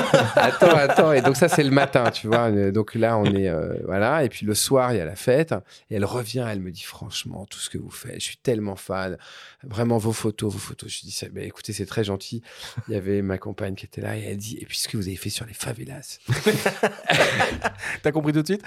[0.36, 1.12] attends, attends.
[1.12, 2.50] Et donc ça, c'est le matin, tu vois.
[2.72, 4.24] Donc là, on est euh, voilà.
[4.24, 5.54] Et puis le soir, il y a la fête.
[5.90, 8.76] Et elle revient, elle me dit franchement, tout ce que vous faites, je suis tellement
[8.76, 9.16] fan.
[9.64, 10.90] Vraiment vos photos, vos photos.
[10.90, 11.26] Je dis ça.
[11.30, 12.42] Ben, écoutez, c'est très gentil.
[12.88, 14.96] Il y avait ma compagne qui était là et elle dit et puis ce que
[14.96, 16.18] vous avez fait sur les favelas.
[18.02, 18.62] T'as compris tout de suite?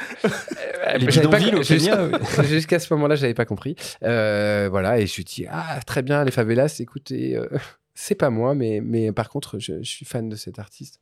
[0.98, 1.64] Les J'avais pas- bidonvilles
[2.48, 3.76] jusqu'à- ce moment-là, j'avais pas compris.
[4.03, 6.76] Euh, voilà, et je lui dis ah très bien les favelas.
[6.80, 7.48] Écoutez, euh,
[7.95, 10.99] c'est pas moi, mais mais par contre, je, je suis fan de cet artiste.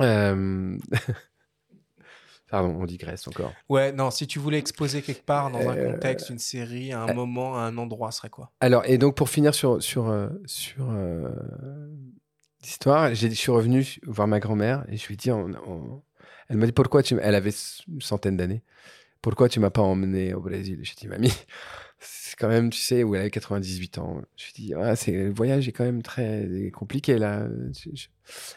[0.00, 0.78] Euh,
[2.50, 3.54] Pardon, on digresse encore.
[3.68, 7.00] Ouais, non, si tu voulais exposer quelque part dans un Euh, contexte, une série, à
[7.02, 8.52] un moment, à un endroit, ce serait quoi?
[8.60, 11.28] Alors, et donc pour finir sur, sur, euh, sur euh,
[12.62, 16.02] l'histoire, j'ai- je suis revenu voir ma grand-mère et je lui ai dit, on- on-
[16.48, 17.52] elle m'a dit pourquoi tu elle avait
[17.88, 18.62] une centaine d'années,
[19.22, 20.80] pourquoi tu m'as pas emmené au Brésil?
[20.82, 21.32] J'ai dit, mamie,
[21.98, 24.22] c'est quand même, tu sais, où elle avait 98 ans.
[24.36, 27.48] Je lui ai dit, ah, c'est, le voyage est quand même très compliqué là.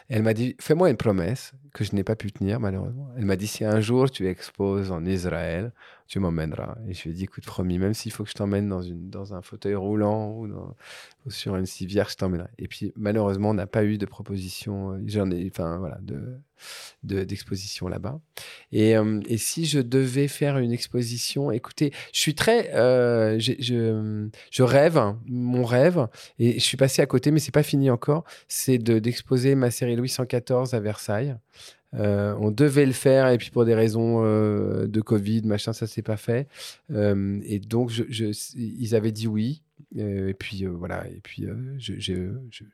[0.08, 3.08] Elle m'a dit, fais-moi une promesse que je n'ai pas pu tenir malheureusement.
[3.16, 5.72] Elle m'a dit, si un jour tu exposes en Israël,
[6.08, 6.76] tu m'emmèneras.
[6.88, 9.32] Et je lui ai dit, écoute, promis, même s'il faut que je t'emmène dans, dans
[9.34, 10.48] un fauteuil roulant ou,
[11.28, 12.48] sur une civière, je t'emmènerai.
[12.58, 16.20] Et puis, malheureusement, on n'a pas eu de proposition, euh, j'en ai, enfin, voilà, de,
[17.04, 18.18] de- d'exposition là-bas.
[18.72, 24.62] Et, euh, et si je devais faire une exposition, écoutez, je suis très, euh, je
[24.62, 26.08] rêve, hein, mon rêve,
[26.40, 29.70] et je suis passé à côté, mais c'est pas fini encore, c'est de, d'exposer ma
[29.70, 31.36] série Louis 114 à Versailles.
[31.94, 35.86] Euh, on devait le faire et puis pour des raisons euh, de Covid, machin, ça
[35.88, 36.46] s'est pas fait.
[36.92, 38.04] Euh, et donc je,
[38.56, 39.62] ils avaient dit oui.
[39.96, 41.06] Et puis voilà.
[41.08, 41.46] Et puis
[41.78, 42.64] je, je-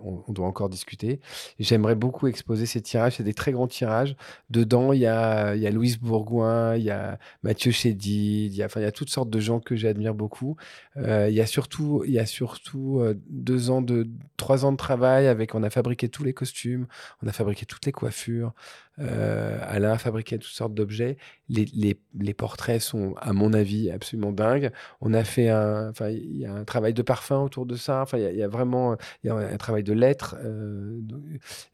[0.00, 1.20] on, doit encore discuter.
[1.58, 3.16] J'aimerais beaucoup exposer ces tirages.
[3.16, 4.16] C'est des très grands tirages.
[4.48, 8.62] Dedans, il y a, y a Louise Bourgoin, il y a Mathieu Chédid, il y
[8.62, 10.56] a, enfin, y a toutes sortes de gens que j'admire beaucoup.
[10.96, 14.72] Euh, il y a surtout, il y a surtout euh, deux ans de, trois ans
[14.72, 15.54] de travail avec.
[15.54, 16.86] On a fabriqué tous les costumes,
[17.22, 18.52] on a fabriqué toutes les coiffures.
[18.98, 21.16] Euh, Alain a fabriqué toutes sortes d'objets.
[21.48, 24.70] Les, les, les portraits sont, à mon avis, absolument dingues.
[25.00, 28.02] On a fait un, enfin, il y a un travail de parfum autour de ça.
[28.02, 30.36] Enfin, il y a, il y a vraiment, il y a un travail de lettres.
[30.44, 31.00] euh,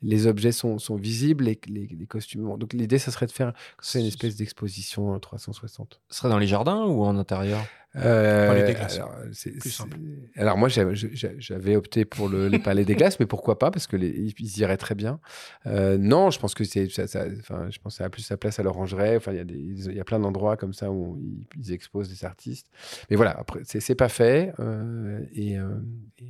[0.02, 2.56] les objets sont, sont visibles, les, les, costumes.
[2.59, 6.01] Donc l'idée, ça serait de faire, c'est une espèce d'exposition en 360.
[6.09, 7.64] Ce serait dans les jardins ou en intérieur?
[7.97, 8.97] Euh, Palais des Glaces.
[8.97, 9.14] alors,
[9.60, 9.97] Plus simple.
[10.36, 13.70] alors moi, j'avais j'a- j'avais opté pour le, les palais des glaces, mais pourquoi pas
[13.70, 14.09] Parce que les,
[14.39, 15.18] ils iraient très bien.
[15.66, 18.23] Euh, non, je pense que c'est, ça, ça- enfin, je pense que ça a plus
[18.23, 19.16] sa place à l'orangerie.
[19.16, 21.73] Enfin, il y a des, il y a plein d'endroits comme ça où ils, ils
[21.73, 22.66] exposent des artistes.
[23.09, 25.78] Mais voilà, après, c'est, pas fait euh, et, euh,
[26.18, 26.24] et,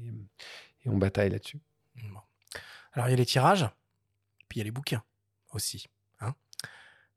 [0.84, 1.58] et on bataille là-dessus.
[1.96, 2.20] Bon.
[2.92, 3.68] Alors, il y a les tirages,
[4.48, 5.02] puis il y a les bouquins
[5.52, 5.86] aussi.
[6.20, 6.34] hein.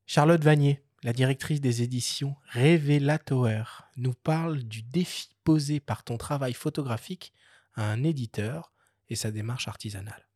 [0.07, 6.53] Charlotte Vanier, la directrice des éditions Révélateur, nous parle du défi posé par ton travail
[6.53, 7.33] photographique
[7.75, 8.71] à un éditeur
[9.09, 10.27] et sa démarche artisanale.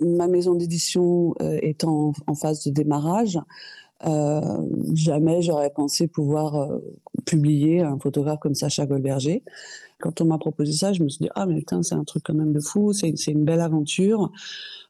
[0.00, 3.38] ma maison d'édition euh, étant en, en phase de démarrage,
[4.06, 4.40] euh,
[4.92, 6.78] jamais j'aurais pensé pouvoir euh,
[7.24, 9.42] publier un photographe comme Sacha Goldberger.
[10.00, 12.24] Quand on m'a proposé ça, je me suis dit ah mais putain c'est un truc
[12.24, 14.30] quand même de fou, c'est une belle aventure.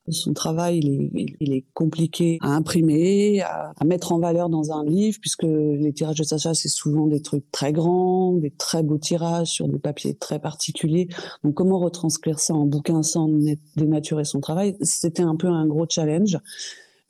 [0.09, 4.85] Son travail il est, il est compliqué à imprimer, à, mettre en valeur dans un
[4.85, 8.98] livre puisque les tirages de Sacha c'est souvent des trucs très grands, des très beaux
[8.98, 11.09] tirages sur des papiers très particuliers.
[11.43, 14.76] Donc comment retranscrire ça en bouquin sans dé- dénaturer son travail?
[14.82, 16.39] C'était un peu un gros challenge.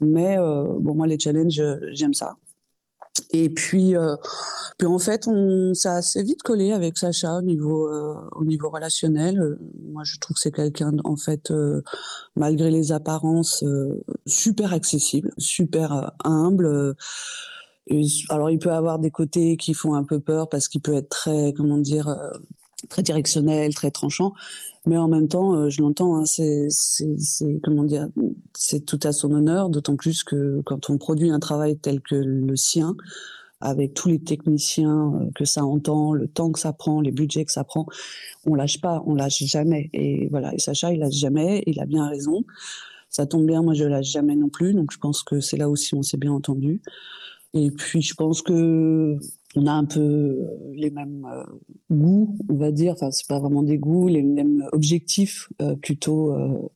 [0.01, 1.63] Mais euh, bon, moi les challenges,
[1.93, 2.37] j'aime ça.
[3.31, 4.17] Et puis, euh,
[4.79, 5.29] puis en fait,
[5.75, 9.41] ça a assez vite collé avec Sacha au niveau, euh, au niveau relationnel.
[9.41, 9.59] Euh,
[9.93, 11.53] Moi, je trouve que c'est quelqu'un, en fait,
[12.37, 13.65] malgré les apparences,
[14.27, 16.97] super accessible, super humble.
[18.31, 21.09] alors, il peut avoir des côtés qui font un peu peur parce qu'il peut être
[21.09, 22.17] très, comment dire,
[22.89, 24.33] très directionnel, très tranchant.
[24.87, 26.69] Mais en même temps, euh, je l'entends, hein, c'est,
[27.63, 28.09] comment dire,
[28.55, 32.15] c'est tout à son honneur, d'autant plus que quand on produit un travail tel que
[32.15, 32.95] le sien,
[33.61, 37.47] avec tous les techniciens euh, que ça entend, le temps que ça prend, les budgets
[37.47, 37.87] que ça prend,
[38.45, 39.89] on lâche pas, on lâche jamais.
[39.95, 42.45] Et voilà, et Sacha, il lâche jamais, il a bien raison.
[43.09, 45.71] Ça tombe bien, moi je lâche jamais non plus, donc je pense que c'est là
[45.71, 46.83] aussi on s'est bien entendu.
[47.55, 49.17] Et puis je pense que
[49.57, 50.37] on a un peu
[50.73, 51.45] les mêmes euh,
[51.91, 52.95] goûts, on va dire.
[52.95, 56.69] Enfin, c'est pas vraiment des goûts, les mêmes objectifs euh, plutôt euh,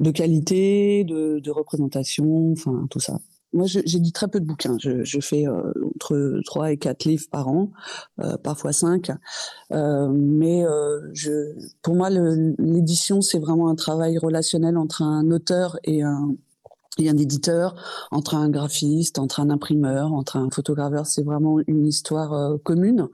[0.00, 3.18] de qualité, de, représentation, enfin tout ça.
[3.52, 4.76] Moi, j'ai dit très peu de bouquins.
[4.78, 7.72] Je, fais euh, entre 3 et 4 livres par an,
[8.20, 9.10] euh, parfois 5.
[9.72, 11.52] Euh, mais euh, je,
[11.82, 16.36] pour moi, l'édition, c'est vraiment un travail relationnel entre un auteur et un,
[16.98, 17.74] il y a un éditeur,
[18.10, 21.06] entre un graphiste, entre un imprimeur, entre un photograveur.
[21.06, 23.08] C'est vraiment une histoire euh, commune.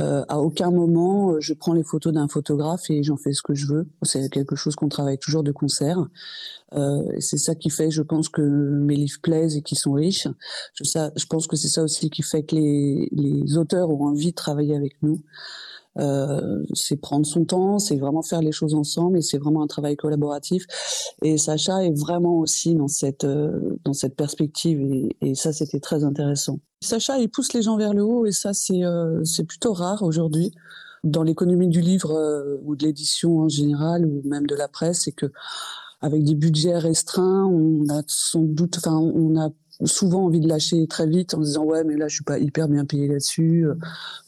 [0.00, 3.42] Euh, à aucun moment, euh, je prends les photos d'un photographe et j'en fais ce
[3.42, 3.86] que je veux.
[4.02, 5.98] C'est quelque chose qu'on travaille toujours de concert.
[6.74, 10.28] Euh, c'est ça qui fait, je pense, que mes livres plaisent et qui sont riches.
[10.74, 14.06] Je, ça, je pense que c'est ça aussi qui fait que les, les auteurs ont
[14.06, 15.20] envie de travailler avec nous.
[15.98, 19.66] Euh, c'est prendre son temps, c'est vraiment faire les choses ensemble et c'est vraiment un
[19.66, 20.64] travail collaboratif.
[21.22, 25.80] Et Sacha est vraiment aussi dans cette euh, dans cette perspective et, et ça c'était
[25.80, 26.60] très intéressant.
[26.80, 30.02] Sacha il pousse les gens vers le haut et ça c'est euh, c'est plutôt rare
[30.02, 30.52] aujourd'hui
[31.04, 35.02] dans l'économie du livre euh, ou de l'édition en général ou même de la presse,
[35.04, 35.26] c'est que
[36.00, 39.50] avec des budgets restreints, on a sans doute, enfin, on a
[39.84, 42.68] souvent envie de lâcher très vite en disant ouais mais là je suis pas hyper
[42.68, 43.74] bien payé là-dessus euh,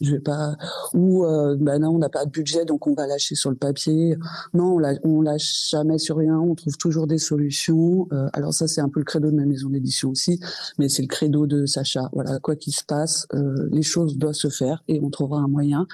[0.01, 0.57] je vais pas
[0.93, 3.57] ou euh, bah non on n'a pas de budget donc on va lâcher sur le
[3.57, 4.17] papier.
[4.53, 8.09] Non on, on lâche jamais sur rien on trouve toujours des solutions.
[8.13, 10.41] Euh, alors ça c'est un peu le credo de ma maison d'édition aussi
[10.79, 12.09] mais c'est le credo de Sacha.
[12.13, 15.49] Voilà quoi qu'il se passe euh, les choses doivent se faire et on trouvera un
[15.49, 15.87] moyen.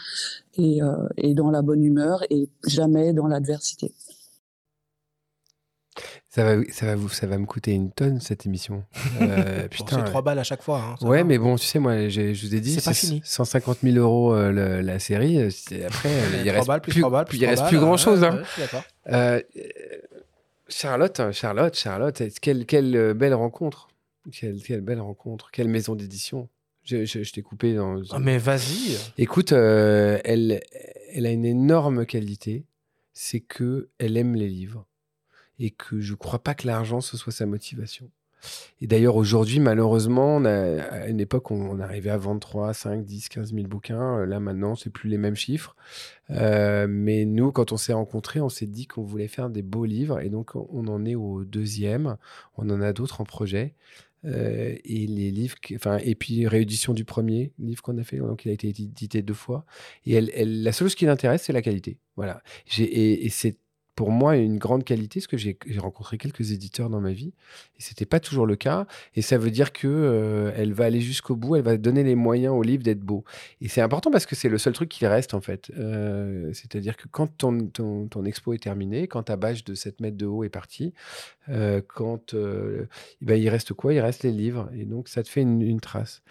[0.57, 3.95] Et, euh, et dans la bonne humeur et jamais dans l'adversité
[6.31, 8.85] ça va, ça, va vous, ça va me coûter une tonne cette émission.
[9.20, 9.98] Euh, putain.
[9.98, 10.81] c'est 3 balles à chaque fois.
[10.81, 11.24] Hein, ouais, va.
[11.24, 13.20] mais bon, tu sais, moi, je vous ai dit, c'est pas fini.
[13.23, 15.39] 150 000 euros euh, le, la série.
[15.39, 16.09] Après,
[16.44, 18.24] il reste balles, plus, plus, 3 balles, plus il reste plus grand chose.
[18.24, 18.40] Hein.
[19.09, 19.43] euh,
[20.69, 23.89] Charlotte, Charlotte, Charlotte, quelle, quelle belle rencontre.
[24.32, 25.51] Quelle, quelle belle rencontre.
[25.51, 26.48] Quelle maison d'édition.
[26.85, 28.01] Je, je, je t'ai coupé dans.
[28.11, 28.97] Ah, mais vas-y.
[29.19, 30.61] Écoute, euh, elle,
[31.12, 32.65] elle a une énorme qualité.
[33.12, 34.86] C'est que elle aime les livres
[35.61, 38.11] et que je ne crois pas que l'argent, ce soit sa motivation.
[38.81, 43.53] Et d'ailleurs, aujourd'hui, malheureusement, à une époque, on, arrivait à vendre 3, 5, 10, 15
[43.53, 44.24] 000 bouquins.
[44.24, 45.77] Là, maintenant, c'est plus les mêmes chiffres.
[46.31, 49.85] Euh, mais nous, quand on s'est rencontrés, on s'est dit qu'on voulait faire des beaux
[49.85, 50.20] livres.
[50.20, 52.16] Et donc, on en est au deuxième.
[52.57, 53.74] On en a d'autres en projet.
[54.24, 58.45] Euh, et les livres, enfin, et puis réédition du premier livre qu'on a fait, donc
[58.45, 59.65] il a été édité deux fois.
[60.05, 61.99] Et la seule chose qui l'intéresse, c'est la qualité.
[62.16, 62.43] Voilà.
[62.78, 63.57] Et c'est
[64.01, 67.35] pour moi une grande qualité, parce que j'ai rencontré quelques éditeurs dans ma vie,
[67.79, 68.87] et c'était pas toujours le cas.
[69.15, 72.15] Et ça veut dire que euh, elle va aller jusqu'au bout, elle va donner les
[72.15, 73.25] moyens au livre d'être beau.
[73.61, 75.71] Et c'est important parce que c'est le seul truc qui reste en fait.
[75.77, 80.17] Euh, C'est-à-dire que quand ton, ton, expo est terminée, quand ta bâche de 7 mètres
[80.17, 80.95] de haut est partie,
[81.51, 82.87] euh, quand euh,
[83.21, 83.93] ben, il reste quoi?
[83.93, 86.23] Il reste les livres, et donc ça te fait une trace.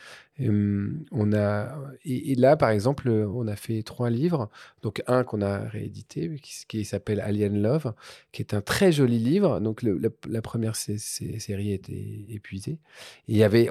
[0.42, 1.76] On a,
[2.06, 4.50] et, là, par exemple, on a fait trois livres.
[4.82, 7.94] Donc, un qu'on a réédité, qui, s'appelle Alien Love,
[8.32, 9.60] qui est un très joli livre.
[9.60, 12.80] Donc, la, première série était épuisée.
[13.28, 13.70] Et il y avait,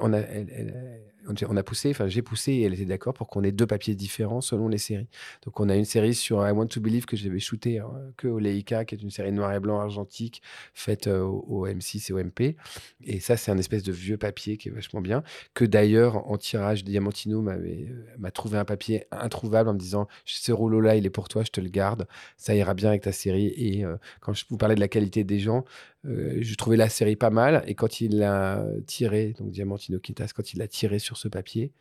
[1.27, 3.95] on a poussé, enfin j'ai poussé et elle était d'accord pour qu'on ait deux papiers
[3.95, 5.07] différents selon les séries.
[5.43, 8.27] Donc on a une série sur I Want to Believe que j'avais shooté hein, que
[8.27, 10.41] au Leica, qui est une série noir et blanc argentique
[10.73, 12.55] faite euh, au, au, M6 et au MP.
[13.03, 15.23] Et ça c'est un espèce de vieux papier qui est vachement bien.
[15.53, 20.81] Que d'ailleurs en tirage Diamantino m'a trouvé un papier introuvable en me disant ce rouleau
[20.81, 23.53] là il est pour toi, je te le garde, ça ira bien avec ta série.
[23.55, 25.65] Et euh, quand je vous parlais de la qualité des gens,
[26.05, 30.31] euh, je trouvais la série pas mal et quand il l'a tiré, donc Diamantino Quintas,
[30.35, 31.73] quand il l'a tiré sur ce papier,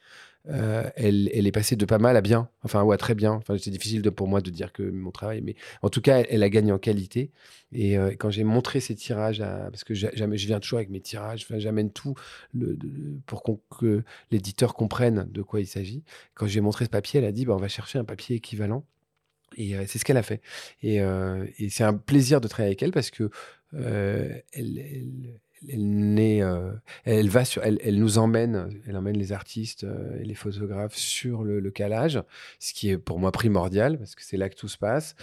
[0.51, 3.33] euh, elle, elle, est passée de pas mal à bien, enfin ou à très bien.
[3.33, 6.43] Enfin, c'est difficile pour moi de dire que mon travail, mais en tout cas, elle,
[6.43, 7.31] a gagné en qualité.
[7.73, 10.09] Et euh, quand j'ai montré ces tirages, parce que je
[10.47, 12.15] viens toujours avec mes tirages, j'amène tout
[12.55, 12.79] le,
[13.27, 16.03] pour qu que l'éditeur comprenne de quoi il s'agit.
[16.35, 18.85] Quand j'ai montré ce papier, elle a dit, bah, on va chercher un papier équivalent.
[19.57, 20.41] Et euh, c'est ce qu'elle a fait.
[20.83, 21.01] Et,
[21.69, 23.31] c'est un plaisir de travailler avec elle parce que
[23.73, 26.73] elle, elle, elle, est, euh,
[27.05, 29.87] elle, va sur, elle, elle, nous emmène, elle emmène les artistes
[30.21, 32.23] et les photographes sur le, le, calage,
[32.61, 35.17] ce qui est pour moi primordial parce que c'est là que tout se passe.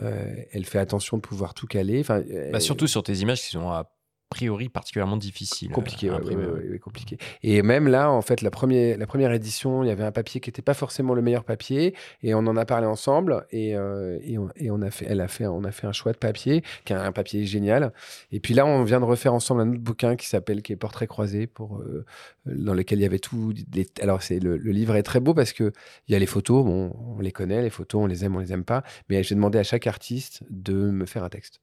[0.00, 2.00] Euh, elle fait attention de pouvoir tout caler.
[2.00, 3.92] Enfin, bah, surtout sur tes images qui sont à
[4.32, 5.70] priori particulièrement difficile.
[5.70, 7.18] Compliqué, ouais, ouais, ouais, compliqué.
[7.42, 10.40] Et même là, en fait, la première, la première édition, il y avait un papier
[10.40, 14.18] qui n'était pas forcément le meilleur papier, et on en a parlé ensemble, et, euh,
[14.22, 16.16] et, on, et, on, a fait, elle a fait, on a fait un choix de
[16.16, 17.92] papier, qui est un papier génial.
[18.30, 20.76] Et puis là, on vient de refaire ensemble un autre bouquin qui s'appelle, qui est
[20.76, 22.06] Portrait croisé, pour, euh,
[22.46, 23.52] dans lequel il y avait tout.
[23.74, 25.72] Les, alors, c'est le, le, livre est très beau parce que
[26.08, 28.38] il y a les photos, bon, on les connaît, les photos, on les aime, on
[28.38, 31.60] les aime pas, mais j'ai demandé à chaque artiste de me faire un texte.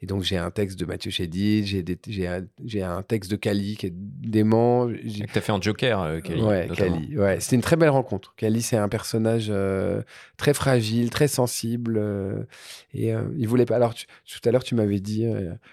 [0.00, 1.64] Et donc, j'ai un texte de Mathieu Chédid,
[2.06, 4.88] j'ai un, un, texte de Kali qui est dément.
[4.88, 6.42] Tu as fait un Joker, euh, Kali.
[6.42, 7.16] Ouais, Kali.
[7.16, 7.40] Ouais.
[7.40, 8.34] C'était une très belle rencontre.
[8.36, 10.02] Kali, c'est un personnage euh,
[10.36, 11.96] très fragile, très sensible.
[11.98, 12.44] Euh,
[12.94, 13.76] et euh, il voulait pas.
[13.76, 15.26] Alors, tu, tout à l'heure, tu m'avais dit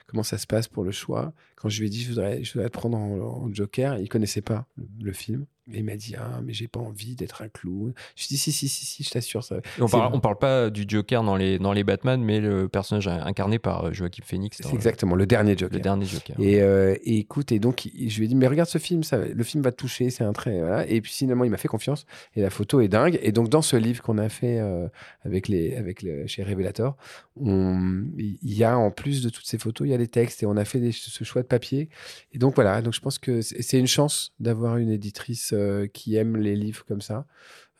[0.07, 1.34] comment ça se passe pour le choix.
[1.55, 4.07] Quand je lui ai dit, je voudrais, je voudrais te prendre en, en Joker, il
[4.07, 5.45] connaissait pas le, le film.
[5.73, 7.93] Et il m'a dit ah mais j'ai pas envie d'être un clown.
[8.15, 9.57] Je dis si si si si, je t'assure ça.
[9.79, 13.07] On, parle, on parle pas du Joker dans les, dans les Batman, mais le personnage
[13.07, 14.57] incarné par euh, Joaquin Phoenix.
[14.61, 15.77] C'est exactement le dernier Joker.
[15.77, 16.35] Le dernier Joker.
[16.39, 19.17] Et, euh, et écoute, et donc je lui ai dit, mais regarde ce film, ça,
[19.17, 20.59] le film va te toucher, c'est un trait.
[20.59, 20.87] Voilà.
[20.87, 22.05] Et puis finalement, il m'a fait confiance.
[22.35, 23.19] Et la photo est dingue.
[23.21, 24.87] Et donc, dans ce livre qu'on a fait euh,
[25.23, 26.97] avec les, avec le, chez Revelator,
[27.41, 30.43] il y a en plus de toutes ces photos, il y a des textes.
[30.43, 31.89] Et on a fait des- ce choix de papier.
[32.33, 36.15] Et donc voilà, donc je pense que c'est une chance d'avoir une éditrice euh, qui
[36.15, 37.25] aime les livres comme ça.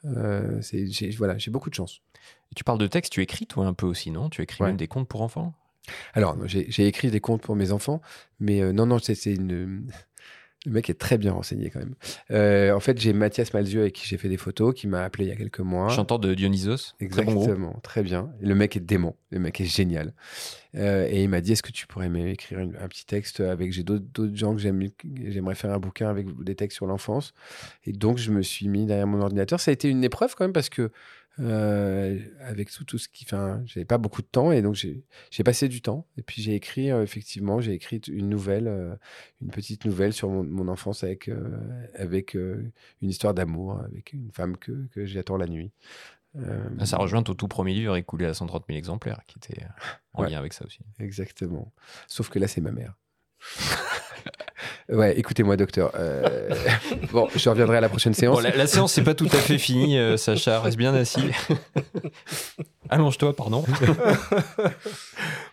[0.06, 2.02] Euh, j'ai voilà, j'ai beaucoup de chance.
[2.52, 4.30] Et tu parles de texte, tu écris toi un peu aussi, non?
[4.30, 4.70] Tu écris Ouais.
[4.70, 5.54] même des contes pour enfants?
[6.14, 8.00] Alors, j'ai écrit des contes pour mes enfants,
[8.40, 9.88] mais euh, non, non, c'est une.
[10.66, 11.96] Le mec est très bien renseigné quand même.
[12.32, 15.26] Euh, en fait, j'ai Mathias Malzieu avec qui j'ai fait des photos, qui m'a appelé
[15.26, 15.88] il y a quelques mois.
[15.88, 16.96] Chanteur de Dionysos.
[16.98, 18.30] Très bon Exactement, très bien.
[18.42, 20.14] Le mec est dément, le mec est génial.
[20.76, 23.84] Euh, et il m'a dit, est-ce que tu pourrais m'écrire un petit texte avec, j'ai
[23.84, 24.90] d'autres gens que j'aime,
[25.28, 27.34] j'aimerais faire un bouquin avec des textes sur l'enfance.
[27.86, 29.62] Et donc, je me suis mis derrière mon ordinateur.
[29.62, 30.92] Ça a été une épreuve quand même parce que,
[31.40, 35.44] euh, avec tout, tout ce qui, enfin, j'avais pas beaucoup de temps et donc j'ai
[35.44, 36.06] passé du temps.
[36.18, 38.96] Et puis j'ai écrit, euh, effectivement, j'ai écrit une nouvelle, euh,
[39.42, 41.30] une petite nouvelle sur mon, mon enfance avec,
[41.96, 42.72] avec une
[43.02, 45.72] histoire d'amour, avec une femme que, que j'attends la nuit.
[46.78, 49.64] Ah, Ça rejoint ton tout premier livre écoulé à 130 000 exemplaires, qui était
[50.14, 50.30] en Ouais.
[50.30, 50.80] lien avec ça aussi.
[51.00, 51.72] Exactement.
[52.08, 52.96] Sauf que là, c'est ma mère.
[54.90, 55.92] ouais, écoutez-moi, docteur.
[55.96, 56.50] Euh,
[57.12, 58.38] bon, je reviendrai à la prochaine séance.
[58.38, 60.60] Bon, la, la séance, c'est pas tout à fait finie, euh, Sacha.
[60.62, 61.30] Reste bien assis.
[62.90, 63.64] Allonge-toi, pardon.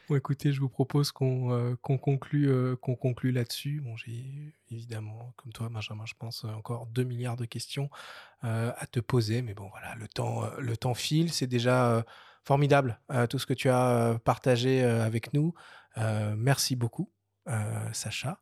[0.09, 3.81] Bon, écoutez, je vous propose qu'on euh, conclue, euh, qu'on conclue là-dessus.
[3.85, 7.91] Bon, j'ai évidemment, comme toi, Benjamin, je pense encore 2 milliards de questions
[8.45, 9.43] euh, à te poser.
[9.43, 11.33] Mais bon, voilà, le temps, euh, le temps file.
[11.33, 12.03] C'est déjà euh,
[12.45, 15.55] formidable euh, tout ce que tu as euh, partagé euh, avec nous.
[15.99, 17.11] Euh, merci beaucoup,
[17.49, 18.39] euh, Sacha.